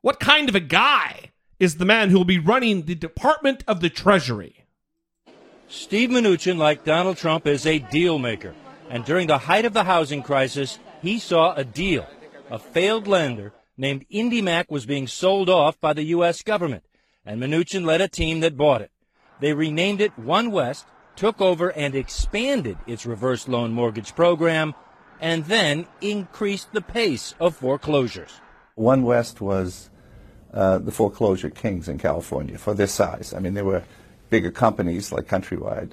What 0.00 0.20
kind 0.20 0.48
of 0.48 0.54
a 0.54 0.60
guy 0.60 1.32
is 1.58 1.76
the 1.76 1.84
man 1.84 2.10
who 2.10 2.18
will 2.18 2.24
be 2.24 2.38
running 2.38 2.82
the 2.82 2.94
Department 2.94 3.64
of 3.66 3.80
the 3.80 3.90
Treasury? 3.90 4.64
Steve 5.68 6.10
Mnuchin, 6.10 6.58
like 6.58 6.84
Donald 6.84 7.16
Trump, 7.16 7.46
is 7.46 7.66
a 7.66 7.80
deal 7.80 8.18
maker. 8.18 8.54
And 8.88 9.04
during 9.04 9.26
the 9.26 9.38
height 9.38 9.64
of 9.64 9.72
the 9.72 9.84
housing 9.84 10.22
crisis, 10.22 10.78
he 11.02 11.18
saw 11.18 11.54
a 11.54 11.64
deal. 11.64 12.06
A 12.50 12.58
failed 12.58 13.08
lender 13.08 13.52
named 13.76 14.06
IndyMac 14.08 14.66
was 14.70 14.86
being 14.86 15.08
sold 15.08 15.50
off 15.50 15.80
by 15.80 15.92
the 15.92 16.04
U.S. 16.04 16.42
government 16.42 16.84
and 17.26 17.42
Mnuchin 17.42 17.84
led 17.84 18.00
a 18.00 18.08
team 18.08 18.40
that 18.40 18.56
bought 18.56 18.80
it. 18.80 18.90
They 19.40 19.52
renamed 19.52 20.00
it 20.00 20.18
One 20.18 20.50
West, 20.50 20.86
took 21.16 21.40
over 21.40 21.70
and 21.72 21.94
expanded 21.94 22.78
its 22.86 23.04
reverse 23.04 23.48
loan 23.48 23.72
mortgage 23.72 24.14
program, 24.14 24.74
and 25.20 25.44
then 25.46 25.86
increased 26.00 26.72
the 26.72 26.80
pace 26.80 27.34
of 27.40 27.56
foreclosures. 27.56 28.40
One 28.76 29.02
West 29.02 29.40
was 29.40 29.90
uh, 30.52 30.78
the 30.78 30.92
foreclosure 30.92 31.50
kings 31.50 31.88
in 31.88 31.98
California 31.98 32.58
for 32.58 32.74
their 32.74 32.86
size. 32.86 33.34
I 33.34 33.40
mean, 33.40 33.54
there 33.54 33.64
were 33.64 33.84
bigger 34.30 34.50
companies 34.50 35.12
like 35.12 35.26
Countrywide 35.26 35.92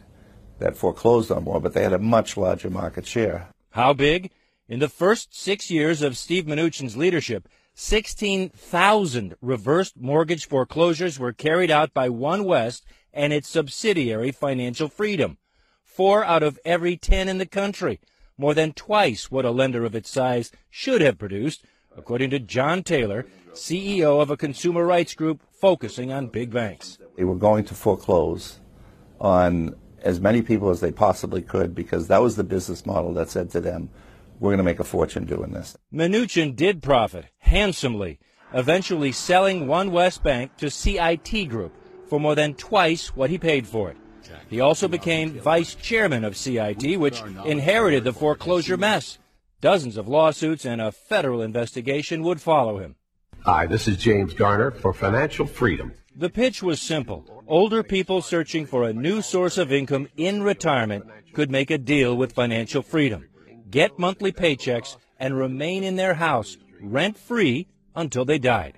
that 0.60 0.78
foreclosed 0.78 1.32
on 1.32 1.44
more, 1.44 1.60
but 1.60 1.74
they 1.74 1.84
had 1.84 1.94
a 1.94 2.00
much 2.00 2.38
larger 2.38 2.70
market 2.70 3.06
share. 3.06 3.48
How 3.72 3.94
big? 3.94 4.30
In 4.70 4.80
the 4.80 4.90
first 4.90 5.36
six 5.36 5.70
years 5.70 6.02
of 6.02 6.18
Steve 6.18 6.46
Mnuchin's 6.46 6.96
leadership, 6.96 7.50
16,000 7.76 9.36
reversed 9.42 9.98
mortgage 10.00 10.48
foreclosures 10.48 11.18
were 11.18 11.34
carried 11.34 11.72
out 11.72 11.94
by 11.94 12.08
One 12.08 12.44
West 12.44 12.86
and 13.12 13.34
its 13.34 13.50
subsidiary 13.50 14.32
Financial 14.32 14.88
Freedom. 14.88 15.38
Four 15.84 16.24
out 16.24 16.44
of 16.44 16.60
every 16.66 16.98
10 16.98 17.28
in 17.28 17.40
the 17.40 17.46
country, 17.46 18.00
more 18.38 18.54
than 18.54 18.74
twice 18.74 19.32
what 19.32 19.46
a 19.46 19.52
lender 19.52 19.86
of 19.86 19.96
its 19.96 20.10
size 20.10 20.52
should 20.70 21.02
have 21.02 21.18
produced, 21.18 21.66
according 21.96 22.30
to 22.32 22.40
John 22.40 22.84
Taylor, 22.84 23.26
CEO 23.54 24.22
of 24.22 24.30
a 24.30 24.38
consumer 24.38 24.86
rights 24.86 25.14
group 25.14 25.42
focusing 25.52 26.12
on 26.12 26.28
big 26.28 26.52
banks. 26.52 26.98
They 27.16 27.24
were 27.24 27.36
going 27.36 27.66
to 27.66 27.76
foreclose 27.76 28.60
on 29.20 29.76
as 30.02 30.20
many 30.20 30.42
people 30.42 30.70
as 30.70 30.80
they 30.80 30.92
possibly 30.92 31.42
could 31.42 31.74
because 31.74 32.08
that 32.08 32.22
was 32.22 32.36
the 32.36 32.44
business 32.44 32.86
model 32.86 33.14
that 33.14 33.30
said 33.30 33.50
to 33.52 33.62
them, 33.62 33.90
we're 34.44 34.50
going 34.50 34.58
to 34.58 34.64
make 34.64 34.82
a 34.82 34.84
fortune 34.84 35.24
doing 35.24 35.52
this. 35.52 35.78
Mnuchin 35.94 36.54
did 36.54 36.84
profit 36.84 37.28
handsomely, 37.40 38.20
eventually 38.54 39.14
selling 39.14 39.68
One 39.68 39.90
West 39.90 40.22
Bank 40.22 40.58
to 40.58 40.70
CIT 40.70 41.48
Group 41.48 41.74
for 42.10 42.20
more 42.20 42.36
than 42.36 42.54
twice 42.54 43.16
what 43.16 43.30
he 43.30 43.38
paid 43.38 43.66
for 43.66 43.90
it. 43.90 43.98
He 44.50 44.60
also 44.60 44.90
became 44.90 45.40
vice 45.40 45.76
chairman 45.76 46.26
of 46.26 46.36
CIT, 46.36 47.00
which 47.00 47.22
inherited 47.46 48.04
the 48.04 48.12
foreclosure 48.12 48.76
mess. 48.76 49.18
Dozens 49.62 49.96
of 49.96 50.10
lawsuits 50.10 50.66
and 50.66 50.82
a 50.82 50.92
federal 50.92 51.42
investigation 51.42 52.22
would 52.24 52.42
follow 52.42 52.80
him. 52.80 52.98
Hi, 53.46 53.66
this 53.66 53.88
is 53.88 53.96
James 53.96 54.34
Garner 54.34 54.72
for 54.72 54.94
Financial 54.94 55.48
Freedom. 55.48 55.94
The 56.18 56.30
pitch 56.30 56.62
was 56.62 56.82
simple. 56.82 57.44
Older 57.48 57.82
people 57.82 58.22
searching 58.22 58.66
for 58.66 58.84
a 58.84 58.94
new 58.94 59.22
source 59.22 59.58
of 59.58 59.72
income 59.72 60.10
in 60.18 60.44
retirement 60.44 61.06
could 61.32 61.50
make 61.50 61.72
a 61.72 61.78
deal 61.78 62.16
with 62.16 62.34
financial 62.34 62.82
freedom 62.82 63.26
get 63.74 63.98
monthly 63.98 64.32
paychecks, 64.32 64.98
and 65.20 65.36
remain 65.36 65.84
in 65.84 65.96
their 65.96 66.14
house 66.14 66.58
rent 66.80 67.18
free 67.18 67.68
until 67.96 68.24
they 68.24 68.38
died. 68.38 68.78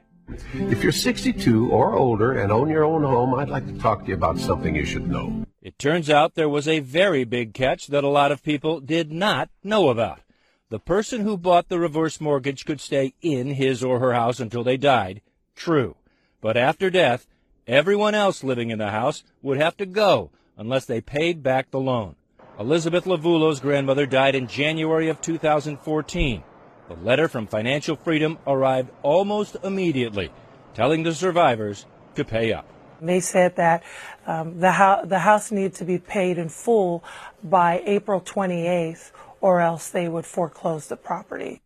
If 0.53 0.81
you're 0.81 0.91
62 0.91 1.69
or 1.69 1.95
older 1.95 2.31
and 2.31 2.51
own 2.51 2.69
your 2.69 2.85
own 2.85 3.03
home, 3.03 3.35
I'd 3.35 3.49
like 3.49 3.67
to 3.67 3.77
talk 3.77 4.03
to 4.03 4.07
you 4.07 4.13
about 4.13 4.39
something 4.39 4.73
you 4.73 4.85
should 4.85 5.07
know. 5.07 5.45
It 5.61 5.77
turns 5.77 6.09
out 6.09 6.35
there 6.35 6.47
was 6.47 6.67
a 6.67 6.79
very 6.79 7.25
big 7.25 7.53
catch 7.53 7.87
that 7.87 8.05
a 8.05 8.09
lot 8.09 8.31
of 8.31 8.41
people 8.41 8.79
did 8.79 9.11
not 9.11 9.49
know 9.63 9.89
about. 9.89 10.21
The 10.69 10.79
person 10.79 11.21
who 11.21 11.37
bought 11.37 11.67
the 11.67 11.79
reverse 11.79 12.21
mortgage 12.21 12.65
could 12.65 12.79
stay 12.79 13.13
in 13.21 13.55
his 13.55 13.83
or 13.83 13.99
her 13.99 14.13
house 14.13 14.39
until 14.39 14.63
they 14.63 14.77
died. 14.77 15.21
True. 15.55 15.97
But 16.41 16.55
after 16.55 16.89
death, 16.89 17.27
everyone 17.67 18.15
else 18.15 18.43
living 18.43 18.69
in 18.69 18.79
the 18.79 18.91
house 18.91 19.23
would 19.41 19.57
have 19.57 19.75
to 19.77 19.85
go 19.85 20.31
unless 20.57 20.85
they 20.85 21.01
paid 21.01 21.43
back 21.43 21.69
the 21.69 21.79
loan. 21.79 22.15
Elizabeth 22.57 23.05
Lavulo's 23.05 23.59
grandmother 23.59 24.05
died 24.05 24.33
in 24.33 24.47
January 24.47 25.09
of 25.09 25.21
2014. 25.21 26.43
The 26.87 26.95
letter 26.95 27.27
from 27.27 27.47
Financial 27.47 27.97
Freedom 27.97 28.37
arrived 28.47 28.91
almost 29.01 29.57
immediately, 29.61 30.31
telling 30.73 31.03
the 31.03 31.13
survivors 31.13 31.85
to 32.15 32.23
pay 32.23 32.53
up. 32.53 32.65
They 33.01 33.19
said 33.19 33.57
that 33.57 33.83
um, 34.25 34.59
the, 34.59 34.71
ho- 34.71 35.01
the 35.03 35.19
house 35.19 35.51
needed 35.51 35.75
to 35.75 35.85
be 35.85 35.97
paid 35.97 36.37
in 36.37 36.47
full 36.47 37.03
by 37.43 37.81
April 37.85 38.21
28th, 38.21 39.11
or 39.41 39.59
else 39.59 39.89
they 39.89 40.07
would 40.07 40.25
foreclose 40.25 40.87
the 40.87 40.95
property. 40.95 41.61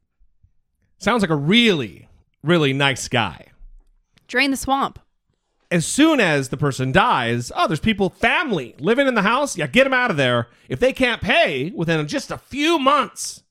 Sounds 0.97 1.21
like 1.21 1.29
a 1.29 1.35
really, 1.35 2.09
really 2.41 2.73
nice 2.73 3.07
guy. 3.07 3.49
Drain 4.27 4.49
the 4.49 4.57
swamp 4.57 4.99
as 5.71 5.85
soon 5.85 6.19
as 6.19 6.49
the 6.49 6.57
person 6.57 6.91
dies, 6.91 7.51
oh, 7.55 7.67
there's 7.67 7.79
people, 7.79 8.09
family 8.09 8.75
living 8.79 9.07
in 9.07 9.13
the 9.13 9.21
house. 9.21 9.57
Yeah, 9.57 9.67
get 9.67 9.83
them 9.83 9.93
out 9.93 10.11
of 10.11 10.17
there. 10.17 10.47
If 10.67 10.79
they 10.79 10.93
can't 10.93 11.21
pay 11.21 11.71
within 11.71 12.07
just 12.07 12.31
a 12.31 12.37
few 12.37 12.79
months, 12.79 13.43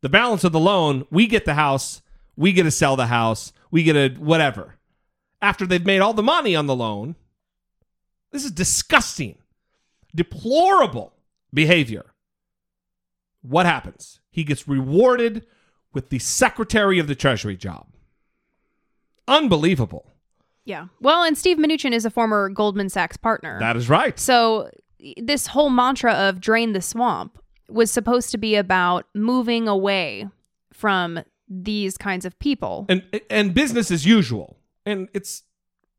the 0.00 0.08
balance 0.08 0.44
of 0.44 0.52
the 0.52 0.60
loan, 0.60 1.06
we 1.10 1.26
get 1.26 1.44
the 1.44 1.54
house, 1.54 2.02
we 2.36 2.52
get 2.52 2.64
to 2.64 2.70
sell 2.70 2.94
the 2.94 3.06
house, 3.06 3.52
we 3.70 3.82
get 3.82 3.96
a 3.96 4.14
whatever. 4.16 4.76
After 5.42 5.66
they've 5.66 5.84
made 5.84 6.00
all 6.00 6.14
the 6.14 6.22
money 6.22 6.54
on 6.54 6.66
the 6.66 6.76
loan, 6.76 7.16
this 8.30 8.44
is 8.44 8.50
disgusting, 8.50 9.38
deplorable 10.14 11.14
behavior. 11.52 12.06
What 13.42 13.66
happens? 13.66 14.20
He 14.30 14.44
gets 14.44 14.68
rewarded 14.68 15.46
with 15.92 16.08
the 16.08 16.18
Secretary 16.18 16.98
of 16.98 17.06
the 17.06 17.14
Treasury 17.14 17.56
job. 17.56 17.86
Unbelievable. 19.28 20.13
Yeah. 20.64 20.86
Well, 21.00 21.22
and 21.22 21.36
Steve 21.36 21.58
Mnuchin 21.58 21.92
is 21.92 22.04
a 22.04 22.10
former 22.10 22.48
Goldman 22.48 22.88
Sachs 22.88 23.16
partner. 23.16 23.58
That 23.60 23.76
is 23.76 23.88
right. 23.88 24.18
So 24.18 24.70
this 25.18 25.46
whole 25.48 25.70
mantra 25.70 26.12
of 26.12 26.40
drain 26.40 26.72
the 26.72 26.80
swamp 26.80 27.38
was 27.68 27.90
supposed 27.90 28.30
to 28.30 28.38
be 28.38 28.56
about 28.56 29.06
moving 29.14 29.68
away 29.68 30.28
from 30.72 31.20
these 31.48 31.96
kinds 31.98 32.24
of 32.24 32.38
people. 32.38 32.86
And 32.88 33.02
and 33.30 33.54
business 33.54 33.90
as 33.90 34.06
usual. 34.06 34.56
And 34.86 35.08
it's 35.12 35.42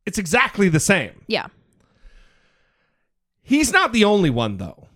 it's 0.06 0.18
exactly 0.18 0.70
the 0.70 0.80
same. 0.80 1.22
Yeah. 1.28 1.48
He's 3.42 3.72
not 3.72 3.94
the 3.94 4.04
only 4.04 4.30
one 4.30 4.58
though. 4.58 4.88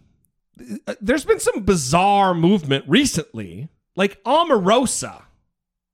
Uh, 0.88 0.96
there's 1.00 1.26
been 1.26 1.40
some 1.40 1.64
bizarre 1.64 2.34
movement 2.34 2.84
recently, 2.88 3.70
like 3.96 4.22
Omarosa, 4.24 5.24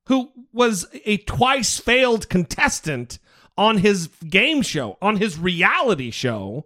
who 0.08 0.32
was 0.52 0.88
a 1.06 1.18
twice 1.18 1.78
failed 1.78 2.30
contestant 2.30 3.20
on 3.58 3.78
his 3.78 4.08
game 4.30 4.62
show, 4.62 4.98
on 5.02 5.18
his 5.18 5.38
reality 5.38 6.12
show, 6.12 6.66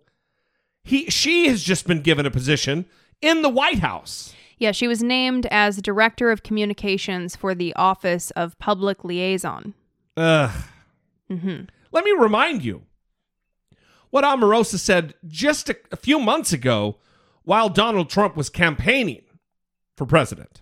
he 0.84 1.10
she 1.10 1.48
has 1.48 1.64
just 1.64 1.88
been 1.88 2.02
given 2.02 2.26
a 2.26 2.32
position 2.32 2.86
in 3.22 3.42
the 3.42 3.50
White 3.50 3.80
House. 3.80 4.34
Yeah, 4.58 4.72
she 4.72 4.88
was 4.88 5.02
named 5.02 5.46
as 5.52 5.82
director 5.82 6.32
of 6.32 6.44
communications 6.44 7.36
for 7.36 7.56
the 7.56 7.74
Office 7.76 8.32
of 8.32 8.58
Public 8.60 9.06
Liaison. 9.06 9.74
Ugh. 10.18 10.52
Mm-hmm. 11.32 11.64
Let 11.92 12.04
me 12.04 12.12
remind 12.12 12.66
you 12.66 12.84
what 14.10 14.26
Omarosa 14.26 14.78
said 14.78 15.14
just 15.28 15.70
a, 15.70 15.78
a 15.92 15.96
few 15.96 16.20
months 16.20 16.52
ago 16.52 16.98
while 17.44 17.70
Donald 17.70 18.10
Trump 18.10 18.36
was 18.36 18.50
campaigning 18.50 19.22
for 19.96 20.06
president. 20.06 20.62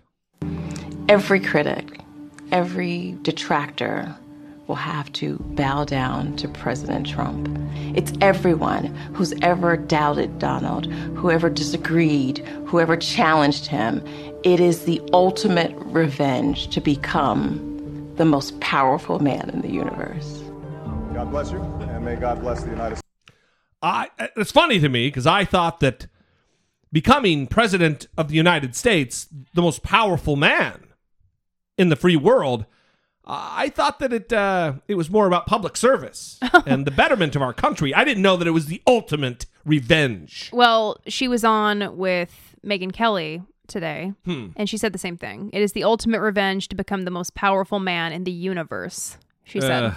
Every 1.09 1.39
critic, 1.39 2.01
every 2.51 3.17
detractor 3.21 4.15
will 4.67 4.75
have 4.75 5.11
to 5.13 5.37
bow 5.55 5.85
down 5.85 6.35
to 6.35 6.47
President 6.49 7.07
Trump. 7.07 7.47
It's 7.95 8.11
everyone 8.21 8.87
who's 9.13 9.33
ever 9.41 9.77
doubted 9.77 10.39
Donald, 10.39 10.85
whoever 11.15 11.49
disagreed, 11.49 12.39
whoever 12.65 12.97
challenged 12.97 13.67
him. 13.67 14.03
It 14.43 14.59
is 14.59 14.83
the 14.83 15.01
ultimate 15.13 15.73
revenge 15.77 16.67
to 16.69 16.81
become 16.81 18.13
the 18.17 18.25
most 18.25 18.59
powerful 18.59 19.19
man 19.19 19.49
in 19.49 19.61
the 19.61 19.71
universe. 19.71 20.43
God 21.13 21.31
bless 21.31 21.51
you, 21.51 21.59
and 21.59 22.03
may 22.03 22.15
God 22.15 22.41
bless 22.41 22.63
the 22.63 22.71
United 22.71 22.97
States. 22.97 23.07
I, 23.81 24.09
it's 24.35 24.51
funny 24.51 24.79
to 24.79 24.89
me 24.89 25.07
because 25.07 25.27
I 25.27 25.45
thought 25.45 25.79
that 25.79 26.07
becoming 26.91 27.47
president 27.47 28.07
of 28.17 28.27
the 28.27 28.35
United 28.35 28.75
States, 28.75 29.27
the 29.53 29.61
most 29.61 29.83
powerful 29.83 30.35
man 30.35 30.87
in 31.77 31.89
the 31.89 31.95
free 31.95 32.15
world, 32.15 32.65
I 33.29 33.69
thought 33.69 33.99
that 33.99 34.13
it 34.13 34.31
uh, 34.31 34.73
it 34.87 34.95
was 34.95 35.09
more 35.09 35.27
about 35.27 35.45
public 35.47 35.75
service 35.75 36.39
and 36.65 36.85
the 36.87 36.91
betterment 36.91 37.35
of 37.35 37.41
our 37.41 37.53
country. 37.53 37.93
I 37.93 38.03
didn't 38.05 38.23
know 38.23 38.37
that 38.37 38.47
it 38.47 38.51
was 38.51 38.67
the 38.67 38.81
ultimate 38.87 39.45
revenge. 39.65 40.49
Well, 40.53 40.97
she 41.07 41.27
was 41.27 41.43
on 41.43 41.97
with 41.97 42.55
Megyn 42.65 42.93
Kelly 42.93 43.41
today, 43.67 44.13
Hmm. 44.25 44.47
and 44.55 44.69
she 44.69 44.77
said 44.77 44.93
the 44.93 44.97
same 44.97 45.17
thing. 45.17 45.49
It 45.51 45.61
is 45.61 45.73
the 45.73 45.83
ultimate 45.83 46.21
revenge 46.21 46.69
to 46.69 46.75
become 46.75 47.03
the 47.03 47.11
most 47.11 47.35
powerful 47.35 47.79
man 47.79 48.13
in 48.13 48.23
the 48.23 48.31
universe. 48.31 49.17
She 49.43 49.59
said. 49.61 49.83
Ugh. 49.83 49.93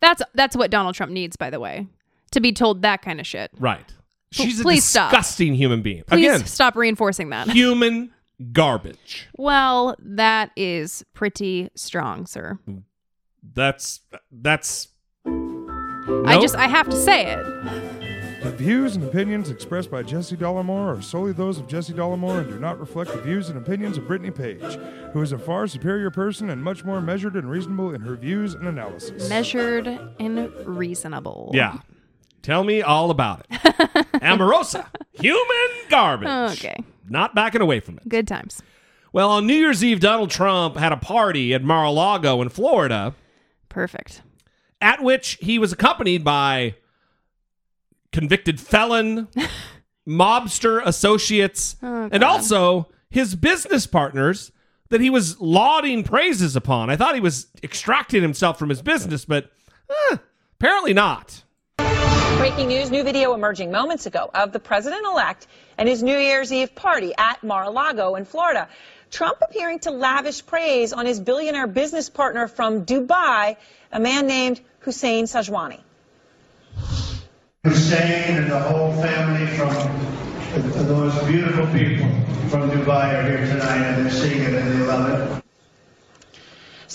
That's 0.00 0.22
that's 0.34 0.56
what 0.56 0.70
Donald 0.70 0.94
Trump 0.94 1.10
needs, 1.12 1.36
by 1.36 1.50
the 1.50 1.58
way, 1.60 1.86
to 2.32 2.40
be 2.40 2.52
told 2.52 2.82
that 2.82 3.02
kind 3.02 3.18
of 3.20 3.26
shit. 3.26 3.50
Right. 3.58 3.84
She's 4.30 4.60
a 4.60 4.62
please 4.62 4.84
stop. 4.84 5.10
disgusting 5.10 5.54
human 5.54 5.82
being. 5.82 6.04
Please 6.06 6.26
Again, 6.26 6.46
stop 6.46 6.76
reinforcing 6.76 7.30
that. 7.30 7.48
human 7.50 8.10
garbage. 8.52 9.28
Well, 9.36 9.96
that 9.98 10.50
is 10.56 11.04
pretty 11.14 11.70
strong, 11.74 12.26
sir. 12.26 12.58
That's 13.54 14.00
that's. 14.30 14.88
I 15.26 16.38
just 16.40 16.56
I 16.56 16.68
have 16.68 16.88
to 16.88 16.96
say 16.96 17.26
it. 17.32 17.44
The 18.42 18.52
views 18.52 18.94
and 18.94 19.04
opinions 19.04 19.50
expressed 19.50 19.90
by 19.90 20.04
Jesse 20.04 20.36
Dollemore 20.36 20.96
are 20.96 21.02
solely 21.02 21.32
those 21.32 21.58
of 21.58 21.66
Jesse 21.66 21.92
Dollemore 21.92 22.38
and 22.38 22.48
do 22.48 22.58
not 22.60 22.78
reflect 22.78 23.10
the 23.12 23.20
views 23.20 23.48
and 23.48 23.58
opinions 23.58 23.98
of 23.98 24.06
Brittany 24.06 24.30
Page, 24.30 24.78
who 25.12 25.20
is 25.22 25.32
a 25.32 25.38
far 25.38 25.66
superior 25.66 26.10
person 26.12 26.48
and 26.48 26.62
much 26.62 26.84
more 26.84 27.00
measured 27.00 27.34
and 27.34 27.50
reasonable 27.50 27.92
in 27.92 28.00
her 28.02 28.14
views 28.14 28.54
and 28.54 28.68
analysis. 28.68 29.28
Measured 29.28 29.88
and 30.20 30.52
reasonable. 30.64 31.50
Yeah. 31.52 31.78
Tell 32.42 32.62
me 32.62 32.80
all 32.80 33.10
about 33.10 33.44
it. 33.50 33.60
Omarosa, 34.22 34.86
human 35.12 35.88
garbage. 35.90 36.58
Okay. 36.58 36.84
Not 37.10 37.34
backing 37.34 37.60
away 37.60 37.80
from 37.80 37.98
it. 37.98 38.08
Good 38.08 38.26
times. 38.28 38.62
Well, 39.12 39.30
on 39.30 39.46
New 39.46 39.54
Year's 39.54 39.82
Eve, 39.82 40.00
Donald 40.00 40.30
Trump 40.30 40.76
had 40.76 40.92
a 40.92 40.96
party 40.96 41.54
at 41.54 41.62
Mar 41.64 41.84
a 41.84 41.90
Lago 41.90 42.42
in 42.42 42.48
Florida, 42.50 43.14
Perfect. 43.68 44.22
at 44.80 45.02
which 45.02 45.38
he 45.40 45.58
was 45.58 45.72
accompanied 45.72 46.22
by 46.24 46.74
convicted 48.12 48.60
felon, 48.60 49.28
mobster 50.08 50.82
associates, 50.84 51.76
Oh, 51.82 52.04
and 52.12 52.20
God. 52.20 52.24
also 52.24 52.88
his 53.10 53.34
business 53.34 53.86
partners 53.86 54.52
that 54.90 55.00
he 55.00 55.10
was 55.10 55.38
lauding 55.40 56.02
praises 56.02 56.56
upon. 56.56 56.90
I 56.90 56.96
thought 56.96 57.14
he 57.14 57.20
was 57.20 57.46
extracting 57.62 58.22
himself 58.22 58.58
from 58.58 58.68
his 58.70 58.82
business, 58.82 59.24
but 59.24 59.50
eh, 60.10 60.16
apparently 60.58 60.94
not. 60.94 61.44
Breaking 62.38 62.68
news, 62.68 62.90
new 62.90 63.02
video 63.02 63.34
emerging 63.34 63.70
moments 63.70 64.06
ago 64.06 64.30
of 64.34 64.52
the 64.52 64.60
president 64.60 65.04
elect 65.06 65.46
and 65.78 65.88
his 65.88 66.02
New 66.02 66.18
Year's 66.18 66.52
Eve 66.52 66.74
party 66.74 67.14
at 67.16 67.42
Mar 67.42 67.64
a 67.64 67.70
Lago 67.70 68.16
in 68.16 68.24
Florida. 68.24 68.68
Trump 69.10 69.38
appearing 69.40 69.78
to 69.80 69.90
lavish 69.90 70.44
praise 70.44 70.92
on 70.92 71.06
his 71.06 71.18
billionaire 71.18 71.66
business 71.66 72.10
partner 72.10 72.48
from 72.48 72.84
Dubai, 72.84 73.56
a 73.90 74.00
man 74.00 74.26
named 74.26 74.60
Hussain 74.80 75.24
Sajwani. 75.24 75.80
Hussein 77.64 78.36
and 78.36 78.50
the 78.50 78.58
whole 78.58 78.92
family 78.92 79.46
from 79.46 79.70
those 80.86 81.16
beautiful 81.24 81.66
people 81.68 82.08
from 82.48 82.70
Dubai 82.70 83.14
are 83.14 83.22
here 83.22 83.46
tonight 83.46 83.82
and 83.84 84.04
they're 84.04 84.12
seeing 84.12 84.42
it 84.42 84.54
and 84.54 84.72
they 84.72 84.86
love 84.86 85.38
it. 85.38 85.47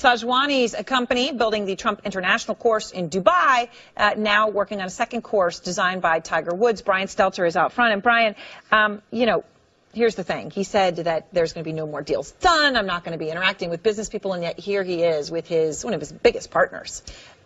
Sajwani's 0.04 0.74
a 0.74 0.84
company 0.84 1.32
building 1.32 1.66
the 1.66 1.78
Trump 1.78 2.01
International 2.04 2.56
course 2.56 2.91
in 2.91 3.10
Dubai, 3.10 3.70
uh, 3.95 4.16
now 4.18 4.49
working 4.49 4.82
on 4.82 4.88
a 4.88 4.89
second 4.89 5.22
course 5.22 5.62
designed 5.62 6.01
by 6.01 6.20
Tiger 6.20 6.54
Woods. 6.54 6.82
Brian 6.82 7.08
Stelter 7.08 7.47
is 7.47 7.56
out 7.56 7.72
front. 7.72 7.93
And 7.93 8.04
Brian, 8.04 8.36
um, 8.70 9.01
you 9.12 9.26
know, 9.26 9.45
here's 9.93 10.16
the 10.16 10.24
thing. 10.24 10.51
He 10.51 10.66
said 10.66 10.97
that 10.97 11.34
there's 11.34 11.54
going 11.54 11.64
to 11.64 11.70
be 11.70 11.74
no 11.74 11.88
more 11.88 12.01
deals 12.01 12.32
done. 12.32 12.76
I'm 12.76 12.86
not 12.86 13.06
going 13.06 13.18
to 13.18 13.24
be 13.24 13.32
interacting 13.32 13.70
with 13.70 13.82
business 13.82 14.10
people. 14.10 14.34
And 14.34 14.43
yet 14.43 14.60
here 14.60 14.84
he 14.84 15.04
is 15.04 15.32
with 15.32 15.47
his 15.47 15.86
one 15.86 15.93
of 15.93 16.01
his 16.01 16.12
biggest 16.12 16.51
partners. 16.51 17.01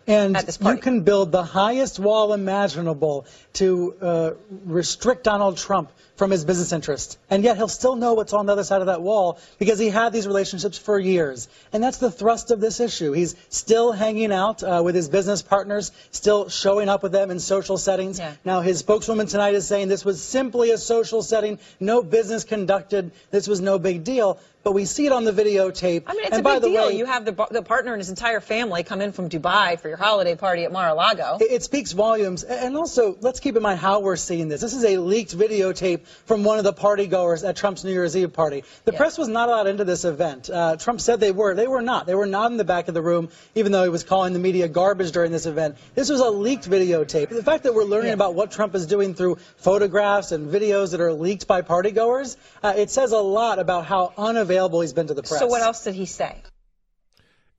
And 0.08 0.36
at 0.36 0.46
this 0.46 0.58
you 0.60 0.78
can 0.78 1.02
build 1.02 1.30
the 1.30 1.44
highest 1.44 1.98
wall 1.98 2.32
imaginable 2.32 3.26
to 3.54 3.94
uh, 4.00 4.30
restrict 4.64 5.22
Donald 5.22 5.58
Trump 5.58 5.92
from 6.18 6.32
his 6.32 6.44
business 6.44 6.72
interests. 6.72 7.16
And 7.30 7.44
yet 7.44 7.56
he'll 7.56 7.68
still 7.68 7.94
know 7.94 8.14
what's 8.14 8.32
on 8.32 8.46
the 8.46 8.52
other 8.52 8.64
side 8.64 8.80
of 8.80 8.88
that 8.88 9.00
wall 9.00 9.38
because 9.58 9.78
he 9.78 9.88
had 9.88 10.12
these 10.12 10.26
relationships 10.26 10.76
for 10.76 10.98
years. 10.98 11.48
And 11.72 11.82
that's 11.82 11.98
the 11.98 12.10
thrust 12.10 12.50
of 12.50 12.60
this 12.60 12.80
issue. 12.80 13.12
He's 13.12 13.36
still 13.48 13.92
hanging 13.92 14.32
out 14.32 14.62
uh, 14.64 14.82
with 14.84 14.96
his 14.96 15.08
business 15.08 15.42
partners, 15.42 15.92
still 16.10 16.48
showing 16.48 16.88
up 16.88 17.04
with 17.04 17.12
them 17.12 17.30
in 17.30 17.38
social 17.38 17.78
settings. 17.78 18.20
Now, 18.44 18.62
his 18.62 18.80
spokeswoman 18.80 19.28
tonight 19.28 19.54
is 19.54 19.68
saying 19.68 19.86
this 19.88 20.04
was 20.04 20.20
simply 20.20 20.72
a 20.72 20.78
social 20.78 21.22
setting, 21.22 21.60
no 21.78 22.02
business 22.02 22.42
conducted, 22.42 23.12
this 23.30 23.46
was 23.46 23.60
no 23.60 23.78
big 23.78 24.02
deal. 24.02 24.40
But 24.64 24.72
we 24.72 24.86
see 24.86 25.06
it 25.06 25.12
on 25.12 25.24
the 25.24 25.32
videotape. 25.32 26.02
I 26.06 26.12
mean, 26.14 26.24
it's 26.24 26.32
and 26.32 26.40
a 26.40 26.42
by 26.42 26.54
big 26.54 26.62
the 26.62 26.68
deal. 26.70 26.86
way, 26.88 26.96
you 26.96 27.06
have 27.06 27.24
the, 27.24 27.46
the 27.50 27.62
partner 27.62 27.92
and 27.92 28.00
his 28.00 28.10
entire 28.10 28.40
family 28.40 28.82
come 28.82 29.00
in 29.00 29.12
from 29.12 29.28
Dubai 29.30 29.78
for 29.78 29.88
your 29.88 29.96
holiday 29.96 30.34
party 30.34 30.64
at 30.64 30.72
Mar-a-Lago. 30.72 31.38
It, 31.40 31.52
it 31.52 31.62
speaks 31.62 31.92
volumes. 31.92 32.42
And 32.42 32.76
also, 32.76 33.16
let's 33.20 33.38
keep 33.38 33.56
in 33.56 33.62
mind 33.62 33.78
how 33.78 34.00
we're 34.00 34.16
seeing 34.16 34.48
this. 34.48 34.60
This 34.60 34.74
is 34.74 34.84
a 34.84 34.98
leaked 34.98 35.34
videotape 35.38 36.00
from 36.26 36.44
one 36.44 36.58
of 36.58 36.64
the 36.64 36.72
party 36.72 37.06
goers 37.06 37.44
at 37.44 37.56
Trump's 37.56 37.84
New 37.84 37.92
Year's 37.92 38.16
Eve 38.16 38.32
party. 38.32 38.64
The 38.84 38.92
press 38.92 39.18
was 39.18 39.28
not 39.28 39.48
allowed 39.48 39.66
into 39.66 39.84
this 39.84 40.04
event. 40.04 40.50
Uh, 40.50 40.76
Trump 40.76 41.00
said 41.00 41.20
they 41.20 41.32
were. 41.32 41.54
They 41.54 41.68
were 41.68 41.82
not. 41.82 42.06
They 42.06 42.14
were 42.14 42.26
not 42.26 42.50
in 42.50 42.56
the 42.56 42.64
back 42.64 42.88
of 42.88 42.94
the 42.94 43.02
room, 43.02 43.28
even 43.54 43.72
though 43.72 43.82
he 43.82 43.88
was 43.88 44.04
calling 44.04 44.32
the 44.32 44.38
media 44.38 44.68
garbage 44.68 45.12
during 45.12 45.32
this 45.32 45.46
event. 45.46 45.76
This 45.94 46.10
was 46.10 46.20
a 46.20 46.30
leaked 46.30 46.68
videotape. 46.68 47.28
The 47.28 47.42
fact 47.42 47.64
that 47.64 47.74
we're 47.74 47.84
learning 47.84 48.12
about 48.12 48.34
what 48.34 48.50
Trump 48.50 48.74
is 48.74 48.86
doing 48.86 49.14
through 49.14 49.36
photographs 49.56 50.32
and 50.32 50.48
videos 50.48 50.92
that 50.92 51.00
are 51.00 51.12
leaked 51.12 51.46
by 51.46 51.62
party 51.62 51.90
goers, 51.90 52.36
uh, 52.62 52.74
it 52.76 52.90
says 52.90 53.12
a 53.12 53.18
lot 53.18 53.58
about 53.58 53.86
how 53.86 54.12
unavailable 54.16 54.80
he's 54.80 54.92
been 54.92 55.06
to 55.08 55.14
the 55.14 55.22
press. 55.22 55.40
So 55.40 55.46
what 55.46 55.62
else 55.62 55.84
did 55.84 55.94
he 55.94 56.06
say? 56.06 56.42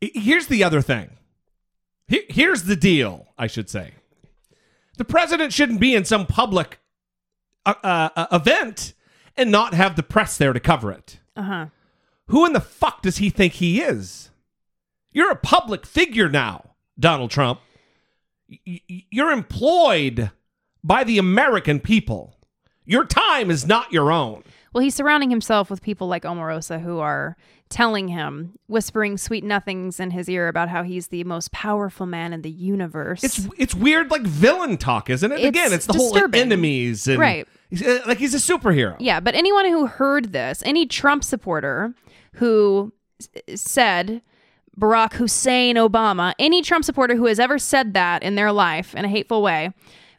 Here's 0.02 0.48
the 0.48 0.64
other 0.64 0.82
thing. 0.82 1.10
Here's 2.08 2.64
the 2.64 2.76
deal, 2.76 3.28
I 3.38 3.48
should 3.48 3.70
say. 3.70 3.94
The 4.98 5.06
president 5.06 5.54
shouldn't 5.54 5.80
be 5.80 5.94
in 5.94 6.06
some 6.06 6.26
public 6.26 6.80
uh, 7.70 7.76
uh, 7.84 8.10
uh, 8.16 8.28
event 8.32 8.94
and 9.38 9.52
not 9.52 9.74
have 9.74 9.96
the 9.96 10.04
press 10.04 10.38
there 10.38 10.54
to 10.54 10.60
cover 10.60 10.92
it. 10.92 11.20
Uh 11.36 11.42
huh. 11.44 11.66
Who 12.28 12.46
in 12.46 12.54
the 12.54 12.60
fuck 12.62 13.02
does 13.02 13.18
he 13.18 13.30
think 13.30 13.54
he 13.54 13.82
is? 13.82 14.30
You're 15.12 15.32
a 15.32 15.36
public 15.36 15.86
figure 15.86 16.30
now, 16.30 16.72
Donald 17.00 17.32
Trump. 17.32 17.60
Y- 18.50 18.82
y- 18.90 19.06
You're 19.10 19.32
employed 19.32 20.32
by 20.84 21.04
the 21.04 21.18
American 21.18 21.80
people. 21.80 22.36
Your 22.86 23.06
time 23.06 23.50
is 23.52 23.66
not 23.68 23.92
your 23.92 24.12
own. 24.12 24.44
Well, 24.74 24.84
he's 24.84 24.94
surrounding 24.96 25.30
himself 25.30 25.70
with 25.70 25.82
people 25.82 26.08
like 26.08 26.24
Omarosa 26.24 26.82
who 26.82 27.00
are 27.00 27.36
telling 27.70 28.08
him, 28.10 28.54
whispering 28.68 29.18
sweet 29.18 29.44
nothings 29.44 30.00
in 30.00 30.12
his 30.12 30.30
ear 30.30 30.48
about 30.48 30.70
how 30.70 30.84
he's 30.84 31.08
the 31.08 31.24
most 31.24 31.52
powerful 31.52 32.06
man 32.06 32.34
in 32.34 32.42
the 32.42 32.50
universe. 32.50 33.24
It's 33.24 33.48
it's 33.58 33.76
weird, 33.76 34.10
like 34.12 34.22
villain 34.24 34.78
talk, 34.78 35.10
isn't 35.10 35.32
it? 35.32 35.40
It's 35.40 35.46
Again, 35.48 35.74
it's 35.74 35.86
the 35.86 35.94
disturbing. 35.94 36.40
whole 36.40 36.52
enemies 36.52 37.08
and 37.08 37.20
Right. 37.20 37.48
he's, 37.70 37.82
uh, 37.86 38.02
like 38.08 38.18
he's 38.20 38.34
a 38.34 38.38
superhero. 38.38 38.96
Yeah, 39.00 39.20
but 39.20 39.36
anyone 39.36 39.66
who 39.66 39.86
heard 39.88 40.32
this, 40.34 40.62
any 40.66 40.86
Trump 40.86 41.24
supporter 41.24 41.94
who 42.34 42.94
s- 43.20 43.62
said 43.62 44.22
Barack 44.80 45.14
Hussein 45.14 45.76
Obama, 45.76 46.34
any 46.40 46.62
Trump 46.62 46.86
supporter 46.86 47.16
who 47.16 47.26
has 47.26 47.40
ever 47.40 47.58
said 47.60 47.94
that 47.94 48.24
in 48.24 48.36
their 48.36 48.52
life 48.52 48.96
in 48.96 49.04
a 49.06 49.10
hateful 49.10 49.42
way, 49.42 49.72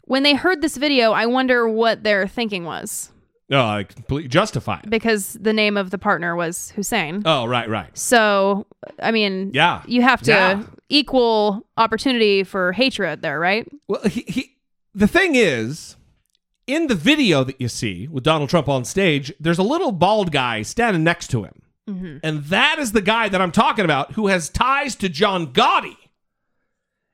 when 0.04 0.22
they 0.22 0.34
heard 0.34 0.60
this 0.60 0.76
video, 0.76 1.12
I 1.12 1.26
wonder 1.26 1.68
what 1.68 2.02
their 2.04 2.26
thinking 2.28 2.64
was 2.64 3.10
Oh, 3.52 3.60
I 3.60 3.82
completely 3.84 4.28
justified. 4.28 4.88
because 4.88 5.34
the 5.40 5.52
name 5.52 5.76
of 5.76 5.90
the 5.90 5.98
partner 5.98 6.36
was 6.36 6.70
Hussein. 6.72 7.22
Oh, 7.24 7.46
right, 7.46 7.68
right. 7.68 7.96
So, 7.98 8.66
I 9.02 9.10
mean, 9.10 9.50
Yeah. 9.52 9.82
you 9.86 10.02
have 10.02 10.22
to 10.22 10.30
Yeah. 10.30 10.62
equal 10.88 11.66
opportunity 11.76 12.44
for 12.44 12.72
hatred 12.72 13.22
there, 13.22 13.40
right? 13.40 13.66
Well, 13.88 14.02
he, 14.02 14.24
he 14.28 14.56
the 14.94 15.06
thing 15.08 15.34
is, 15.34 15.96
in 16.66 16.86
the 16.86 16.94
video 16.94 17.42
that 17.44 17.60
you 17.60 17.68
see 17.68 18.06
with 18.08 18.22
Donald 18.24 18.50
Trump 18.50 18.68
on 18.68 18.84
stage, 18.84 19.32
there's 19.40 19.58
a 19.58 19.62
little 19.64 19.90
bald 19.92 20.30
guy 20.32 20.62
standing 20.62 21.02
next 21.02 21.28
to 21.28 21.42
him. 21.44 21.62
Mm-hmm. 21.88 22.18
And 22.22 22.44
that 22.44 22.78
is 22.78 22.92
the 22.92 23.00
guy 23.02 23.28
that 23.28 23.40
I'm 23.40 23.50
talking 23.50 23.84
about 23.84 24.12
who 24.12 24.28
has 24.28 24.48
ties 24.48 24.94
to 24.96 25.08
John 25.08 25.48
Gotti. 25.52 25.96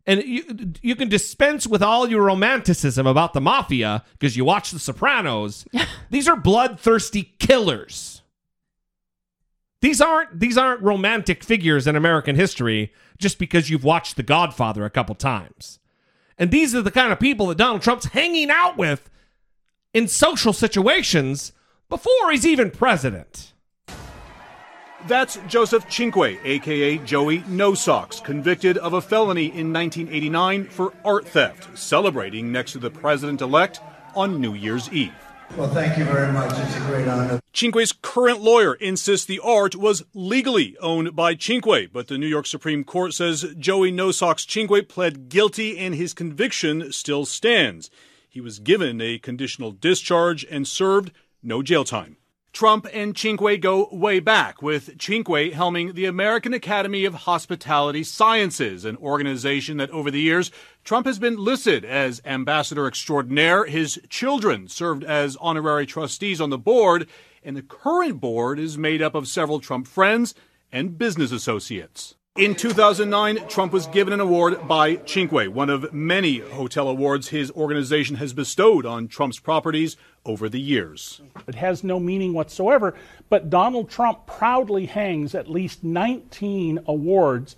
And 0.07 0.23
you, 0.23 0.73
you 0.83 0.95
can 0.95 1.09
dispense 1.09 1.67
with 1.67 1.83
all 1.83 2.09
your 2.09 2.23
romanticism 2.23 3.07
about 3.07 3.33
the 3.33 3.41
mafia 3.41 4.05
because 4.13 4.37
you 4.37 4.45
watch 4.45 4.71
The 4.71 4.79
Sopranos. 4.79 5.67
These 6.11 6.29
are 6.29 6.37
bloodthirsty 6.37 7.35
killers. 7.39 8.23
These 9.83 10.01
aren't 10.01 10.41
these 10.41 10.57
aren't 10.57 10.83
romantic 10.83 11.45
figures 11.45 11.87
in 11.87 11.97
American 11.97 12.35
history 12.35 12.93
just 13.19 13.39
because 13.39 13.69
you've 13.69 13.85
watched 13.85 14.17
The 14.17 14.23
Godfather 14.23 14.85
a 14.85 14.91
couple 14.91 15.15
times. 15.15 15.81
And 16.39 16.51
these 16.51 16.75
are 16.75 16.83
the 16.83 16.91
kind 16.91 17.13
of 17.13 17.21
people 17.21 17.47
that 17.47 17.59
Donald 17.59 17.83
Trump's 17.83 18.07
hanging 18.07 18.51
out 18.51 18.77
with 18.77 19.11
in 19.93 20.09
social 20.09 20.53
situations 20.53 21.53
before 21.89 22.31
he's 22.31 22.47
even 22.47 22.71
president. 22.71 23.53
That's 25.07 25.39
Joseph 25.47 25.87
Cinque, 25.89 26.41
aka 26.45 26.99
Joey 26.99 27.45
No 27.47 27.75
Socks, 27.75 28.19
convicted 28.19 28.77
of 28.79 28.95
a 28.95 29.01
felony 29.01 29.45
in 29.45 29.73
1989 29.73 30.65
for 30.65 30.93
art 31.05 31.29
theft, 31.29 31.79
celebrating 31.79 32.51
next 32.51 32.73
to 32.73 32.79
the 32.79 32.91
president 32.91 33.41
elect 33.41 33.81
on 34.17 34.41
New 34.41 34.55
Year's 34.55 34.91
Eve. 34.93 35.15
Well, 35.57 35.69
thank 35.69 35.97
you 35.97 36.05
very 36.05 36.33
much. 36.33 36.53
It's 36.59 36.77
a 36.77 36.81
great 36.81 37.07
honor. 37.07 37.41
Cinque's 37.55 37.93
current 37.93 38.41
lawyer 38.41 38.75
insists 38.75 39.27
the 39.27 39.39
art 39.39 39.77
was 39.77 40.03
legally 40.13 40.77
owned 40.81 41.15
by 41.15 41.37
Cinque, 41.37 41.93
but 41.93 42.09
the 42.09 42.19
New 42.19 42.27
York 42.27 42.47
Supreme 42.47 42.83
Court 42.83 43.15
says 43.15 43.55
Joey 43.57 43.93
No 43.93 44.11
Socks 44.11 44.45
Cinque 44.45 44.89
pled 44.89 45.29
guilty 45.29 45.79
and 45.79 45.95
his 45.95 46.15
conviction 46.15 46.91
still 46.91 47.25
stands. 47.25 47.91
He 48.29 48.41
was 48.41 48.59
given 48.59 49.01
a 49.01 49.21
conditional 49.21 49.71
discharge 49.71 50.45
and 50.51 50.67
served 50.67 51.13
no 51.45 51.63
jail 51.63 51.85
time. 51.85 52.17
Trump 52.57 52.87
and 52.91 53.15
Cinque 53.15 53.61
go 53.61 53.87
way 53.93 54.19
back, 54.19 54.63
with 54.63 54.99
Cinque 54.99 55.53
helming 55.53 55.93
the 55.93 56.07
American 56.07 56.55
Academy 56.55 57.05
of 57.05 57.13
Hospitality 57.13 58.03
Sciences, 58.03 58.87
an 58.87 58.97
organization 58.97 59.77
that 59.77 59.91
over 59.91 60.11
the 60.11 60.23
years 60.23 60.51
Trump 60.83 61.05
has 61.05 61.19
been 61.19 61.37
listed 61.37 61.85
as 61.85 62.23
ambassador 62.25 62.87
extraordinaire. 62.87 63.67
His 63.67 64.01
children 64.09 64.69
served 64.69 65.05
as 65.05 65.37
honorary 65.37 65.85
trustees 65.85 66.41
on 66.41 66.49
the 66.49 66.57
board, 66.57 67.07
and 67.45 67.59
the 67.59 67.63
current 67.63 68.23
board 68.23 68.59
is 68.59 68.79
made 68.79 69.03
up 69.03 69.15
of 69.15 69.29
several 69.29 69.61
Trump 69.61 69.87
friends 69.87 70.35
and 70.73 70.97
business 70.97 71.33
associates. 71.33 72.15
In 72.39 72.55
2009, 72.55 73.49
Trump 73.49 73.73
was 73.73 73.87
given 73.87 74.13
an 74.13 74.21
award 74.21 74.69
by 74.69 75.01
Cinque, 75.07 75.55
one 75.55 75.71
of 75.71 75.93
many 75.93 76.39
hotel 76.39 76.87
awards 76.89 77.29
his 77.29 77.51
organization 77.51 78.17
has 78.17 78.35
bestowed 78.35 78.85
on 78.85 79.09
Trump's 79.09 79.39
properties 79.39 79.97
over 80.27 80.49
the 80.49 80.61
years. 80.61 81.21
It 81.47 81.55
has 81.55 81.83
no 81.83 81.99
meaning 81.99 82.33
whatsoever, 82.33 82.95
but 83.29 83.49
Donald 83.49 83.89
Trump 83.89 84.27
proudly 84.27 84.87
hangs 84.87 85.35
at 85.35 85.49
least 85.49 85.85
19 85.85 86.81
awards 86.87 87.57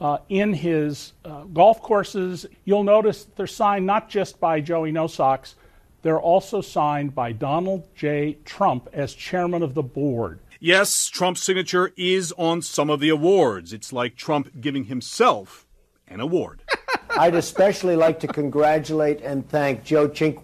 uh, 0.00 0.18
in 0.28 0.52
his 0.52 1.12
uh, 1.24 1.44
golf 1.44 1.82
courses. 1.82 2.46
You'll 2.64 2.84
notice 2.84 3.26
they're 3.36 3.46
signed 3.46 3.86
not 3.86 4.08
just 4.08 4.40
by 4.40 4.60
Joey 4.60 4.92
No 4.92 5.06
Socks, 5.06 5.56
they're 6.02 6.20
also 6.20 6.60
signed 6.60 7.14
by 7.14 7.32
Donald 7.32 7.88
J. 7.94 8.36
Trump 8.44 8.88
as 8.92 9.14
chairman 9.14 9.62
of 9.62 9.72
the 9.72 9.82
board. 9.82 10.40
Yes, 10.60 11.08
Trump's 11.08 11.42
signature 11.42 11.92
is 11.96 12.32
on 12.36 12.62
some 12.62 12.90
of 12.90 13.00
the 13.00 13.08
awards. 13.08 13.72
It's 13.72 13.92
like 13.92 14.14
Trump 14.14 14.60
giving 14.60 14.84
himself 14.84 15.63
an 16.08 16.20
award. 16.20 16.62
I'd 17.10 17.34
especially 17.34 17.96
like 17.96 18.18
to 18.20 18.26
congratulate 18.26 19.20
and 19.22 19.48
thank 19.48 19.84
Joe 19.84 20.12
Cinque, 20.12 20.42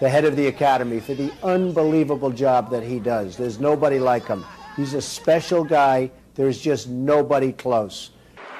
the 0.00 0.08
head 0.08 0.24
of 0.24 0.36
the 0.36 0.46
Academy, 0.46 1.00
for 1.00 1.14
the 1.14 1.30
unbelievable 1.42 2.30
job 2.30 2.70
that 2.70 2.82
he 2.82 2.98
does. 2.98 3.36
There's 3.36 3.60
nobody 3.60 3.98
like 3.98 4.26
him. 4.26 4.44
He's 4.76 4.94
a 4.94 5.02
special 5.02 5.64
guy. 5.64 6.10
There's 6.34 6.60
just 6.60 6.88
nobody 6.88 7.52
close. 7.52 8.10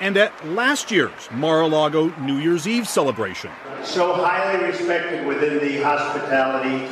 And 0.00 0.16
at 0.16 0.46
last 0.48 0.90
year's 0.90 1.28
Mar-a-Lago 1.32 2.14
New 2.20 2.36
Year's 2.36 2.68
Eve 2.68 2.86
celebration. 2.86 3.50
So 3.82 4.12
highly 4.12 4.64
respected 4.64 5.26
within 5.26 5.58
the 5.58 5.82
hospitality 5.82 6.86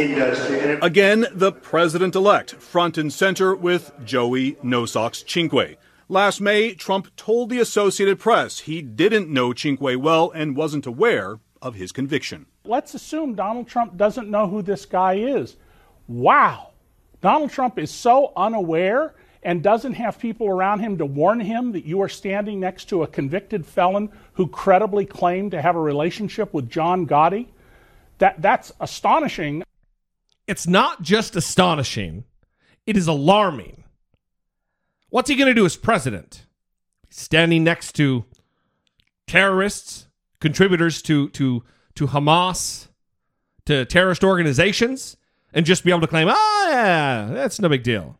industry. 0.00 0.78
Again, 0.82 1.26
the 1.32 1.52
president 1.52 2.14
elect, 2.14 2.52
front 2.52 2.98
and 2.98 3.12
center 3.12 3.54
with 3.54 3.92
Joey 4.04 4.56
No 4.62 4.86
Socks 4.86 5.24
Cinque. 5.26 5.78
Last 6.08 6.40
May, 6.40 6.74
Trump 6.74 7.14
told 7.16 7.48
the 7.48 7.60
Associated 7.60 8.18
Press 8.18 8.60
he 8.60 8.82
didn't 8.82 9.30
know 9.30 9.54
Cinque 9.54 9.80
well 9.80 10.30
and 10.30 10.56
wasn't 10.56 10.86
aware 10.86 11.38
of 11.62 11.76
his 11.76 11.92
conviction. 11.92 12.46
Let's 12.64 12.94
assume 12.94 13.34
Donald 13.34 13.68
Trump 13.68 13.96
doesn't 13.96 14.30
know 14.30 14.46
who 14.46 14.60
this 14.60 14.84
guy 14.84 15.14
is. 15.14 15.56
Wow. 16.06 16.72
Donald 17.22 17.50
Trump 17.50 17.78
is 17.78 17.90
so 17.90 18.34
unaware 18.36 19.14
and 19.42 19.62
doesn't 19.62 19.94
have 19.94 20.18
people 20.18 20.46
around 20.48 20.80
him 20.80 20.98
to 20.98 21.06
warn 21.06 21.40
him 21.40 21.72
that 21.72 21.86
you 21.86 22.02
are 22.02 22.08
standing 22.08 22.60
next 22.60 22.86
to 22.86 23.02
a 23.02 23.06
convicted 23.06 23.64
felon 23.64 24.10
who 24.34 24.46
credibly 24.46 25.06
claimed 25.06 25.52
to 25.52 25.62
have 25.62 25.76
a 25.76 25.80
relationship 25.80 26.52
with 26.52 26.68
John 26.68 27.06
Gotti. 27.06 27.46
That, 28.18 28.40
that's 28.42 28.72
astonishing. 28.80 29.62
It's 30.46 30.66
not 30.66 31.00
just 31.00 31.36
astonishing, 31.36 32.24
it 32.86 32.96
is 32.96 33.06
alarming. 33.06 33.83
What's 35.14 35.30
he 35.30 35.36
going 35.36 35.46
to 35.46 35.54
do 35.54 35.64
as 35.64 35.76
president? 35.76 36.44
Standing 37.08 37.62
next 37.62 37.92
to 37.92 38.24
terrorists, 39.28 40.08
contributors 40.40 41.00
to, 41.02 41.28
to, 41.28 41.62
to 41.94 42.08
Hamas, 42.08 42.88
to 43.66 43.84
terrorist 43.84 44.24
organizations, 44.24 45.16
and 45.52 45.64
just 45.64 45.84
be 45.84 45.92
able 45.92 46.00
to 46.00 46.08
claim, 46.08 46.26
ah, 46.28 46.68
yeah, 46.68 47.28
that's 47.30 47.60
no 47.60 47.68
big 47.68 47.84
deal. 47.84 48.18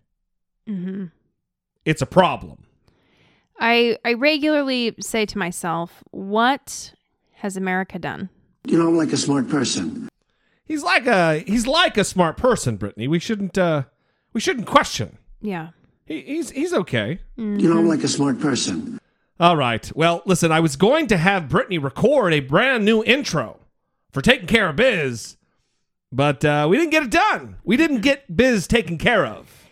Mm-hmm. 0.68 1.06
It's 1.84 2.00
a 2.00 2.06
problem. 2.06 2.64
I 3.58 3.98
I 4.04 4.12
regularly 4.12 4.94
say 5.00 5.26
to 5.26 5.36
myself, 5.36 6.04
what 6.12 6.94
has 7.32 7.56
America 7.56 7.98
done? 7.98 8.28
You 8.68 8.78
know, 8.78 8.86
I'm 8.86 8.96
like 8.96 9.12
a 9.12 9.16
smart 9.16 9.48
person. 9.48 10.08
He's 10.64 10.84
like 10.84 11.08
a 11.08 11.40
he's 11.40 11.66
like 11.66 11.98
a 11.98 12.04
smart 12.04 12.36
person, 12.36 12.76
Brittany. 12.76 13.08
We 13.08 13.18
shouldn't 13.18 13.58
uh 13.58 13.82
we 14.32 14.40
shouldn't 14.40 14.68
question. 14.68 15.18
Yeah. 15.42 15.70
He, 16.06 16.20
he's 16.22 16.50
he's 16.50 16.72
okay. 16.72 17.20
You 17.36 17.44
know, 17.44 17.78
I'm 17.78 17.88
like 17.88 18.04
a 18.04 18.08
smart 18.08 18.40
person. 18.40 19.00
All 19.40 19.56
right. 19.56 19.90
Well, 19.96 20.22
listen, 20.26 20.52
I 20.52 20.60
was 20.60 20.76
going 20.76 21.06
to 21.08 21.16
have 21.16 21.48
Brittany 21.48 21.78
record 21.78 22.32
a 22.32 22.40
brand 22.40 22.84
new 22.84 23.02
intro 23.02 23.58
for 24.12 24.22
taking 24.22 24.46
care 24.46 24.68
of 24.68 24.76
Biz, 24.76 25.36
but 26.12 26.44
uh, 26.44 26.66
we 26.70 26.76
didn't 26.76 26.90
get 26.90 27.02
it 27.02 27.10
done. 27.10 27.56
We 27.64 27.76
didn't 27.76 28.02
get 28.02 28.36
Biz 28.36 28.68
taken 28.68 28.96
care 28.96 29.26
of. 29.26 29.64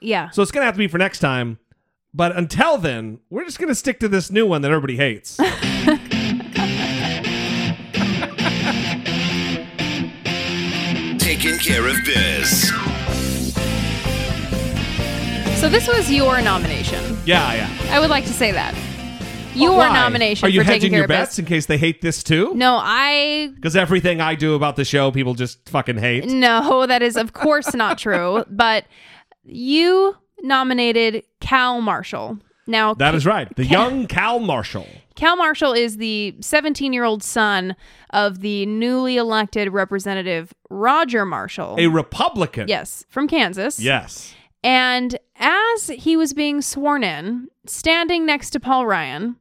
Yeah. 0.00 0.30
So 0.30 0.42
it's 0.42 0.52
going 0.52 0.62
to 0.62 0.66
have 0.66 0.74
to 0.74 0.78
be 0.78 0.88
for 0.88 0.98
next 0.98 1.18
time. 1.18 1.58
But 2.12 2.36
until 2.36 2.76
then, 2.76 3.20
we're 3.30 3.44
just 3.44 3.58
going 3.58 3.68
to 3.68 3.74
stick 3.74 4.00
to 4.00 4.08
this 4.08 4.30
new 4.30 4.46
one 4.46 4.62
that 4.62 4.70
everybody 4.70 4.96
hates. 4.96 5.36
Taking 11.18 11.58
care 11.58 11.86
of 11.86 11.96
biz. 12.04 12.72
So 15.60 15.68
this 15.68 15.86
was 15.86 16.10
your 16.10 16.40
nomination. 16.40 17.18
yeah, 17.26 17.52
yeah. 17.52 17.94
I 17.94 18.00
would 18.00 18.08
like 18.08 18.24
to 18.24 18.32
say 18.32 18.50
that. 18.50 18.74
Your 19.54 19.76
Why? 19.76 19.92
nomination 19.92 20.46
Are 20.46 20.48
you 20.48 20.60
for 20.60 20.64
taking 20.64 20.74
hedging 20.74 20.90
care 20.92 20.98
your 21.00 21.04
of 21.04 21.08
bets 21.08 21.30
bets. 21.32 21.38
in 21.38 21.44
case 21.44 21.66
they 21.66 21.76
hate 21.76 22.00
this 22.00 22.22
too? 22.22 22.54
No, 22.54 22.78
I 22.80 23.50
Because 23.56 23.76
everything 23.76 24.22
I 24.22 24.36
do 24.36 24.54
about 24.54 24.76
the 24.76 24.86
show, 24.86 25.10
people 25.10 25.34
just 25.34 25.68
fucking 25.68 25.98
hate. 25.98 26.24
no, 26.26 26.86
that 26.86 27.02
is 27.02 27.14
of 27.16 27.34
course 27.34 27.74
not 27.74 27.98
true. 27.98 28.42
But 28.50 28.86
you 29.44 30.16
nominated 30.42 31.24
Cal 31.40 31.82
Marshall. 31.82 32.38
Now 32.66 32.94
That 32.94 33.14
is 33.14 33.26
right. 33.26 33.54
The 33.54 33.66
young 33.66 34.06
Cal 34.06 34.38
Marshall. 34.38 34.86
Cal 35.14 35.36
Marshall 35.36 35.74
is 35.74 35.98
the 35.98 36.34
17 36.40 36.94
year 36.94 37.04
old 37.04 37.22
son 37.22 37.76
of 38.10 38.40
the 38.40 38.64
newly 38.64 39.18
elected 39.18 39.68
Representative 39.74 40.54
Roger 40.70 41.26
Marshall. 41.26 41.76
A 41.78 41.88
Republican. 41.88 42.66
Yes, 42.66 43.04
from 43.10 43.28
Kansas. 43.28 43.78
Yes. 43.78 44.34
And 44.62 45.18
as 45.36 45.88
he 45.88 46.16
was 46.16 46.34
being 46.34 46.60
sworn 46.60 47.02
in, 47.02 47.48
standing 47.66 48.26
next 48.26 48.50
to 48.50 48.60
Paul 48.60 48.86
Ryan, 48.86 49.36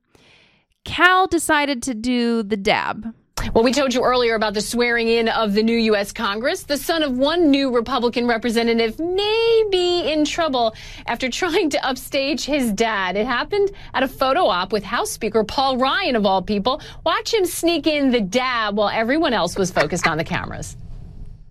Cal 0.85 1.27
decided 1.27 1.83
to 1.83 1.93
do 1.93 2.41
the 2.43 2.55
dab. 2.57 3.13
Well, 3.53 3.63
we 3.63 3.71
told 3.71 3.93
you 3.93 4.03
earlier 4.03 4.35
about 4.35 4.53
the 4.53 4.61
swearing 4.61 5.07
in 5.07 5.29
of 5.29 5.53
the 5.53 5.63
new 5.63 5.77
U.S. 5.77 6.11
Congress. 6.11 6.63
The 6.63 6.77
son 6.77 7.03
of 7.03 7.17
one 7.17 7.49
new 7.49 7.73
Republican 7.73 8.27
representative 8.27 8.99
may 8.99 9.63
be 9.71 10.11
in 10.11 10.25
trouble 10.25 10.75
after 11.07 11.29
trying 11.29 11.69
to 11.71 11.85
upstage 11.85 12.43
his 12.45 12.71
dad. 12.73 13.15
It 13.15 13.25
happened 13.25 13.71
at 13.93 14.03
a 14.03 14.07
photo 14.09 14.45
op 14.47 14.73
with 14.73 14.83
House 14.83 15.11
Speaker 15.11 15.43
Paul 15.45 15.77
Ryan, 15.77 16.15
of 16.17 16.25
all 16.25 16.41
people. 16.41 16.81
Watch 17.05 17.33
him 17.33 17.45
sneak 17.45 17.87
in 17.87 18.11
the 18.11 18.21
dab 18.21 18.77
while 18.77 18.89
everyone 18.89 19.33
else 19.33 19.57
was 19.57 19.71
focused 19.71 20.05
on 20.07 20.17
the 20.17 20.23
cameras. 20.25 20.75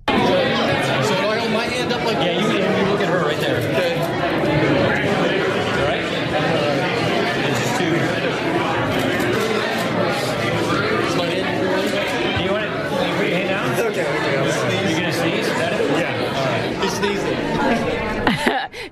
So 0.08 0.14
if 0.14 1.20
I 1.20 1.38
hold 1.38 1.52
my 1.52 1.64
hand 1.64 1.92
up 1.92 2.04
like 2.04 2.16
yeah, 2.16 2.32
you, 2.38 2.46
you 2.48 2.92
look 2.92 3.00
at 3.00 3.08
her 3.08 3.20
right 3.24 3.38
there. 3.40 3.58
Okay. 3.58 3.94
All 3.98 4.88
right. 5.88 6.04
Uh, 6.34 6.46
this 7.46 7.58
is 7.64 7.70
two. 7.78 7.92
Slide 11.14 11.32
in. 11.32 11.44
Do 12.38 12.42
you 12.44 12.50
want 12.50 12.64
it? 12.64 12.70
You 12.72 13.12
put 13.16 13.26
your 13.26 13.36
hand 13.36 13.48
down. 13.48 13.64
Okay. 13.86 14.02
Okay. 14.02 14.90
You're 14.90 15.00
gonna 15.00 15.12
sneeze? 15.12 15.46
Is 15.46 15.52
that 15.54 15.72
it? 15.72 15.80
Yeah. 15.98 16.36
All 16.36 16.44
right. 16.46 16.82
He's 16.82 16.94
sneezing. 16.94 17.38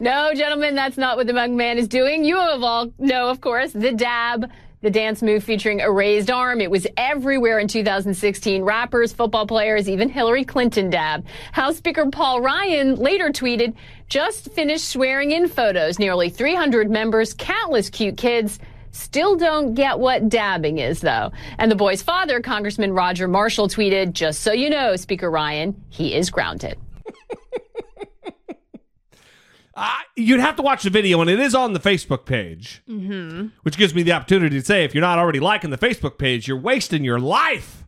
No, 0.00 0.32
gentlemen, 0.34 0.74
that's 0.74 0.96
not 0.96 1.16
what 1.16 1.26
the 1.26 1.32
Mug 1.32 1.50
man 1.50 1.78
is 1.78 1.88
doing. 1.88 2.24
You 2.24 2.38
of 2.38 2.62
all 2.62 2.92
know, 2.98 3.28
of 3.28 3.40
course, 3.40 3.72
the 3.72 3.92
dab. 3.92 4.50
The 4.82 4.90
dance 4.90 5.22
move 5.22 5.42
featuring 5.42 5.80
a 5.80 5.90
raised 5.90 6.30
arm. 6.30 6.60
It 6.60 6.70
was 6.70 6.86
everywhere 6.96 7.58
in 7.58 7.66
2016. 7.66 8.62
Rappers, 8.62 9.12
football 9.12 9.46
players, 9.46 9.88
even 9.88 10.08
Hillary 10.08 10.44
Clinton 10.44 10.90
dab. 10.90 11.26
House 11.52 11.78
Speaker 11.78 12.08
Paul 12.10 12.42
Ryan 12.42 12.94
later 12.94 13.30
tweeted, 13.30 13.74
just 14.08 14.52
finished 14.52 14.88
swearing 14.88 15.32
in 15.32 15.48
photos. 15.48 15.98
Nearly 15.98 16.28
300 16.28 16.90
members, 16.90 17.34
countless 17.34 17.88
cute 17.88 18.18
kids. 18.18 18.60
Still 18.92 19.36
don't 19.36 19.74
get 19.74 19.98
what 19.98 20.28
dabbing 20.28 20.78
is, 20.78 21.00
though. 21.00 21.32
And 21.58 21.70
the 21.70 21.76
boy's 21.76 22.02
father, 22.02 22.40
Congressman 22.40 22.92
Roger 22.92 23.28
Marshall, 23.28 23.68
tweeted, 23.68 24.12
just 24.12 24.40
so 24.40 24.52
you 24.52 24.70
know, 24.70 24.94
Speaker 24.96 25.30
Ryan, 25.30 25.82
he 25.88 26.14
is 26.14 26.30
grounded. 26.30 26.78
Uh, 29.78 29.94
you'd 30.16 30.40
have 30.40 30.56
to 30.56 30.62
watch 30.62 30.82
the 30.84 30.90
video, 30.90 31.20
and 31.20 31.28
it 31.28 31.38
is 31.38 31.54
on 31.54 31.74
the 31.74 31.78
Facebook 31.80 32.24
page, 32.24 32.82
Mm-hmm. 32.88 33.48
which 33.62 33.76
gives 33.76 33.94
me 33.94 34.02
the 34.02 34.12
opportunity 34.12 34.58
to 34.58 34.64
say 34.64 34.84
if 34.84 34.94
you're 34.94 35.02
not 35.02 35.18
already 35.18 35.38
liking 35.38 35.68
the 35.70 35.76
Facebook 35.78 36.16
page, 36.16 36.48
you're 36.48 36.56
wasting 36.58 37.04
your 37.04 37.20
life. 37.20 37.84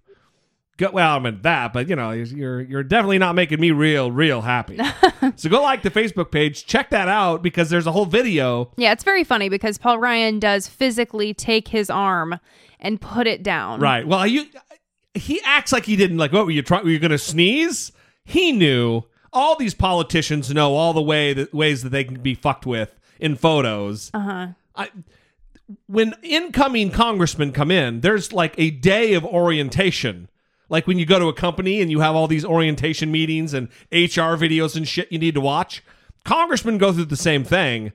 Go, 0.76 0.90
well, 0.92 1.16
I 1.16 1.18
meant 1.18 1.42
that, 1.42 1.72
but 1.72 1.88
you 1.88 1.96
know, 1.96 2.12
you're 2.12 2.60
you're 2.60 2.84
definitely 2.84 3.18
not 3.18 3.34
making 3.34 3.58
me 3.58 3.70
real, 3.72 4.12
real 4.12 4.42
happy. 4.42 4.78
so 5.36 5.48
go 5.48 5.60
like 5.62 5.82
the 5.82 5.90
Facebook 5.90 6.30
page, 6.30 6.66
check 6.66 6.90
that 6.90 7.08
out 7.08 7.42
because 7.42 7.68
there's 7.70 7.86
a 7.88 7.92
whole 7.92 8.04
video. 8.06 8.70
Yeah, 8.76 8.92
it's 8.92 9.02
very 9.02 9.24
funny 9.24 9.48
because 9.48 9.76
Paul 9.78 9.98
Ryan 9.98 10.38
does 10.38 10.68
physically 10.68 11.34
take 11.34 11.66
his 11.68 11.90
arm 11.90 12.38
and 12.78 13.00
put 13.00 13.26
it 13.26 13.42
down. 13.42 13.80
Right. 13.80 14.06
Well, 14.06 14.24
you 14.24 14.44
he 15.14 15.40
acts 15.44 15.72
like 15.72 15.84
he 15.86 15.96
didn't 15.96 16.18
like. 16.18 16.32
What 16.32 16.44
were 16.44 16.52
you 16.52 16.62
trying? 16.62 16.84
Were 16.84 16.90
you 16.90 17.00
going 17.00 17.10
to 17.10 17.18
sneeze? 17.18 17.90
He 18.24 18.52
knew. 18.52 19.02
All 19.32 19.56
these 19.56 19.74
politicians 19.74 20.52
know 20.52 20.74
all 20.74 20.92
the 20.92 21.02
way 21.02 21.32
that 21.32 21.52
ways 21.52 21.82
that 21.82 21.90
they 21.90 22.04
can 22.04 22.20
be 22.20 22.34
fucked 22.34 22.66
with 22.66 22.98
in 23.20 23.36
photos. 23.36 24.10
Uh 24.14 24.20
huh. 24.20 24.46
I, 24.74 24.90
when 25.86 26.14
incoming 26.22 26.90
congressmen 26.90 27.52
come 27.52 27.70
in, 27.70 28.00
there's 28.00 28.32
like 28.32 28.54
a 28.58 28.70
day 28.70 29.14
of 29.14 29.24
orientation. 29.24 30.28
Like 30.68 30.86
when 30.86 30.98
you 30.98 31.06
go 31.06 31.18
to 31.18 31.28
a 31.28 31.34
company 31.34 31.80
and 31.80 31.90
you 31.90 32.00
have 32.00 32.14
all 32.14 32.26
these 32.26 32.44
orientation 32.44 33.10
meetings 33.10 33.54
and 33.54 33.68
HR 33.90 34.36
videos 34.36 34.76
and 34.76 34.86
shit 34.86 35.10
you 35.10 35.18
need 35.18 35.34
to 35.34 35.40
watch. 35.40 35.82
Congressmen 36.24 36.78
go 36.78 36.92
through 36.92 37.06
the 37.06 37.16
same 37.16 37.44
thing 37.44 37.92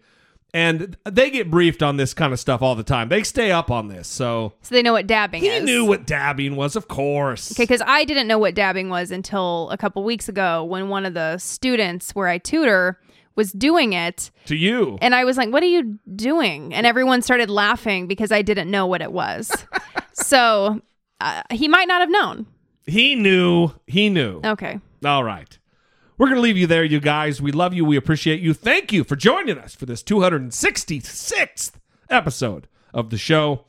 and 0.53 0.95
they 1.09 1.29
get 1.29 1.49
briefed 1.49 1.81
on 1.81 1.97
this 1.97 2.13
kind 2.13 2.31
of 2.31 2.39
stuff 2.39 2.61
all 2.61 2.75
the 2.75 2.83
time. 2.83 3.09
They 3.09 3.23
stay 3.23 3.51
up 3.51 3.71
on 3.71 3.87
this. 3.87 4.07
So 4.07 4.53
So 4.61 4.75
they 4.75 4.81
know 4.83 4.93
what 4.93 5.07
dabbing 5.07 5.41
he 5.41 5.49
is. 5.49 5.63
knew 5.63 5.83
what 5.85 6.05
dabbing 6.05 6.55
was, 6.55 6.75
of 6.75 6.87
course. 6.87 7.51
Okay, 7.51 7.63
because 7.63 7.81
I 7.85 8.05
didn't 8.05 8.27
know 8.27 8.37
what 8.37 8.53
dabbing 8.55 8.89
was 8.89 9.11
until 9.11 9.69
a 9.71 9.77
couple 9.77 10.03
weeks 10.03 10.29
ago 10.29 10.63
when 10.63 10.89
one 10.89 11.05
of 11.05 11.13
the 11.13 11.37
students 11.39 12.11
where 12.13 12.27
I 12.27 12.37
tutor 12.37 12.99
was 13.35 13.51
doing 13.51 13.93
it. 13.93 14.29
To 14.45 14.55
you. 14.55 14.99
And 15.01 15.15
I 15.15 15.23
was 15.25 15.37
like, 15.37 15.49
what 15.51 15.63
are 15.63 15.67
you 15.67 15.97
doing? 16.15 16.71
And 16.73 16.85
everyone 16.85 17.23
started 17.23 17.49
laughing 17.49 18.05
because 18.07 18.31
I 18.31 18.43
didn't 18.43 18.69
know 18.69 18.85
what 18.85 19.01
it 19.01 19.11
was. 19.11 19.51
so 20.13 20.79
uh, 21.19 21.41
he 21.51 21.67
might 21.67 21.87
not 21.87 22.01
have 22.01 22.11
known. 22.11 22.45
He 22.85 23.15
knew. 23.15 23.71
He 23.87 24.09
knew. 24.09 24.39
Okay. 24.45 24.79
All 25.03 25.23
right. 25.23 25.57
We're 26.17 26.27
going 26.27 26.35
to 26.35 26.41
leave 26.41 26.57
you 26.57 26.67
there, 26.67 26.83
you 26.83 26.99
guys. 26.99 27.41
We 27.41 27.51
love 27.51 27.73
you. 27.73 27.85
We 27.85 27.97
appreciate 27.97 28.39
you. 28.39 28.53
Thank 28.53 28.93
you 28.93 29.03
for 29.03 29.15
joining 29.15 29.57
us 29.57 29.73
for 29.75 29.85
this 29.85 30.03
266th 30.03 31.71
episode 32.09 32.67
of 32.93 33.09
the 33.09 33.17
show. 33.17 33.65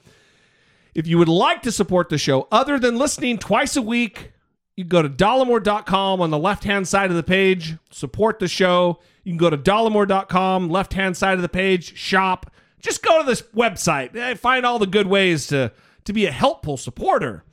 If 0.95 1.07
you 1.07 1.18
would 1.18 1.28
like 1.28 1.62
to 1.62 1.72
support 1.72 2.09
the 2.09 2.18
show 2.18 2.47
other 2.53 2.78
than 2.78 2.99
listening 2.99 3.38
twice 3.38 3.76
a 3.76 3.82
week, 3.82 4.32
you 4.76 4.84
can 4.84 4.88
go 4.88 5.03
to 5.03 5.09
dollemore.com 5.09 6.20
on 6.20 6.30
the 6.30 6.38
left 6.38 6.64
hand 6.64 6.86
side 6.86 7.11
of 7.11 7.16
the 7.16 7.22
page, 7.22 7.76
support 7.90 8.38
the 8.38 8.49
show. 8.49 9.01
You 9.24 9.32
can 9.32 9.38
go 9.38 9.51
to 9.51 9.57
dollemore.com, 9.59 10.68
left 10.68 10.92
hand 10.92 11.16
side 11.16 11.36
of 11.36 11.42
the 11.42 11.49
page, 11.49 11.97
shop. 11.97 12.51
Just 12.80 13.03
go 13.03 13.20
to 13.20 13.26
this 13.26 13.42
website. 13.55 14.14
Eh, 14.14 14.34
Find 14.34 14.66
all 14.66 14.78
the 14.78 14.86
good 14.86 15.07
ways 15.07 15.47
to, 15.49 15.72
to 16.05 16.12
be 16.12 16.26
a 16.26 16.30
helpful 16.32 16.76
supporter. 16.76 17.45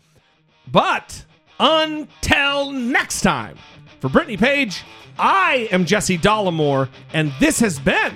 But 0.69 1.25
until 1.59 2.71
next 2.71 3.21
time, 3.21 3.57
for 4.01 4.09
Brittany 4.09 4.35
Page, 4.35 4.83
I 5.17 5.69
am 5.71 5.85
Jesse 5.85 6.17
Dollemore, 6.17 6.89
and 7.13 7.31
this 7.39 7.59
has 7.59 7.79
been 7.79 8.13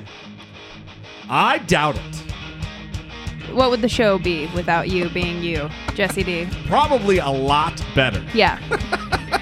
I 1.29 1.59
Doubt 1.59 1.95
It. 1.95 2.23
What 3.53 3.69
would 3.69 3.81
the 3.81 3.89
show 3.89 4.17
be 4.17 4.47
without 4.55 4.89
you 4.89 5.09
being 5.09 5.43
you, 5.43 5.69
Jesse 5.93 6.23
D? 6.23 6.49
Probably 6.65 7.19
a 7.19 7.29
lot 7.29 7.81
better. 7.93 8.25
Yeah. 8.33 8.59